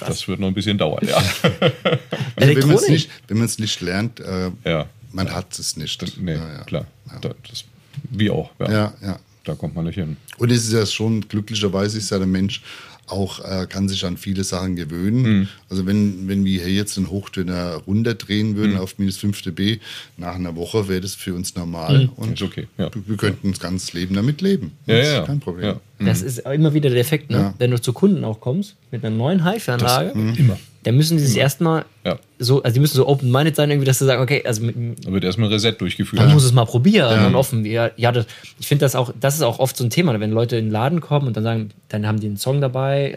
Das 0.00 0.28
wird 0.28 0.40
noch 0.40 0.48
ein 0.48 0.54
bisschen 0.54 0.76
dauern, 0.76 1.06
ja. 1.08 1.16
Also 1.16 2.54
wenn 2.54 2.66
man 2.66 2.76
es 2.76 2.88
nicht, 2.88 3.58
nicht 3.60 3.80
lernt, 3.80 4.20
äh, 4.20 4.50
Ja. 4.64 4.86
man 5.12 5.32
hat 5.32 5.58
es 5.58 5.76
nicht. 5.76 6.18
Nee, 6.20 6.34
ja, 6.34 6.52
ja. 6.58 6.64
klar. 6.64 6.86
Da, 7.22 7.30
das, 7.48 7.64
wie 8.10 8.28
auch. 8.30 8.50
Ja. 8.58 8.70
Ja, 8.70 8.94
ja. 9.02 9.18
Da 9.44 9.54
kommt 9.54 9.74
man 9.74 9.84
nicht 9.86 9.94
hin. 9.94 10.16
Und 10.38 10.50
es 10.50 10.66
ist 10.66 10.72
ja 10.72 10.84
schon, 10.84 11.26
glücklicherweise 11.28 11.96
ist 11.98 12.10
ja 12.10 12.18
der 12.18 12.26
Mensch 12.26 12.62
auch, 13.08 13.40
äh, 13.44 13.66
kann 13.68 13.88
sich 13.88 14.04
an 14.04 14.16
viele 14.16 14.42
Sachen 14.44 14.76
gewöhnen. 14.76 15.22
Mhm. 15.40 15.48
Also 15.68 15.86
wenn, 15.86 16.26
wenn 16.28 16.44
wir 16.44 16.62
hier 16.64 16.72
jetzt 16.74 16.96
den 16.96 17.10
Hochtöner 17.10 17.74
runterdrehen 17.86 18.56
würden 18.56 18.72
Mhm. 18.74 18.78
auf 18.80 18.98
minus 18.98 19.16
5 19.18 19.42
dB, 19.42 19.78
nach 20.16 20.34
einer 20.34 20.56
Woche 20.56 20.88
wäre 20.88 21.00
das 21.00 21.14
für 21.14 21.34
uns 21.34 21.54
normal. 21.54 22.10
Und 22.16 22.26
Mhm. 22.28 22.32
Ist 22.34 22.42
okay, 22.42 22.66
ja. 22.78 22.90
wir, 22.94 23.02
wir 23.08 23.16
könnten 23.16 23.50
das 23.52 23.60
ganze 23.60 23.96
Leben 23.96 24.14
damit 24.14 24.40
leben. 24.40 24.72
Ja, 24.86 24.96
Das 24.98 25.06
ja, 25.08 25.20
ist 25.20 25.26
kein 25.26 25.40
Problem. 25.40 25.64
Ja. 25.64 25.80
Das 25.98 26.22
ist 26.22 26.38
immer 26.40 26.74
wieder 26.74 26.90
der 26.90 27.00
Effekt, 27.00 27.30
ne? 27.30 27.36
Ja. 27.38 27.54
Wenn 27.58 27.70
du 27.70 27.80
zu 27.80 27.92
Kunden 27.92 28.22
auch 28.24 28.40
kommst 28.40 28.74
mit 28.90 29.04
einer 29.04 29.16
neuen 29.16 29.44
HiFi-Anlage, 29.50 30.10
Immer. 30.36 30.58
Dann 30.86 30.96
müssen 30.96 31.16
die 31.18 31.24
sich 31.24 31.36
erstmal 31.36 31.84
Ja. 32.04 32.16
so, 32.38 32.62
also 32.62 32.72
die 32.74 32.78
müssen 32.80 32.96
so 32.96 33.08
open-minded 33.08 33.56
sein, 33.56 33.70
irgendwie, 33.70 33.86
dass 33.86 33.98
sie 33.98 34.04
sagen, 34.06 34.22
okay, 34.22 34.42
also 34.46 34.62
mit, 34.62 34.76
Da 35.04 35.10
wird 35.10 35.24
erstmal 35.24 35.48
ein 35.48 35.52
Reset 35.52 35.72
durchgeführt. 35.72 36.22
man 36.22 36.32
muss 36.32 36.44
es 36.44 36.52
mal 36.52 36.64
probieren 36.64 37.26
und 37.26 37.34
offen. 37.34 37.64
Ja, 37.66 37.90
ja 37.96 38.12
das, 38.12 38.26
ich 38.60 38.68
finde 38.68 38.84
das 38.84 38.94
auch, 38.94 39.12
das 39.20 39.34
ist 39.34 39.42
auch 39.42 39.58
oft 39.58 39.76
so 39.76 39.82
ein 39.82 39.90
Thema, 39.90 40.18
wenn 40.20 40.30
Leute 40.30 40.56
in 40.56 40.66
den 40.66 40.70
Laden 40.72 41.00
kommen 41.00 41.26
und 41.26 41.36
dann 41.36 41.42
sagen, 41.44 41.70
dann 41.88 42.06
haben 42.06 42.20
die 42.20 42.28
einen 42.28 42.36
Song 42.36 42.60
dabei, 42.60 43.10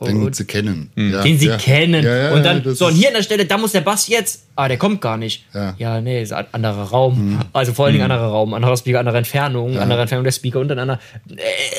äh, 0.00 0.04
Den 0.06 0.22
und, 0.22 0.36
sie 0.36 0.44
kennen. 0.44 0.90
Mhm. 0.94 1.12
Ja, 1.14 1.22
den 1.22 1.36
sie 1.38 1.46
ja. 1.48 1.56
kennen. 1.56 2.04
Ja, 2.04 2.16
ja, 2.16 2.32
und 2.32 2.44
dann, 2.44 2.62
so, 2.74 2.86
und 2.86 2.94
hier 2.94 3.08
an 3.08 3.14
der 3.14 3.22
Stelle, 3.22 3.44
da 3.44 3.58
muss 3.58 3.72
der 3.72 3.80
Bass 3.80 4.06
jetzt. 4.06 4.44
Ah, 4.54 4.68
der 4.68 4.76
kommt 4.76 5.00
gar 5.00 5.16
nicht. 5.16 5.44
Ja. 5.78 6.00
nee, 6.00 6.22
ist 6.22 6.32
ein 6.32 6.46
anderer 6.52 6.82
Raum. 6.84 7.30
Mhm. 7.30 7.40
Also 7.52 7.72
vor 7.72 7.86
allen 7.86 7.94
Dingen 7.94 8.04
anderer 8.08 8.28
Raum, 8.28 8.54
anderer 8.54 8.76
Speaker, 8.76 9.00
andere 9.00 9.18
Entfernung, 9.18 9.78
andere 9.78 10.02
Entfernung 10.02 10.22
der 10.24 10.32
Speaker 10.32 10.60
und 10.60 10.68
dann 10.68 10.78
anderer. 10.78 11.00
Äh, 11.28 11.36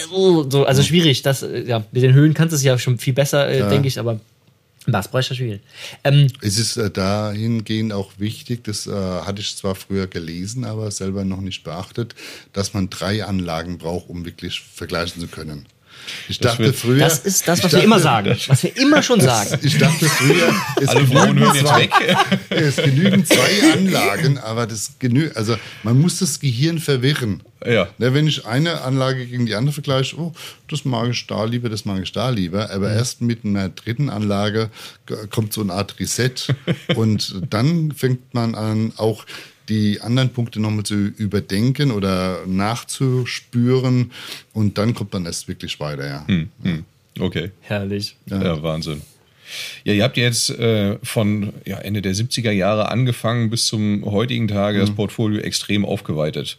so, 0.10 0.60
Mhm. 0.60 0.66
also 0.66 0.82
schwierig. 0.84 1.22
Das, 1.22 1.44
äh, 1.44 1.64
ja, 1.68 1.84
mit 1.94 2.04
den 2.04 2.14
Höhen 2.14 2.34
kannst 2.34 2.52
du 2.52 2.56
es 2.58 2.64
ja 2.64 2.78
schon 2.78 2.98
viel 2.98 3.14
besser, 3.14 3.48
äh, 3.48 3.70
denke 3.70 3.88
ich, 3.88 3.98
aber 4.00 4.20
Bassbereich 4.92 5.32
ist 5.32 5.38
schwierig. 5.38 5.62
Ähm, 6.04 6.28
Es 6.42 6.58
ist 6.58 6.78
äh, 6.78 6.90
dahingehend 6.90 7.94
auch 7.94 8.14
wichtig, 8.18 8.64
das 8.64 8.88
äh, 8.88 8.92
hatte 8.92 9.42
ich 9.42 9.56
zwar 9.56 9.76
früher 9.76 10.08
gelesen, 10.08 10.66
aber 10.66 10.92
selber 10.92 11.26
noch 11.26 11.42
nicht 11.42 11.64
beachtet, 11.64 12.16
dass 12.54 12.74
man 12.74 12.90
drei 12.90 13.26
Anlagen 13.26 13.78
braucht, 13.78 14.10
um 14.10 14.26
wirklich 14.26 14.62
vergleichen 14.62 15.22
zu 15.22 15.28
können. 15.28 15.66
Ich 16.30 16.40
Das 16.40 16.52
dachte 16.54 16.64
wird- 16.66 16.76
früher. 16.76 17.00
das 17.00 17.20
ist 17.20 17.48
das, 17.48 17.64
was 17.64 17.72
wir 17.72 17.78
dachte- 17.78 17.86
immer 17.86 18.00
sagen. 18.00 18.38
Was 18.48 18.64
wir 18.64 18.76
immer 18.78 19.02
schon 19.04 19.22
sagen. 19.22 19.60
Ich 19.64 19.78
dachte 19.78 20.06
früher, 20.06 20.54
es 20.82 20.88
Alle 20.90 21.06
genügen 21.06 21.54
zwei- 21.56 21.80
weg. 21.82 21.92
Es 22.50 22.76
genügen 22.78 23.26
zwei 23.26 23.74
Anlagen, 23.74 24.38
aber 24.38 24.68
das 24.68 24.94
genü 25.00 25.32
also 25.36 25.56
man 25.84 26.00
muss 26.00 26.20
das 26.20 26.40
Gehirn 26.40 26.80
verwirren. 26.80 27.42
Ja. 27.66 27.88
Ne, 27.98 28.14
wenn 28.14 28.28
ich 28.28 28.46
eine 28.46 28.82
Anlage 28.82 29.26
gegen 29.26 29.46
die 29.48 29.56
andere 29.56 29.74
vergleiche, 29.74 30.18
oh, 30.20 30.34
das 30.70 30.86
mag 30.86 31.10
ich 31.10 31.26
da 31.26 31.46
lieber, 31.46 31.68
das 31.70 31.84
mag 31.86 32.02
ich 32.04 32.12
da 32.12 32.30
lieber, 32.30 32.70
aber 32.70 32.92
erst 32.92 33.22
mit 33.22 33.44
einer 33.44 33.70
dritten 33.70 34.10
Anlage 34.10 34.70
g- 35.08 35.16
kommt 35.32 35.52
so 35.54 35.62
eine 35.62 35.74
Art 35.74 36.00
Reset 36.00 36.54
und 36.96 37.42
dann 37.50 37.92
fängt 37.92 38.34
man 38.36 38.54
an, 38.54 38.94
auch 38.98 39.26
die 39.70 40.02
anderen 40.02 40.30
Punkte 40.30 40.60
nochmal 40.60 40.84
zu 40.84 40.96
überdenken 40.96 41.92
oder 41.92 42.46
nachzuspüren 42.46 44.12
und 44.54 44.78
dann 44.78 44.94
kommt 44.94 45.14
man 45.14 45.26
erst 45.26 45.48
wirklich 45.48 45.80
weiter, 45.80 46.08
ja. 46.08 46.28
Hm, 46.28 46.84
Okay. 47.18 47.52
Herrlich. 47.62 48.18
Ja, 48.26 48.62
Wahnsinn. 48.62 49.02
Ja, 49.84 49.94
ihr 49.94 50.04
habt 50.04 50.18
jetzt 50.18 50.50
äh, 50.50 50.98
von 51.04 51.54
ja, 51.66 51.78
Ende 51.78 52.02
der 52.02 52.14
70er 52.14 52.52
Jahre 52.52 52.90
angefangen 52.90 53.50
bis 53.50 53.68
zum 53.68 54.04
heutigen 54.06 54.48
Tage 54.48 54.80
das 54.80 54.92
Portfolio 54.92 55.40
extrem 55.40 55.86
aufgeweitet. 55.86 56.58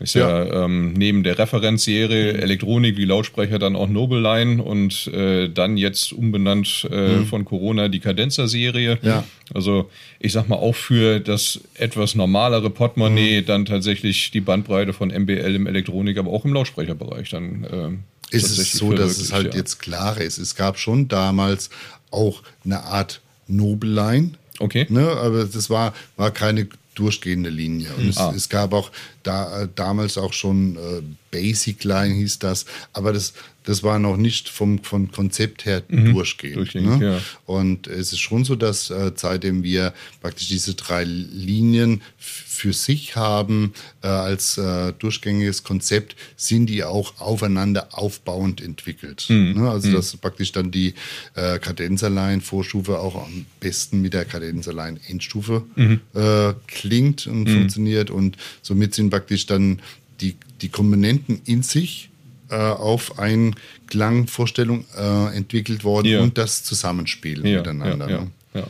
Ist 0.00 0.14
ja, 0.14 0.64
ähm, 0.64 0.92
neben 0.94 1.22
der 1.22 1.38
Referenzserie 1.38 2.32
Elektronik 2.32 2.96
wie 2.96 3.04
Lautsprecher 3.04 3.60
dann 3.60 3.76
auch 3.76 3.88
Noble 3.88 4.20
Line 4.20 4.60
und 4.60 5.06
äh, 5.06 5.48
dann 5.48 5.76
jetzt 5.76 6.12
umbenannt 6.12 6.84
äh, 6.90 7.24
von 7.24 7.44
Corona 7.44 7.88
die 7.88 8.00
Cadenza-Serie. 8.00 8.98
Ja. 9.02 9.24
Also 9.54 9.88
ich 10.18 10.32
sag 10.32 10.48
mal 10.48 10.56
auch 10.56 10.74
für 10.74 11.20
das 11.20 11.60
etwas 11.74 12.16
normalere 12.16 12.70
Portemonnaie 12.70 13.42
dann 13.42 13.66
tatsächlich 13.66 14.32
die 14.32 14.40
Bandbreite 14.40 14.92
von 14.92 15.10
MBL 15.10 15.54
im 15.54 15.68
Elektronik, 15.68 16.18
aber 16.18 16.32
auch 16.32 16.44
im 16.44 16.54
Lautsprecherbereich 16.54 17.30
dann. 17.30 17.66
ähm, 17.70 17.98
ist 18.30 18.58
es 18.58 18.72
so, 18.72 18.92
dass 18.92 19.18
es 19.18 19.32
halt 19.32 19.54
ja. 19.54 19.60
jetzt 19.60 19.78
klarer 19.78 20.20
ist. 20.20 20.38
Es 20.38 20.56
gab 20.56 20.78
schon 20.78 21.06
damals 21.06 21.70
auch 22.10 22.42
eine 22.64 22.82
Art 22.82 23.20
Nobelline. 23.46 24.32
Okay. 24.58 24.86
Ne, 24.88 25.08
aber 25.08 25.44
das 25.44 25.70
war, 25.70 25.94
war 26.16 26.30
keine 26.30 26.68
durchgehende 26.94 27.50
Linie. 27.50 27.88
Und 27.96 28.08
es, 28.08 28.16
Ah. 28.18 28.32
es 28.34 28.48
gab 28.48 28.72
auch 28.72 28.90
da, 29.22 29.62
äh, 29.62 29.68
damals 29.74 30.16
auch 30.18 30.32
schon 30.32 30.76
äh, 30.76 31.02
Basic 31.30 31.84
Line 31.84 32.14
hieß 32.14 32.38
das, 32.38 32.64
aber 32.92 33.12
das, 33.12 33.32
das 33.64 33.82
war 33.82 33.98
noch 33.98 34.16
nicht 34.16 34.48
vom, 34.48 34.82
vom 34.84 35.10
Konzept 35.10 35.64
her 35.64 35.80
durchgehend. 35.80 36.56
Mhm. 36.56 36.58
Durchgehend, 36.58 37.00
ne? 37.00 37.06
ja. 37.14 37.20
Und 37.46 37.86
es 37.86 38.12
ist 38.12 38.20
schon 38.20 38.44
so, 38.44 38.56
dass 38.56 38.90
äh, 38.90 39.12
seitdem 39.16 39.62
wir 39.62 39.94
praktisch 40.20 40.48
diese 40.48 40.74
drei 40.74 41.04
Linien 41.04 42.02
für 42.18 42.72
sich 42.74 43.16
haben 43.16 43.72
äh, 44.02 44.06
als 44.06 44.58
äh, 44.58 44.92
durchgängiges 44.98 45.64
Konzept, 45.64 46.14
sind 46.36 46.66
die 46.66 46.84
auch 46.84 47.20
aufeinander 47.20 47.88
aufbauend 47.92 48.60
entwickelt. 48.60 49.26
Ne? 49.28 49.70
Also 49.70 49.92
dass 49.92 50.16
praktisch 50.16 50.52
dann 50.52 50.70
die 50.70 50.94
äh, 51.34 51.58
Kadenzerline 51.58 52.42
Vorstufe 52.42 52.98
auch 52.98 53.26
am 53.26 53.46
besten 53.60 54.02
mit 54.02 54.12
der 54.12 54.26
Kadenzerline 54.26 55.00
Endstufe 55.08 55.64
äh, 55.76 56.54
klingt 56.66 57.26
und 57.26 57.48
funktioniert 57.48 58.10
und 58.10 58.36
somit 58.62 58.94
sind 58.94 59.10
praktisch 59.10 59.46
dann 59.46 59.80
die, 60.20 60.36
die 60.60 60.68
Komponenten 60.68 61.40
in 61.46 61.62
sich 61.62 62.10
äh, 62.50 62.54
auf 62.56 63.18
eine 63.18 63.52
Klangvorstellung 63.86 64.84
äh, 64.96 65.36
entwickelt 65.36 65.84
worden 65.84 66.06
Ja. 66.08 66.20
und 66.20 66.36
das 66.38 66.62
Zusammenspielen 66.64 67.46
Ja, 67.46 67.58
miteinander. 67.58 68.08
ja, 68.08 68.16
ja, 68.16 68.20
ne? 68.22 68.30
ja. 68.54 68.66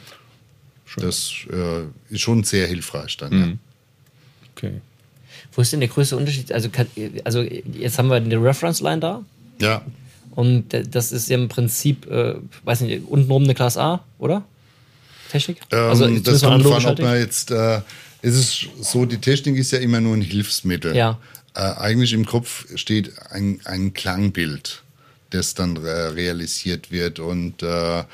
Das 0.97 1.33
äh, 1.51 2.15
ist 2.15 2.21
schon 2.21 2.45
sehr 2.45 2.69
hilfreich 2.69 3.17
dann. 3.17 3.33
Mhm. 3.33 3.59
Okay. 4.55 4.81
Wo 5.53 5.63
ist 5.63 5.73
denn 5.73 5.81
der 5.81 5.89
größte 5.89 6.17
Unterschied? 6.17 6.53
Also, 6.53 6.69
kann, 6.69 6.87
also 7.25 7.43
jetzt 7.43 7.99
haben 7.99 8.09
wir 8.09 8.17
eine 8.17 8.41
Reference-Line 8.43 9.01
da. 9.01 9.23
Ja. 9.61 9.83
Und 10.33 10.67
das 10.91 11.13
ist 11.13 11.29
ja 11.29 11.37
im 11.37 11.49
Prinzip, 11.49 12.07
äh, 12.11 12.35
weiß 12.65 12.83
nicht, 12.83 13.07
untenrum 13.09 13.45
eine 13.45 13.55
Class 13.55 13.77
A, 13.77 14.05
oder? 14.19 14.45
Technik? 15.31 15.59
Ähm, 15.71 15.79
also, 15.79 16.09
das 16.19 16.43
kommt 16.43 16.65
davon, 16.65 16.87
ob 16.87 16.99
man 17.01 17.17
jetzt, 17.19 17.51
äh, 17.51 17.81
es 18.23 18.35
ist 18.37 18.67
so, 18.81 19.05
die 19.05 19.19
Technik 19.19 19.57
ist 19.57 19.73
ja 19.73 19.79
immer 19.79 20.01
nur 20.01 20.15
ein 20.17 20.23
Hilfsmittel. 20.23 20.95
Ja. 20.97 21.19
Äh, 21.55 21.61
eigentlich 21.61 22.13
im 22.13 22.27
Kopf 22.27 22.67
steht 22.77 23.13
ein, 23.31 23.61
ein 23.65 23.95
Klangbild, 23.95 24.83
das 25.31 25.55
dann 25.55 25.77
äh, 25.77 25.89
realisiert 25.89 26.91
wird. 26.91 27.21
Und 27.21 27.63
äh, 27.63 28.05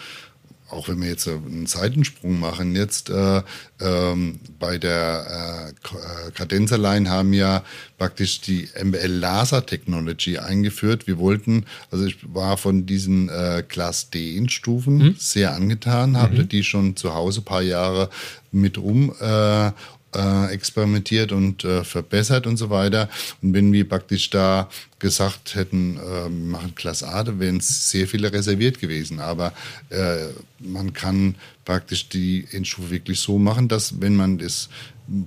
auch 0.70 0.88
wenn 0.88 1.00
wir 1.00 1.09
jetzt 1.09 1.26
einen 1.26 1.66
Seitensprung 1.66 2.38
machen, 2.38 2.76
jetzt 2.76 3.11
äh, 3.11 3.42
ähm, 3.81 4.38
bei 4.59 4.79
der 4.79 5.74
äh, 5.92 5.96
äh, 5.96 6.31
Cadenza-Line 6.33 7.09
haben 7.11 7.33
ja 7.33 7.64
praktisch 7.98 8.40
die 8.40 8.68
MBL 8.83 9.07
Laser 9.07 9.64
Technology 9.66 10.38
eingeführt. 10.38 11.07
Wir 11.07 11.18
wollten, 11.18 11.66
also 11.90 12.05
ich 12.05 12.18
war 12.22 12.57
von 12.57 12.87
diesen 12.87 13.29
äh, 13.29 13.64
Class 13.66 14.11
D-Stufen 14.11 15.16
sehr 15.18 15.55
angetan, 15.55 16.16
habe 16.16 16.44
die 16.44 16.62
schon 16.62 16.96
zu 16.96 17.14
Hause 17.14 17.40
ein 17.40 17.44
paar 17.44 17.62
Jahre 17.62 18.11
mit 18.53 18.79
rum 18.79 19.14
äh, 19.20 19.72
äh, 20.14 20.53
experimentiert 20.53 21.33
und 21.33 21.64
äh, 21.64 21.85
verbessert 21.85 22.46
und 22.46 22.57
so 22.57 22.70
weiter. 22.70 23.09
Und 23.42 23.55
wenn 23.55 23.73
wir 23.73 23.88
praktisch 23.88 24.31
da 24.31 24.68
gesagt 24.99 25.55
hätten, 25.55 25.99
äh, 25.99 26.29
machen 26.29 26.75
Class 26.75 27.03
A, 27.03 27.25
dann 27.25 27.40
wären 27.40 27.61
sehr 27.61 28.07
viele 28.07 28.33
reserviert 28.33 28.81
gewesen. 28.81 29.20
Aber 29.20 29.53
äh, 29.90 30.29
man 30.59 30.92
kann 30.92 31.37
praktisch 31.64 32.09
die 32.09 32.46
Endstufe 32.51 32.90
wirklich 32.90 33.20
so 33.20 33.38
machen, 33.38 33.68
dass 33.68 34.01
wenn 34.01 34.16
man 34.16 34.40
es 34.40 34.68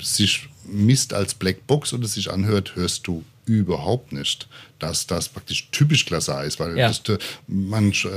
sich 0.02 0.50
misst 0.66 1.14
als 1.14 1.34
Blackbox 1.34 1.94
oder 1.94 2.08
sich 2.08 2.32
anhört, 2.32 2.76
hörst 2.76 3.08
du 3.08 3.24
überhaupt 3.46 4.12
nicht, 4.14 4.48
dass 4.80 5.08
das 5.08 5.30
praktisch 5.30 5.70
typisch 5.72 6.06
Klasse 6.06 6.36
A 6.36 6.44
ist, 6.44 6.60
weil 6.60 6.78
Ja. 6.78 6.88
das, 6.88 7.00
äh, 7.10 7.18
man 7.48 7.92
äh, 7.92 8.08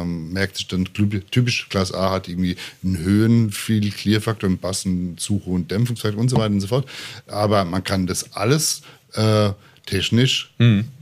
ähm, 0.00 0.32
merkt 0.32 0.56
sich 0.56 0.66
dann, 0.68 0.84
typ- 0.86 1.22
typisch 1.30 1.68
Klasse 1.68 1.96
A 1.96 2.10
hat 2.12 2.28
irgendwie 2.28 2.56
einen 2.82 2.98
Höhen, 2.98 3.50
viel 3.52 3.90
Clear-Faktor, 3.90 4.48
einen 4.48 4.58
Bass, 4.58 4.86
einen 4.86 5.18
zu 5.18 5.42
hohen 5.44 5.66
Dämpfungsfaktor 5.68 6.20
und 6.20 6.28
so 6.28 6.36
weiter 6.36 6.52
und 6.54 6.60
so 6.60 6.68
fort. 6.68 6.88
Aber 7.26 7.64
man 7.64 7.82
kann 7.84 8.06
das 8.06 8.32
alles 8.34 8.82
äh, 9.14 9.50
technisch 9.86 10.52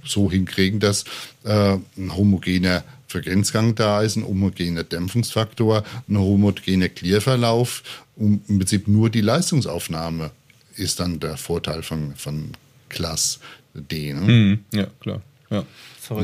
so 0.04 0.30
hinkriegen, 0.30 0.80
dass 0.80 1.04
äh, 1.44 1.76
ein 1.96 2.16
homogener 2.16 2.82
Frequenzgang 3.08 3.74
da 3.74 4.00
ist, 4.02 4.16
ein 4.16 4.24
homogener 4.24 4.84
Dämpfungsfaktor, 4.84 5.84
ein 6.08 6.18
homogener 6.18 6.88
Clear-Verlauf 6.88 7.82
und 8.16 8.42
im 8.48 8.58
Prinzip 8.58 8.88
nur 8.88 9.10
die 9.10 9.20
Leistungsaufnahme 9.20 10.30
ist 10.76 10.98
dann 11.00 11.20
der 11.20 11.36
Vorteil 11.36 11.82
von, 11.82 12.14
von 12.16 12.52
Class 12.90 13.40
D. 13.74 14.12
Ne? 14.12 14.20
Mhm. 14.20 14.64
Ja, 14.74 14.86
klar. 15.00 15.22
Ja. 15.50 15.64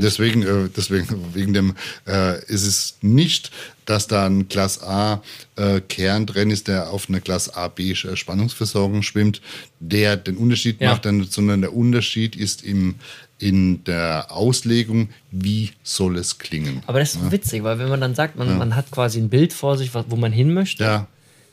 Deswegen, 0.00 0.42
äh, 0.42 0.68
deswegen 0.76 1.06
wegen 1.34 1.52
dem 1.54 1.74
äh, 2.08 2.44
ist 2.46 2.66
es 2.66 2.96
nicht, 3.02 3.50
dass 3.84 4.08
da 4.08 4.26
ein 4.26 4.48
Class 4.48 4.82
A 4.82 5.22
äh, 5.54 5.80
Kern 5.80 6.26
drin 6.26 6.50
ist, 6.50 6.66
der 6.68 6.90
auf 6.90 7.08
eine 7.08 7.20
Class 7.20 7.48
A 7.54 7.68
B 7.68 7.92
äh, 7.92 8.16
Spannungsversorgung 8.16 9.02
schwimmt, 9.02 9.40
der 9.78 10.16
den 10.16 10.36
Unterschied 10.36 10.80
Ja. 10.80 10.90
macht, 10.90 11.04
dann, 11.04 11.24
sondern 11.24 11.60
der 11.60 11.74
Unterschied 11.74 12.34
ist 12.36 12.64
im 12.64 12.96
in 13.38 13.84
der 13.84 14.28
Auslegung, 14.30 15.10
wie 15.30 15.72
soll 15.82 16.16
es 16.16 16.38
klingen. 16.38 16.82
Aber 16.86 17.00
das 17.00 17.14
ist 17.14 17.20
so 17.22 17.30
witzig, 17.32 17.62
weil 17.64 17.78
wenn 17.78 17.90
man 17.90 18.00
dann 18.00 18.14
sagt, 18.14 18.36
man, 18.36 18.56
man 18.56 18.74
hat 18.74 18.90
quasi 18.90 19.18
ein 19.20 19.28
Bild 19.28 19.52
vor 19.52 19.76
sich, 19.76 19.90
wo 19.94 20.16
man 20.16 20.32
hin 20.32 20.54
möchte, 20.54 20.84
Ja. 20.84 21.06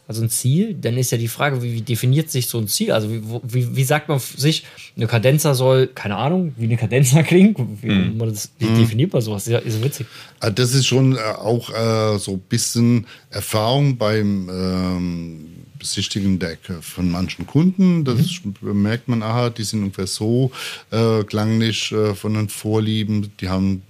Also 0.08 0.22
ein 0.22 0.30
Ziel, 0.30 0.74
dann 0.74 0.98
ist 0.98 1.12
ja 1.12 1.18
die 1.18 1.30
Frage, 1.30 1.64
wie, 1.64 1.74
wie 1.74 1.82
definiert 1.82 2.30
sich 2.30 2.48
so 2.48 2.58
ein 2.58 2.68
Ziel? 2.68 2.92
Also 2.92 3.10
wie, 3.10 3.22
wie, 3.44 3.76
wie 3.76 3.84
sagt 3.84 4.10
man 4.10 4.20
sich, 4.20 4.66
eine 4.98 5.08
Kadenza 5.08 5.54
soll, 5.54 5.88
keine 5.88 6.18
Ahnung, 6.18 6.54
wie 6.58 6.66
eine 6.66 6.76
Kadenza 6.76 7.24
klingt? 7.24 7.58
Wie, 7.82 7.88
man 7.88 8.30
das, 8.30 8.52
wie 8.60 8.68
definiert 8.68 9.14
man 9.14 9.22
sowas? 9.22 9.48
Ist 9.48 9.54
ja 9.54 9.60
ist 9.60 9.82
witzig. 9.82 10.08
Ah, 10.40 10.50
Das 10.50 10.74
ist 10.74 10.88
schon 10.88 11.16
äh, 11.16 11.20
auch 11.20 11.70
äh, 11.70 12.20
so 12.20 12.34
ein 12.34 12.40
bisschen 12.40 13.08
Erfahrung 13.30 13.98
beim 13.98 14.50
ähm, 14.52 15.46
Besichtigen 15.80 16.38
der, 16.38 16.58
von 16.82 17.10
manchen 17.10 17.48
Kunden. 17.48 18.04
Das 18.04 18.42
merkt 18.62 19.08
man, 19.08 19.24
aha, 19.24 19.50
die 19.50 19.64
sind 19.64 19.84
ungefähr 19.84 20.08
so 20.08 20.52
äh, 20.92 21.24
klanglich 21.24 21.92
äh, 21.92 22.14
von 22.14 22.34
den 22.34 22.50
Vorlieben. 22.50 23.32
Die 23.40 23.50
haben 23.50 23.84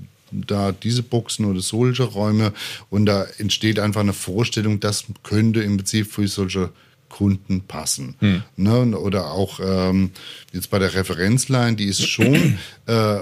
da 0.47 0.71
diese 0.71 1.03
Boxen 1.03 1.45
oder 1.45 1.61
solche 1.61 2.03
Räume 2.03 2.53
und 2.89 3.05
da 3.05 3.25
entsteht 3.37 3.79
einfach 3.79 4.01
eine 4.01 4.13
Vorstellung, 4.13 4.79
das 4.79 5.05
könnte 5.23 5.61
im 5.61 5.77
Prinzip 5.77 6.11
für 6.11 6.27
solche 6.27 6.69
Kunden 7.09 7.61
passen. 7.61 8.15
Ne? 8.55 8.79
und- 8.79 8.95
Oder 8.95 9.31
auch 9.31 9.59
ähm, 9.63 10.09
jetzt 10.51 10.69
bei 10.71 10.79
der 10.79 10.93
Referenzline, 10.95 11.75
die 11.75 11.85
ist 11.85 12.07
schon 12.07 12.57
äh, 12.87 13.19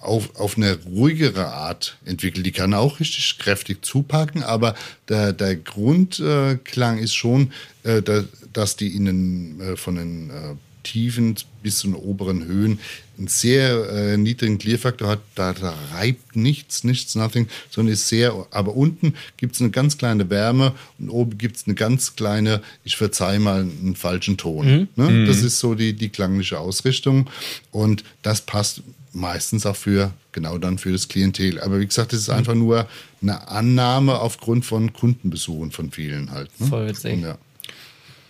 auf, 0.00 0.34
auf 0.34 0.56
eine 0.56 0.76
ruhigere 0.84 1.46
Art 1.46 1.96
entwickelt. 2.04 2.44
Die 2.44 2.50
kann 2.50 2.74
auch 2.74 2.98
richtig 2.98 3.38
kräftig 3.38 3.84
zupacken, 3.84 4.42
aber 4.42 4.74
der, 5.08 5.32
der 5.32 5.54
Grundklang 5.54 6.98
ist 6.98 7.14
schon, 7.14 7.52
äh, 7.84 8.02
da, 8.02 8.24
dass 8.52 8.74
die 8.76 8.96
in 8.96 9.04
den, 9.04 9.60
äh, 9.60 9.76
von 9.76 9.94
den 9.94 10.30
äh, 10.30 10.54
tiefen 10.82 11.36
bis 11.62 11.78
zu 11.78 11.88
den 11.88 11.96
oberen 11.96 12.44
Höhen 12.44 12.78
einen 13.18 13.28
sehr 13.28 13.88
äh, 13.90 14.16
niedrigen 14.16 14.58
Clear-Faktor 14.58 15.08
hat. 15.08 15.20
Da, 15.34 15.52
da 15.52 15.74
reibt 15.92 16.34
nichts, 16.34 16.84
nichts, 16.84 17.14
nothing, 17.14 17.48
sondern 17.70 17.92
ist 17.92 18.08
sehr, 18.08 18.46
aber 18.50 18.74
unten 18.74 19.14
gibt 19.36 19.54
es 19.54 19.60
eine 19.60 19.70
ganz 19.70 19.98
kleine 19.98 20.28
Wärme 20.30 20.72
und 20.98 21.08
oben 21.08 21.38
gibt 21.38 21.56
es 21.56 21.66
eine 21.66 21.74
ganz 21.74 22.16
kleine, 22.16 22.62
ich 22.84 22.96
verzeih 22.96 23.38
mal 23.38 23.60
einen 23.60 23.94
falschen 23.96 24.36
Ton. 24.36 24.88
Ne? 24.96 25.26
Das 25.26 25.42
ist 25.42 25.58
so 25.58 25.74
die, 25.74 25.92
die 25.92 26.08
klangliche 26.08 26.58
Ausrichtung 26.58 27.30
und 27.70 28.02
das 28.22 28.40
passt 28.40 28.82
meistens 29.12 29.66
auch 29.66 29.76
für 29.76 30.12
genau 30.32 30.58
dann 30.58 30.78
für 30.78 30.90
das 30.90 31.08
Klientel. 31.08 31.60
Aber 31.60 31.80
wie 31.80 31.86
gesagt, 31.86 32.12
es 32.12 32.20
ist 32.20 32.30
einfach 32.30 32.54
nur 32.54 32.88
eine 33.20 33.48
Annahme 33.48 34.18
aufgrund 34.18 34.64
von 34.64 34.92
Kundenbesuchen 34.92 35.70
von 35.70 35.90
vielen 35.90 36.30
halt. 36.30 36.48
Ne? 36.60 36.66
Voll 36.66 36.88
witzig. 36.88 37.20
Ja. 37.20 37.38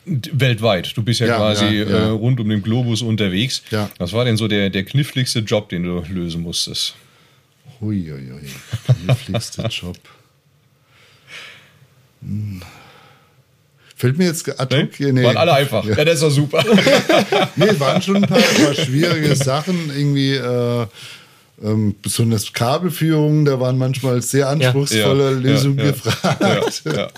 Weltweit. 0.05 0.97
Du 0.97 1.03
bist 1.03 1.21
ja, 1.21 1.27
Ja, 1.29 1.37
quasi 1.37 1.65
ja, 1.65 1.71
ja. 1.89 1.99
Äh, 1.99 2.09
rund 2.11 2.41
um 2.41 2.49
den 2.49 2.63
Globus 2.63 3.03
unterwegs. 3.03 3.63
Was 3.99 4.13
war 4.13 4.25
denn 4.25 4.37
so 4.37 4.49
der, 4.49 4.71
der 4.71 4.85
kniffligste 4.85 5.41
Job, 5.41 5.69
den 5.69 5.85
du 5.85 6.03
lösen 6.09 6.43
musstest? 6.43 6.95
Huiuiui, 7.81 8.49
kniffligste 9.05 9.63
Job. 9.71 9.97
Hm. 12.23 12.63
Fällt 13.97 14.19
mir 14.19 14.25
jetzt 14.27 14.49
ad 14.61 14.75
Nee? 14.77 14.83
hoc 14.85 14.95
hier, 14.97 15.13
nee. 15.13 15.23
Waren 15.23 15.37
alle 15.37 15.53
einfach. 15.55 15.85
Ja, 15.85 16.05
das 16.05 16.15
ist 16.15 16.23
doch 16.23 16.31
super. 16.31 16.65
Nee, 17.57 17.79
waren 17.79 18.03
schon 18.03 18.17
ein 18.17 18.23
paar, 18.23 18.41
paar 18.41 18.75
schwierige 18.75 19.37
Sachen. 19.37 19.91
Irgendwie 19.97 20.33
äh, 20.35 20.87
ähm, 21.63 21.95
besonders 22.03 22.53
Kabelführungen, 22.53 23.45
da 23.45 23.61
waren 23.61 23.79
manchmal 23.79 24.21
sehr 24.23 24.49
anspruchsvolle 24.49 25.25
Ja, 25.35 25.39
Lösungen 25.39 25.79
ja, 25.79 25.85
gefragt. 25.93 26.83
Ja. 26.85 27.09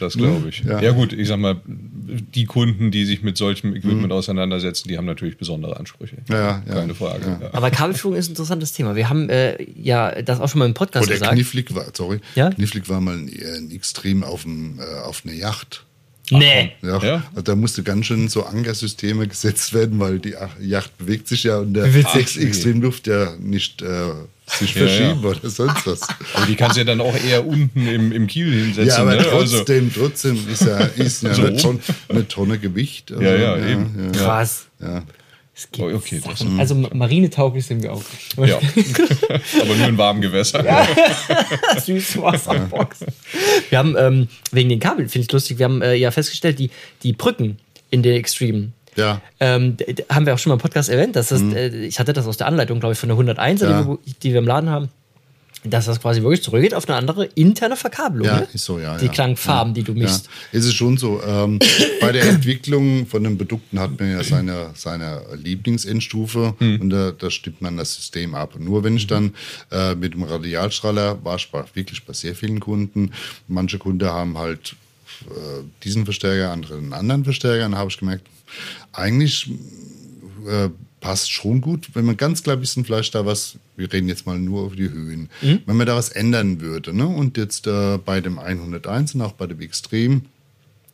Das 0.00 0.14
glaube 0.14 0.48
ich. 0.48 0.64
Ja. 0.64 0.80
Ja. 0.80 0.90
gut, 0.90 1.12
ich 1.12 1.28
sag 1.28 1.38
mal, 1.38 1.60
die 2.08 2.44
Kunden, 2.46 2.90
die 2.90 3.04
sich 3.04 3.22
mit 3.22 3.36
solchem 3.36 3.74
Equipment 3.74 4.12
auseinandersetzen, 4.12 4.88
die 4.88 4.96
haben 4.96 5.04
natürlich 5.04 5.36
besondere 5.36 5.76
Ansprüche. 5.76 6.16
Mhm. 6.16 6.34
Ja, 6.34 6.62
ja. 6.66 6.74
Keine 6.74 6.94
Frage. 6.94 7.38
Ja. 7.40 7.50
Aber 7.52 7.70
Kabelführung 7.70 8.16
ist 8.16 8.28
ein 8.28 8.32
interessantes 8.32 8.72
Thema. 8.72 8.96
Wir 8.96 9.08
haben 9.08 9.28
äh, 9.28 9.62
ja 9.80 10.22
das 10.22 10.40
auch 10.40 10.48
schon 10.48 10.60
mal 10.60 10.66
im 10.66 10.74
Podcast 10.74 11.06
Oder 11.06 11.14
gesagt. 11.14 11.32
knifflig 11.34 11.74
war, 11.74 11.86
sorry, 11.94 12.20
Ja? 12.34 12.50
knifflig 12.50 12.88
war 12.88 13.00
mal 13.00 13.16
ein, 13.16 13.28
ein 13.28 13.70
Extrem 13.70 14.24
auf, 14.24 14.42
dem, 14.42 14.78
äh, 14.78 15.00
auf 15.00 15.22
einer 15.24 15.34
Yacht. 15.34 15.84
Nee. 16.30 16.72
Ja, 16.82 16.98
Ja? 17.02 17.22
Also 17.30 17.42
da 17.42 17.54
musste 17.56 17.82
ganz 17.82 18.06
schön 18.06 18.28
so 18.28 18.44
Ankersysteme 18.44 19.26
gesetzt 19.26 19.72
werden, 19.72 19.98
weil 20.00 20.18
die 20.18 20.36
Ach- 20.36 20.58
Yacht 20.60 20.96
bewegt 20.98 21.28
sich 21.28 21.44
ja 21.44 21.58
und 21.58 21.74
der 21.74 21.92
Witzig. 21.94 22.14
Ex 22.16 22.36
Extremluft 22.36 23.06
ja 23.06 23.32
nicht 23.38 23.82
äh, 23.82 23.86
sich 24.46 24.74
verschieben 24.74 25.20
ja. 25.22 25.28
oder 25.30 25.48
sonst 25.50 25.86
was. 25.86 26.00
Aber 26.34 26.46
die 26.46 26.54
kannst 26.56 26.76
du 26.76 26.80
ja 26.80 26.84
dann 26.84 27.00
auch 27.00 27.14
eher 27.16 27.46
unten 27.46 27.86
im, 27.86 28.12
im 28.12 28.26
Kiel 28.26 28.50
hinsetzen. 28.52 28.86
Ja, 28.88 28.98
aber 28.98 29.14
ne? 29.16 29.26
Also, 29.28 29.56
trotzdem, 29.58 29.92
trotzdem 29.94 30.38
ist 30.52 30.62
ja, 30.62 30.78
ist 30.78 31.22
ja 31.22 31.34
So. 31.34 31.42
eine, 31.46 31.56
Tonne, 31.56 31.78
eine 32.08 32.28
Tonne 32.28 32.58
Gewicht. 32.58 33.10
Also, 33.12 33.22
Ja, 33.22 33.34
ja, 33.36 33.56
eben. 33.66 34.12
Krass. 34.12 34.66
ja. 34.80 35.02
Es 35.60 35.68
gibt 35.72 35.80
Oh, 35.92 35.96
okay, 35.96 36.20
das- 36.24 36.38
Sachen. 36.38 36.60
Also 36.60 36.76
marinetauglich 36.76 37.66
sind 37.66 37.82
wir 37.82 37.92
auch. 37.92 38.02
ja. 38.36 38.58
aber 39.60 39.74
nur 39.74 39.88
in 39.88 39.98
warmen 39.98 40.20
Gewässern. 40.20 40.64
Süßwasserbox. 41.84 43.00
Wir 43.68 43.78
haben 43.78 43.96
ähm, 43.98 44.28
wegen 44.52 44.68
den 44.68 44.78
Kabeln, 44.80 45.08
finde 45.08 45.24
ich 45.26 45.32
lustig, 45.32 45.58
wir 45.58 45.64
haben 45.64 45.82
äh, 45.82 45.94
ja 45.94 46.10
festgestellt, 46.12 46.58
die, 46.60 46.70
die 47.02 47.12
Brücken 47.12 47.58
in 47.90 48.02
den 48.02 48.14
Extreme. 48.14 48.68
ja. 48.96 49.20
Ähm, 49.40 49.76
haben 50.10 50.26
wir 50.26 50.34
auch 50.34 50.38
schon 50.38 50.50
mal 50.50 50.54
im 50.54 50.60
Podcast 50.60 50.88
erwähnt. 50.90 51.16
Das 51.16 51.32
ist, 51.32 51.42
äh, 51.52 51.68
ich 51.86 51.98
hatte 51.98 52.12
das 52.12 52.26
aus 52.26 52.36
der 52.36 52.46
Anleitung, 52.46 52.78
glaube 52.80 52.92
ich, 52.92 52.98
von 52.98 53.08
der 53.08 53.16
101, 53.16 53.60
Ja. 53.60 53.82
die, 53.82 53.88
wir, 53.88 53.98
die 54.22 54.32
wir 54.32 54.38
im 54.38 54.46
Laden 54.46 54.70
haben. 54.70 54.88
Dass 55.64 55.86
das 55.86 56.00
quasi 56.00 56.22
wirklich 56.22 56.42
zurückgeht 56.42 56.74
auf 56.74 56.88
eine 56.88 56.96
andere 56.96 57.24
interne 57.24 57.76
Verkabelung. 57.76 58.26
Ja, 58.26 58.40
ne? 58.40 58.48
ist 58.52 58.64
so, 58.64 58.78
ja. 58.78 58.96
Die 58.96 59.06
ja. 59.06 59.12
Klangfarben, 59.12 59.74
die 59.74 59.82
du 59.82 59.92
misst. 59.92 60.26
Ja, 60.52 60.58
es 60.58 60.66
ist 60.66 60.74
schon 60.74 60.96
so. 60.96 61.20
Ähm, 61.26 61.58
bei 62.00 62.12
der 62.12 62.24
Entwicklung 62.24 63.06
von 63.06 63.24
den 63.24 63.36
Produkten 63.36 63.80
hat 63.80 63.98
man 63.98 64.10
ja 64.10 64.22
seine, 64.22 64.70
seine 64.74 65.22
Lieblingsendstufe 65.34 66.54
Hm. 66.58 66.80
und 66.80 66.90
da, 66.90 67.12
da 67.12 67.30
stimmt 67.30 67.60
man 67.60 67.76
das 67.76 67.94
System 67.94 68.34
ab. 68.34 68.54
Nur 68.58 68.84
wenn 68.84 68.96
ich 68.96 69.06
dann 69.06 69.34
äh, 69.70 69.94
mit 69.94 70.14
dem 70.14 70.22
Radialstrahler 70.22 71.24
war 71.24 71.36
ich 71.36 71.48
wirklich 71.74 72.04
bei 72.04 72.12
sehr 72.12 72.34
vielen 72.34 72.60
Kunden. 72.60 73.12
Manche 73.46 73.78
Kunden 73.78 74.08
haben 74.08 74.38
halt 74.38 74.76
äh, 75.26 75.64
diesen 75.84 76.04
Verstärker, 76.04 76.52
andere 76.52 76.78
einen 76.78 76.92
anderen 76.92 77.24
Verstärker. 77.24 77.60
Dann 77.60 77.76
habe 77.76 77.90
ich 77.90 77.98
gemerkt, 77.98 78.26
eigentlich 78.92 79.50
äh, 80.46 80.68
passt 81.00 81.30
schon 81.30 81.60
gut, 81.60 81.90
wenn 81.94 82.04
man 82.04 82.16
ganz 82.16 82.42
klar 82.42 82.60
wissen, 82.60 82.84
vielleicht 82.84 83.14
da 83.14 83.24
was, 83.24 83.56
wir 83.76 83.92
reden 83.92 84.08
jetzt 84.08 84.26
mal 84.26 84.38
nur 84.38 84.66
über 84.66 84.76
die 84.76 84.90
Höhen, 84.90 85.30
wenn 85.66 85.76
man 85.76 85.86
da 85.86 85.96
was 85.96 86.08
ändern 86.10 86.60
würde. 86.60 86.94
Ne? 86.94 87.06
Und 87.06 87.36
jetzt 87.36 87.66
äh, 87.66 87.98
bei 87.98 88.20
dem 88.20 88.38
101 88.38 89.14
und 89.14 89.22
auch 89.22 89.32
bei 89.32 89.46
dem 89.46 89.60
Extrem 89.60 90.22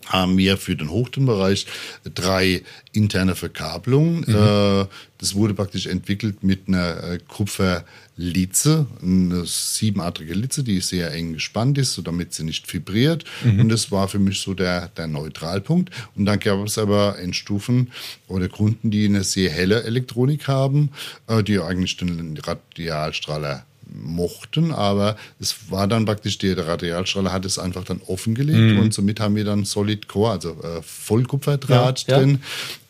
haben 0.07 0.37
wir 0.39 0.57
für 0.57 0.77
den 0.77 0.91
Hochtonbereich 0.91 1.67
drei 2.15 2.63
interne 2.93 3.35
Verkabelungen. 3.35 4.25
Äh, 4.25 4.87
das 5.19 5.35
wurde 5.35 5.55
praktisch 5.55 5.87
entwickelt 5.87 6.43
mit 6.43 6.69
einer 6.69 7.03
äh, 7.03 7.19
Kupferlitze, 7.27 8.87
eine 9.03 9.45
siebenadrige 9.47 10.35
Litze, 10.35 10.63
die 10.63 10.81
sehr 10.81 11.13
eng 11.13 11.35
gespannt 11.35 11.79
ist, 11.79 11.95
so 11.95 12.03
damit 12.03 12.35
sie 12.35 12.45
nicht 12.45 12.73
vibriert. 12.73 13.25
Und 13.45 13.69
das 13.69 13.91
war 13.91 14.09
für 14.09 14.19
mich 14.19 14.41
so 14.41 14.55
der, 14.55 14.89
der 14.89 15.07
Neutralpunkt. 15.07 15.91
Und 16.15 16.27
dann 16.27 16.39
gab 16.41 16.65
es 16.65 16.79
aber 16.79 17.19
Endstufen 17.19 17.91
oder 18.29 18.49
Kunden, 18.49 18.91
die 18.91 19.07
eine 19.07 19.25
sehr 19.25 19.51
helle 19.51 19.85
Elektronik 19.85 20.49
haben, 20.49 20.91
äh, 21.27 21.43
die 21.43 21.59
eigentlich 21.59 21.97
den 21.97 22.37
Radialstrahler 22.37 23.65
mochten, 23.95 24.73
aber 24.73 25.17
es 25.41 25.71
war 25.71 25.87
dann 25.87 26.05
praktisch, 26.05 26.39
der 26.39 26.67
Radialstrahler 26.67 27.33
hat 27.33 27.45
es 27.45 27.59
einfach 27.59 27.85
dann 27.85 28.01
offengelegt 28.07 28.79
und 28.81 28.93
somit 28.93 29.21
haben 29.21 29.37
wir 29.37 29.45
dann 29.45 29.65
Solid 29.65 30.09
Core, 30.09 30.33
also 30.33 30.51
äh, 30.51 30.83
Vollkupferdraht 30.83 32.05
Ja, 32.07 32.15
ja. 32.15 32.19
drin. 32.19 32.41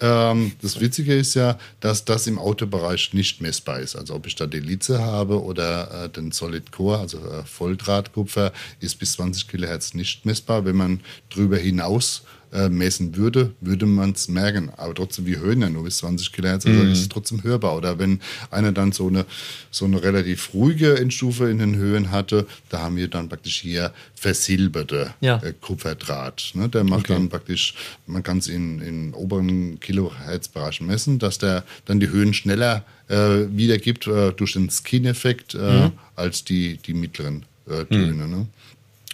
Ähm, 0.00 0.52
das 0.62 0.80
Witzige 0.80 1.14
ist 1.14 1.34
ja, 1.34 1.58
dass 1.80 2.04
das 2.04 2.26
im 2.26 2.38
Autobereich 2.38 3.12
nicht 3.12 3.40
messbar 3.40 3.80
ist. 3.80 3.96
Also 3.96 4.14
ob 4.14 4.26
ich 4.26 4.34
da 4.34 4.46
die 4.46 4.60
Litze 4.60 5.02
habe 5.02 5.42
oder 5.42 6.04
äh, 6.04 6.08
den 6.08 6.32
Solid 6.32 6.72
Core, 6.72 6.98
also 6.98 7.18
äh, 7.18 7.44
Volldrahtkupfer, 7.44 8.52
ist 8.80 8.98
bis 8.98 9.12
20 9.12 9.48
Kilohertz 9.48 9.94
nicht 9.94 10.26
messbar. 10.26 10.64
Wenn 10.64 10.76
man 10.76 11.00
drüber 11.30 11.56
hinaus 11.56 12.22
äh, 12.54 12.68
messen 12.68 13.16
würde, 13.16 13.52
würde 13.60 13.84
man 13.84 14.12
es 14.12 14.28
merken. 14.28 14.70
Aber 14.76 14.94
trotzdem, 14.94 15.26
wir 15.26 15.40
hören 15.40 15.60
ja 15.60 15.68
nur 15.68 15.84
bis 15.84 15.98
20 15.98 16.32
Kilohertz, 16.32 16.64
also 16.66 16.82
ist 16.84 17.00
es 17.00 17.08
trotzdem 17.08 17.42
hörbar. 17.42 17.76
Oder 17.76 17.98
wenn 17.98 18.20
einer 18.50 18.72
dann 18.72 18.92
so 18.92 19.08
eine, 19.08 19.26
so 19.70 19.84
eine 19.84 20.02
relativ 20.02 20.54
ruhige 20.54 20.96
Endstufe 20.98 21.50
in 21.50 21.58
den 21.58 21.76
Höhen 21.76 22.10
hatte, 22.10 22.46
da 22.68 22.78
haben 22.80 22.96
wir 22.96 23.08
dann 23.08 23.28
praktisch 23.28 23.60
hier 23.60 23.92
versilberte 24.14 25.12
Ja. 25.20 25.36
äh, 25.42 25.52
Kupferdraht. 25.60 26.52
Ne? 26.54 26.68
Der 26.68 26.84
macht 26.84 27.10
dann 27.10 27.28
praktisch, 27.28 27.74
man 28.06 28.22
kann 28.22 28.38
es 28.38 28.48
in, 28.48 28.80
in 28.80 29.14
oberen 29.14 29.80
Kilohertzbereich 29.80 30.80
messen, 30.80 31.18
dass 31.18 31.38
der 31.38 31.64
dann 31.86 32.00
die 32.00 32.08
Höhen 32.08 32.32
schneller 32.34 32.84
äh, 33.08 33.16
wiedergibt 33.50 34.06
äh, 34.06 34.32
durch 34.32 34.52
den 34.54 34.70
Skin-Effekt 34.70 35.54
äh, 35.54 35.90
als 36.16 36.44
die, 36.44 36.78
die 36.78 36.94
mittleren 36.94 37.44
äh, 37.68 37.84
Töne. 37.84 38.28
Ne? 38.28 38.46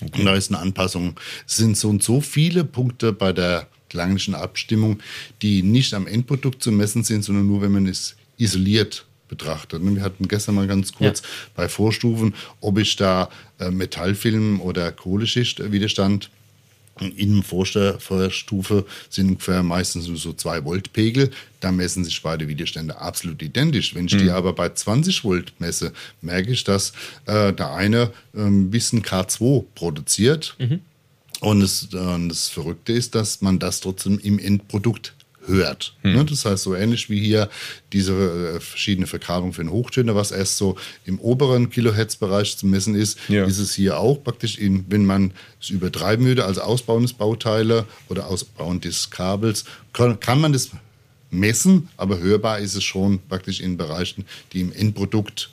Und 0.02 0.24
da 0.24 0.34
ist 0.34 0.50
eine 0.50 0.58
Anpassung. 0.60 1.18
Es 1.46 1.56
sind 1.56 1.76
so 1.76 1.88
und 1.88 2.02
so 2.02 2.20
viele 2.20 2.64
Punkte 2.64 3.12
bei 3.12 3.32
der 3.32 3.66
klanglichen 3.88 4.34
Abstimmung, 4.34 5.00
die 5.42 5.62
nicht 5.62 5.94
am 5.94 6.06
Endprodukt 6.06 6.62
zu 6.62 6.70
messen 6.72 7.02
sind, 7.04 7.24
sondern 7.24 7.46
nur, 7.46 7.60
wenn 7.62 7.72
man 7.72 7.86
es 7.86 8.16
isoliert 8.38 9.04
betrachtet. 9.28 9.82
Wir 9.84 10.02
hatten 10.02 10.26
gestern 10.28 10.54
mal 10.56 10.66
ganz 10.66 10.92
kurz 10.92 11.20
Ja. 11.20 11.26
bei 11.54 11.68
Vorstufen, 11.68 12.34
ob 12.60 12.78
ich 12.78 12.96
da 12.96 13.28
äh, 13.58 13.70
Metallfilm 13.70 14.60
oder 14.60 14.90
Kohleschichtwiderstand 14.92 16.30
in 16.98 17.36
der 17.36 17.98
Vorstufe 17.98 18.84
sind 19.08 19.28
ungefähr 19.28 19.62
meistens 19.62 20.06
nur 20.06 20.16
so 20.16 20.32
2 20.32 20.64
Volt 20.64 20.92
Pegel. 20.92 21.30
Da 21.60 21.72
messen 21.72 22.04
sich 22.04 22.20
beide 22.22 22.46
Widerstände 22.48 23.00
absolut 23.00 23.40
identisch. 23.42 23.94
Wenn 23.94 24.06
ich 24.06 24.16
die 24.16 24.30
aber 24.30 24.52
bei 24.52 24.68
20 24.68 25.24
Volt 25.24 25.52
messe, 25.58 25.92
merke 26.20 26.50
ich, 26.50 26.64
dass 26.64 26.92
äh, 27.26 27.52
der 27.52 27.72
eine 27.72 28.12
äh, 28.34 28.40
ein 28.42 28.70
bisschen 28.70 29.02
K2 29.02 29.64
produziert. 29.74 30.56
Und 31.40 31.60
das, 31.60 31.88
äh, 31.92 32.28
das 32.28 32.48
Verrückte 32.48 32.92
ist, 32.92 33.14
dass 33.14 33.40
man 33.40 33.58
das 33.58 33.80
trotzdem 33.80 34.18
im 34.18 34.38
Endprodukt 34.38 35.14
hört. 35.46 35.94
Ne? 36.02 36.24
Das 36.24 36.44
heißt, 36.44 36.62
so 36.62 36.74
ähnlich 36.74 37.08
wie 37.08 37.18
hier 37.20 37.48
diese 37.92 38.12
äh, 38.56 38.60
verschiedene 38.60 39.06
Verkabelung 39.06 39.52
für 39.52 39.62
den 39.62 39.70
Hochtöner, 39.70 40.14
was 40.14 40.30
erst 40.32 40.56
so 40.58 40.76
im 41.06 41.18
oberen 41.18 41.70
Kilohertz-Bereich 41.70 42.56
zu 42.58 42.66
messen 42.66 42.94
ist, 42.94 43.18
Ja. 43.28 43.44
ist 43.46 43.58
es 43.58 43.74
hier 43.74 43.98
auch 43.98 44.22
praktisch, 44.22 44.58
in, 44.58 44.84
wenn 44.90 45.06
man 45.06 45.32
es 45.60 45.70
übertreiben 45.70 46.26
würde, 46.26 46.44
als 46.44 46.58
Ausbauen 46.58 47.02
des 47.02 47.14
Bauteile 47.14 47.86
oder 48.08 48.26
Ausbauen 48.26 48.80
des 48.80 49.10
Kabels, 49.10 49.64
kann, 49.92 50.20
kann 50.20 50.40
man 50.40 50.52
das 50.52 50.70
messen, 51.30 51.88
aber 51.96 52.18
hörbar 52.18 52.58
ist 52.58 52.74
es 52.74 52.84
schon 52.84 53.20
praktisch 53.28 53.60
in 53.60 53.76
Bereichen, 53.76 54.26
die 54.52 54.60
im 54.60 54.72
Endprodukt 54.72 55.50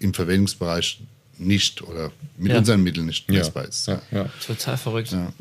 im 0.00 0.12
Verwendungsbereich 0.14 1.00
nicht 1.38 1.82
oder 1.82 2.10
mit 2.38 2.50
Ja. 2.52 2.58
unseren 2.58 2.82
Mitteln 2.82 3.06
nicht 3.06 3.28
Ja. 3.30 3.38
messbar 3.38 3.66
ist. 3.66 3.86
Ja, 3.86 4.02
ja. 4.10 4.28
Total 4.44 4.76
verrückt. 4.76 5.12
Ja. 5.12 5.32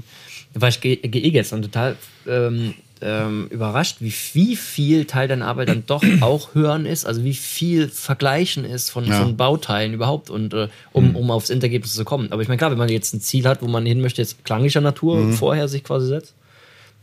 Da 0.53 0.61
war 0.61 0.69
ich 0.69 0.79
ge 0.81 0.95
ge 0.97 1.31
gestern 1.31 1.61
total 1.61 1.95
ähm, 2.27 2.73
ähm, 3.01 3.47
überrascht, 3.49 3.97
wie, 3.99 4.13
wie 4.33 4.55
viel 4.55 5.05
Teil 5.05 5.27
deiner 5.27 5.47
Arbeit 5.47 5.69
dann 5.69 5.83
doch 5.87 6.03
auch 6.21 6.53
hören 6.53 6.85
ist, 6.85 7.05
also 7.05 7.23
wie 7.23 7.33
viel 7.33 7.87
Vergleichen 7.89 8.63
ist 8.63 8.89
von, 8.91 9.05
Ja. 9.05 9.17
von 9.21 9.37
Bauteilen 9.37 9.93
überhaupt 9.93 10.29
und 10.29 10.53
äh, 10.53 10.67
um, 10.93 11.15
um 11.15 11.31
aufs 11.31 11.49
Endergebnis 11.49 11.93
zu 11.93 12.05
kommen. 12.05 12.31
Aber 12.31 12.41
ich 12.41 12.47
meine, 12.47 12.57
klar, 12.59 12.71
wenn 12.71 12.77
man 12.77 12.89
jetzt 12.89 13.13
ein 13.13 13.21
Ziel 13.21 13.45
hat, 13.47 13.61
wo 13.61 13.67
man 13.67 13.85
hin 13.85 14.01
möchte, 14.01 14.21
jetzt 14.21 14.45
klanglicher 14.45 14.81
Natur 14.81 15.31
vorher 15.33 15.67
sich 15.67 15.83
quasi 15.83 16.07
setzt, 16.07 16.33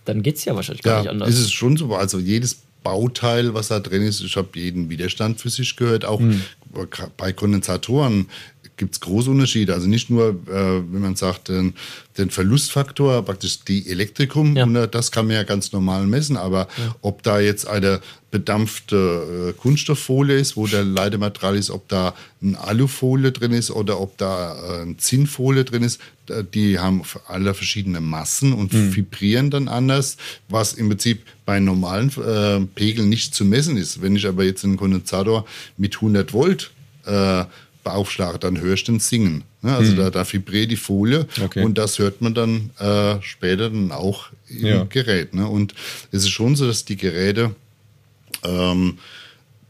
dann 0.04 0.22
geht 0.22 0.36
es 0.36 0.44
ja 0.44 0.54
wahrscheinlich 0.54 0.82
gar 0.82 0.98
nicht 0.98 1.06
Ja, 1.06 1.10
anders. 1.10 1.28
ist 1.30 1.40
es 1.40 1.50
schon 1.52 1.76
so. 1.76 1.94
Also 1.94 2.18
jedes 2.18 2.58
Bauteil, 2.84 3.52
was 3.54 3.68
da 3.68 3.80
drin 3.80 4.02
ist, 4.02 4.20
ich 4.22 4.36
habe 4.36 4.48
jeden 4.54 4.88
Widerstand 4.88 5.40
für 5.40 5.50
sich 5.50 5.74
gehört. 5.76 6.04
Auch 6.04 6.20
Hm. 6.20 6.40
bei 7.16 7.32
Kondensatoren 7.32 8.28
gibt 8.78 8.94
es 8.94 9.00
große 9.00 9.30
Unterschiede. 9.30 9.74
Also 9.74 9.86
nicht 9.88 10.08
nur, 10.08 10.30
äh, 10.30 10.80
wenn 10.90 11.00
man 11.02 11.16
sagt, 11.16 11.48
den, 11.48 11.74
den 12.16 12.30
Verlustfaktor, 12.30 13.22
praktisch 13.22 13.60
die 13.64 13.86
Elektrikum, 13.90 14.56
Ja. 14.56 14.66
äh, 14.66 14.88
das 14.88 15.10
kann 15.12 15.26
man 15.26 15.34
ja 15.36 15.42
ganz 15.42 15.72
normal 15.72 16.06
messen, 16.06 16.36
aber 16.38 16.66
ob 17.02 17.22
da 17.22 17.38
jetzt 17.40 17.66
eine 17.68 18.00
bedampfte 18.30 19.50
äh, 19.50 19.60
Kunststofffolie 19.60 20.38
ist, 20.38 20.56
wo 20.56 20.66
der 20.66 20.84
Leitematerial 20.84 21.56
ist, 21.56 21.70
ob 21.70 21.88
da 21.88 22.14
ein 22.42 22.56
Alufolie 22.56 23.32
drin 23.32 23.52
ist 23.52 23.70
oder 23.70 24.00
ob 24.00 24.16
da 24.18 24.78
äh, 24.80 24.82
ein 24.82 24.98
Zinnfolie 24.98 25.64
drin 25.64 25.82
ist, 25.82 26.00
die 26.54 26.78
haben 26.78 27.02
alle 27.26 27.54
verschiedene 27.54 28.00
Massen 28.02 28.52
und 28.52 28.70
vibrieren 28.94 29.50
dann 29.50 29.66
anders, 29.66 30.18
was 30.50 30.74
im 30.74 30.88
Prinzip 30.90 31.22
bei 31.46 31.58
normalen 31.58 32.10
äh, 32.22 32.60
Pegeln 32.74 33.08
nicht 33.08 33.34
zu 33.34 33.44
messen 33.46 33.78
ist. 33.78 34.02
Wenn 34.02 34.14
ich 34.14 34.26
aber 34.26 34.44
jetzt 34.44 34.62
einen 34.64 34.76
Kondensator 34.76 35.46
mit 35.78 35.94
100 35.96 36.34
Volt 36.34 36.70
äh, 37.06 37.44
beaufschlage, 37.88 38.38
dann 38.38 38.60
höre 38.60 38.74
ich 38.74 38.84
den 38.84 39.00
Singen. 39.00 39.44
Also 39.62 39.94
da, 39.96 40.10
da 40.10 40.30
vibriert 40.32 40.70
die 40.70 40.76
Folie 40.76 41.26
Okay. 41.42 41.62
und 41.64 41.76
das 41.78 41.98
hört 41.98 42.20
man 42.20 42.32
dann 42.34 42.70
äh, 42.78 43.20
später 43.22 43.70
dann 43.70 43.90
auch 43.92 44.26
im 44.48 44.66
Ja. 44.66 44.84
Gerät. 44.84 45.34
Ne? 45.34 45.46
Und 45.48 45.74
es 46.12 46.22
ist 46.22 46.30
schon 46.30 46.54
so, 46.56 46.66
dass 46.66 46.84
die 46.84 46.96
Geräte 46.96 47.54
ähm, 48.44 48.98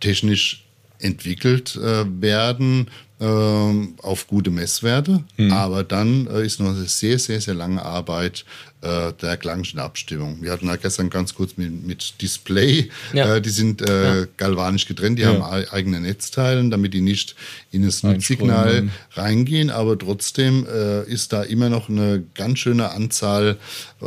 technisch 0.00 0.64
entwickelt 1.00 1.76
äh, 1.76 2.04
werden 2.20 2.88
ähm, 3.20 3.94
auf 4.02 4.26
gute 4.26 4.50
Messwerte, 4.50 5.24
aber 5.50 5.82
dann 5.84 6.26
äh, 6.28 6.44
ist 6.44 6.60
noch 6.60 6.68
eine 6.70 6.84
sehr, 6.86 7.18
sehr, 7.18 7.40
sehr 7.40 7.54
lange 7.54 7.82
Arbeit 7.84 8.44
äh, 8.80 9.12
der 9.20 9.36
klanglichen 9.36 9.80
Abstimmung. 9.80 10.38
Wir 10.40 10.52
hatten 10.52 10.66
ja 10.66 10.76
gestern 10.76 11.10
ganz 11.10 11.34
kurz 11.34 11.56
mit, 11.56 11.84
mit 11.86 12.14
Display, 12.22 12.90
Ja. 13.12 13.36
äh, 13.36 13.40
die 13.42 13.50
sind 13.50 13.82
äh, 13.82 14.26
galvanisch 14.36 14.86
getrennt, 14.86 15.18
die 15.18 15.26
haben 15.26 15.42
ei- 15.42 15.70
eigene 15.72 16.00
Netzteilen, 16.00 16.70
damit 16.70 16.94
die 16.94 17.00
nicht 17.00 17.34
in 17.72 17.82
das 17.84 18.04
Einströmen. 18.04 18.90
reingehen, 19.14 19.70
aber 19.70 19.98
trotzdem 19.98 20.64
äh, 20.66 21.02
ist 21.04 21.32
da 21.32 21.42
immer 21.42 21.68
noch 21.70 21.88
eine 21.88 22.22
ganz 22.34 22.60
schöne 22.60 22.90
Anzahl 22.92 23.56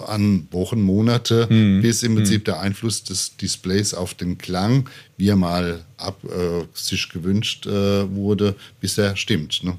an 0.07 0.47
Wochen, 0.51 0.81
Monate, 0.81 1.47
bis 1.81 2.03
im 2.03 2.15
Prinzip 2.15 2.45
der 2.45 2.59
Einfluss 2.61 3.03
des 3.03 3.35
Displays 3.37 3.93
auf 3.93 4.13
den 4.13 4.37
Klang, 4.37 4.89
wie 5.17 5.27
er 5.29 5.35
mal 5.35 5.83
ab, 5.97 6.17
äh, 6.23 6.63
sich 6.73 7.09
gewünscht 7.09 7.65
äh, 7.67 8.09
wurde, 8.15 8.55
bis 8.79 8.97
er 8.97 9.15
stimmt. 9.17 9.63
Ne? 9.63 9.77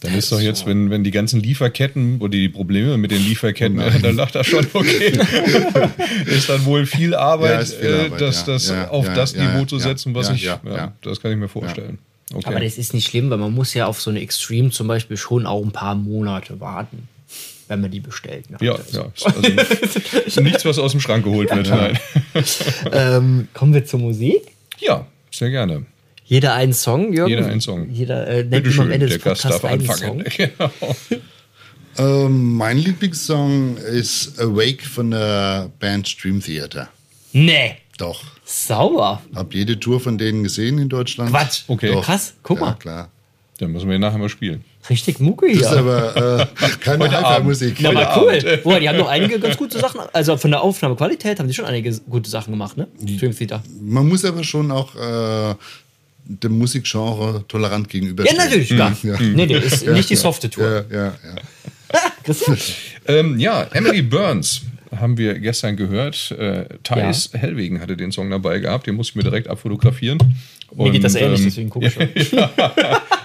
Dann 0.00 0.14
ist 0.14 0.32
doch 0.32 0.40
jetzt, 0.40 0.64
wenn, 0.64 0.88
wenn 0.88 1.04
die 1.04 1.10
ganzen 1.10 1.40
Lieferketten 1.40 2.20
oder 2.20 2.30
die 2.30 2.48
Probleme 2.48 2.96
mit 2.96 3.10
den 3.10 3.22
Lieferketten, 3.22 3.78
Oh 3.78 3.90
dann 4.02 4.16
lacht 4.16 4.34
er 4.34 4.44
schon, 4.44 4.66
okay. 4.72 5.12
ist 6.26 6.48
dann 6.48 6.64
wohl 6.64 6.86
viel 6.86 7.14
Arbeit, 7.14 7.68
Ja, 7.68 7.76
viel 7.76 7.90
äh, 7.90 8.04
Arbeit, 8.04 8.20
das, 8.20 8.46
ja. 8.46 8.52
das 8.52 8.68
Ja, 8.68 8.88
auf 8.88 9.06
ja, 9.06 9.14
das 9.14 9.34
ja, 9.34 9.44
Niveau 9.44 9.66
zu 9.66 9.78
setzen, 9.78 10.14
was 10.14 10.28
ja, 10.28 10.34
ich, 10.34 10.42
ja, 10.42 10.60
ja, 10.64 10.76
ja. 10.76 10.92
das 11.02 11.20
kann 11.20 11.32
ich 11.32 11.36
mir 11.36 11.48
vorstellen. 11.48 11.98
Okay. 12.32 12.46
Aber 12.46 12.60
das 12.60 12.78
ist 12.78 12.94
nicht 12.94 13.08
schlimm, 13.08 13.28
weil 13.28 13.38
man 13.38 13.52
muss 13.52 13.74
ja 13.74 13.86
auf 13.86 14.00
so 14.00 14.08
eine 14.08 14.20
Extreme 14.20 14.70
zum 14.70 14.86
Beispiel 14.86 15.16
schon 15.16 15.46
auch 15.46 15.62
ein 15.62 15.72
paar 15.72 15.96
Monate 15.96 16.60
warten, 16.60 17.08
wenn 17.68 17.82
man 17.82 17.90
die 17.90 18.00
bestellt. 18.00 18.48
ne? 18.50 18.56
ja, 18.60 18.78
ja. 18.92 19.12
Also, 19.24 19.42
ist 20.24 20.40
nichts, 20.40 20.64
was 20.64 20.78
aus 20.78 20.92
dem 20.92 21.00
Schrank 21.00 21.24
geholt 21.24 21.50
wird. 21.54 21.68
Nein. 21.68 21.98
Ähm, 22.92 23.48
kommen 23.52 23.74
wir 23.74 23.84
zur 23.84 24.00
Musik. 24.00 24.42
Ja, 24.78 25.06
sehr 25.30 25.50
gerne. 25.50 25.84
Jeder 26.30 26.54
einen 26.54 26.72
Song, 26.72 27.12
Jürgen? 27.12 27.28
Jeder 27.28 27.46
einen 27.46 27.60
Song. 27.60 27.90
Jeder 27.90 28.24
äh, 28.28 28.36
nennt 28.44 28.50
Bitte 28.50 28.68
immer 28.68 28.68
am 28.68 28.72
schön, 28.86 28.90
Ende 28.92 29.06
der 29.08 29.16
des 29.18 29.24
Gast 29.24 29.42
Podcasts 29.42 29.62
darf 29.62 29.72
einen 29.72 29.90
anfangen. 29.90 30.24
Song. 30.30 31.20
Genau. 31.98 32.24
Ähm, 32.24 32.54
mein 32.56 32.78
Lieblingssong 32.78 33.76
ist 33.78 34.38
Awake 34.40 34.84
von 34.84 35.10
der 35.10 35.72
Band 35.80 36.06
Stream 36.06 36.40
Theater. 36.40 36.88
Nee, 37.32 37.78
Doch. 37.98 38.22
sauber. 38.44 39.20
Hab 39.34 39.52
jede 39.52 39.80
Tour 39.80 39.98
von 39.98 40.18
denen 40.18 40.44
gesehen 40.44 40.78
in 40.78 40.88
Deutschland. 40.88 41.30
Quatsch. 41.32 41.64
Okay. 41.66 41.90
Doch. 41.94 42.04
Krass, 42.04 42.34
guck 42.44 42.60
ja, 42.60 42.66
mal. 42.66 42.72
klar. 42.74 43.10
Dann 43.58 43.72
müssen 43.72 43.90
wir 43.90 43.98
nachher 43.98 44.18
mal 44.18 44.28
spielen. 44.28 44.64
Richtig 44.88 45.18
Mucke 45.18 45.48
Das 45.48 45.56
ist 45.62 45.68
hier. 45.68 45.78
aber 45.80 46.46
äh, 46.62 46.66
keine 46.80 47.10
Hi-Fi-Musik. 47.10 47.78
Na, 47.80 47.88
aber 47.90 48.22
cool. 48.22 48.60
Boah, 48.62 48.78
die 48.78 48.88
haben 48.88 48.98
noch 48.98 49.08
einige 49.08 49.40
ganz 49.40 49.56
gute 49.56 49.80
Sachen. 49.80 50.00
Also 50.12 50.36
von 50.36 50.52
der 50.52 50.62
Aufnahmequalität 50.62 51.40
haben 51.40 51.48
die 51.48 51.54
schon 51.54 51.64
einige 51.64 51.92
gute 52.08 52.30
Sachen 52.30 52.52
gemacht, 52.52 52.76
ne? 52.76 52.86
Stream 53.02 53.36
Theater. 53.36 53.64
Man 53.80 54.08
muss 54.08 54.24
aber 54.24 54.44
schon 54.44 54.70
auch 54.70 54.94
äh, 54.94 55.56
dem 56.42 56.58
Musikgenre 56.58 57.44
tolerant 57.48 57.86
Ja, 57.86 57.90
gegenüberstehen. 57.92 58.38
natürlich, 58.38 58.68
klar. 58.68 58.96
Ja. 59.02 59.16
Nee, 59.20 59.46
nee, 59.46 59.56
ist 59.58 59.86
nicht 59.86 60.10
die 60.10 60.16
softe 60.16 60.48
Tour. 60.48 60.84
Ja, 60.90 60.96
ja, 60.96 61.06
ja. 61.06 61.14
Ähm, 63.06 63.40
ja, 63.40 63.62
Emily 63.72 64.02
Burns 64.02 64.62
haben 64.94 65.16
wir 65.16 65.38
gestern 65.38 65.76
gehört. 65.76 66.30
Äh, 66.32 66.66
Thais 66.84 67.30
Hellwegen 67.32 67.80
hatte 67.80 67.96
den 67.96 68.12
Song 68.12 68.30
dabei 68.30 68.58
gehabt. 68.60 68.86
Den 68.86 68.94
musste 68.94 69.12
ich 69.12 69.16
mir 69.16 69.22
direkt 69.22 69.48
abfotografieren. 69.48 70.18
Mir 70.72 70.92
geht 70.92 71.02
das 71.02 71.16
ähnlich, 71.16 71.40
ähm, 71.40 71.46
deswegen 71.46 71.70
gucke 71.70 71.86
ich 71.86 71.94
schon. 71.94 72.08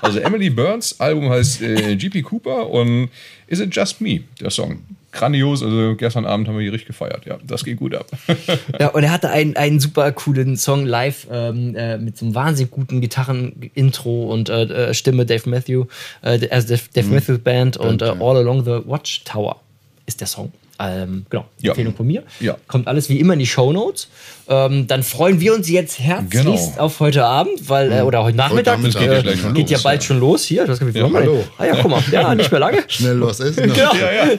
Also 0.01 0.19
Emily 0.19 0.49
Burns, 0.51 0.99
Album 0.99 1.29
heißt 1.29 1.61
äh, 1.63 1.95
GP 1.95 2.21
Cooper 2.23 2.69
und 2.69 3.09
Is 3.47 3.59
It 3.59 3.75
Just 3.75 4.01
Me, 4.01 4.21
der 4.39 4.51
Song. 4.51 4.79
Grandios, 5.15 5.63
also 5.63 5.95
gestern 5.95 6.25
Abend 6.25 6.47
haben 6.47 6.55
wir 6.55 6.61
hier 6.61 6.73
richtig 6.73 6.87
gefeiert. 6.87 7.25
Ja, 7.25 7.37
das 7.43 7.63
geht 7.63 7.77
gut 7.77 7.95
ab. 7.95 8.07
Ja, 8.79 8.89
und 8.89 9.03
er 9.03 9.11
hatte 9.11 9.29
einen, 9.29 9.55
einen 9.55 9.79
super 9.79 10.11
coolen 10.11 10.57
Song 10.57 10.85
live 10.85 11.27
ähm, 11.31 11.75
äh, 11.75 11.97
mit 11.97 12.17
so 12.17 12.25
einem 12.25 12.35
wahnsinnig 12.35 12.71
guten 12.71 12.99
Gitarren-Intro 12.99 14.25
und 14.25 14.49
äh, 14.49 14.63
äh, 14.89 14.93
Stimme 14.93 15.25
Dave 15.25 15.49
Matthew, 15.49 15.85
äh, 16.21 16.47
also 16.49 16.67
Dave, 16.67 16.81
Dave 16.93 17.07
Matthews 17.07 17.39
Band 17.39 17.77
und 17.77 18.01
äh, 18.01 18.07
ja. 18.07 18.13
All 18.13 18.37
Along 18.37 18.65
the 18.65 18.81
Watchtower 18.85 19.61
ist 20.05 20.19
der 20.19 20.27
Song. 20.27 20.51
Ähm, 20.77 21.25
genau, 21.29 21.45
Ja. 21.61 21.71
Empfehlung 21.71 21.95
von 21.95 22.05
mir. 22.05 22.23
Ja. 22.41 22.57
Kommt 22.67 22.87
alles 22.87 23.07
wie 23.09 23.19
immer 23.19 23.33
in 23.33 23.39
die 23.39 23.45
Shownotes. 23.47 24.09
Ähm, 24.49 24.87
dann 24.87 25.03
freuen 25.03 25.39
wir 25.39 25.53
uns 25.53 25.69
jetzt 25.69 25.99
herzlichst 25.99 26.33
Genau. 26.73 26.73
auf 26.77 26.99
heute 26.99 27.23
Abend, 27.23 27.69
weil, 27.69 27.91
äh, 27.91 28.01
oder 28.01 28.23
heute 28.23 28.35
Nachmittag. 28.37 28.77
Nachmittag 28.79 29.01
äh, 29.03 29.21
geht 29.23 29.43
ja 29.43 29.51
geht 29.51 29.69
ja 29.69 29.77
los, 29.77 29.83
bald 29.83 30.01
ja. 30.01 30.07
schon 30.07 30.19
los 30.19 30.43
hier. 30.43 30.63
Ich 30.63 30.69
weiß 30.69 30.79
gar 30.79 30.85
nicht, 30.87 30.95
wie 30.95 30.99
viel 30.99 31.09
Ja, 31.09 31.19
hallo. 31.19 31.43
Ah 31.57 31.65
ja, 31.65 31.75
guck 31.81 31.91
mal, 31.91 32.03
ja, 32.11 32.35
nicht 32.35 32.51
mehr 32.51 32.59
lange. 32.59 32.83
Schnell 32.89 33.21
was 33.21 33.39
essen. 33.39 33.71
Genau. 33.73 33.91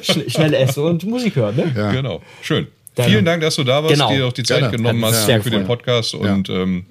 Schn 0.03 0.28
schnell 0.30 0.53
essen 0.55 0.82
und 0.84 1.05
Musik 1.05 1.37
hören, 1.37 1.57
ne? 1.57 1.72
Ja. 1.74 1.93
Genau, 1.93 2.20
schön. 2.43 2.66
Dann- 2.95 3.07
Vielen 3.11 3.24
Dank, 3.24 3.43
dass 3.43 3.57
du 3.57 3.64
da 3.64 3.82
warst, 3.82 3.95
Genau. 3.95 4.11
dir 4.11 4.26
auch 4.26 4.32
die 4.32 4.43
Zeit 4.43 4.61
Gerne. 4.61 4.76
genommen 4.76 5.05
hast 5.05 5.24
für 5.24 5.51
den. 5.51 5.64
Podcast 5.66 6.14
und 6.14 6.49
ähm, 6.51 6.84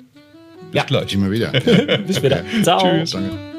bis 0.71 0.79
Ja. 0.81 0.83
gleich. 0.85 1.13
Immer 1.13 1.29
wieder. 1.31 1.51
Bis 2.07 2.17
später. 2.17 2.43
Ciao. 2.63 2.79
Tschüss. 2.79 3.11
Danke. 3.11 3.54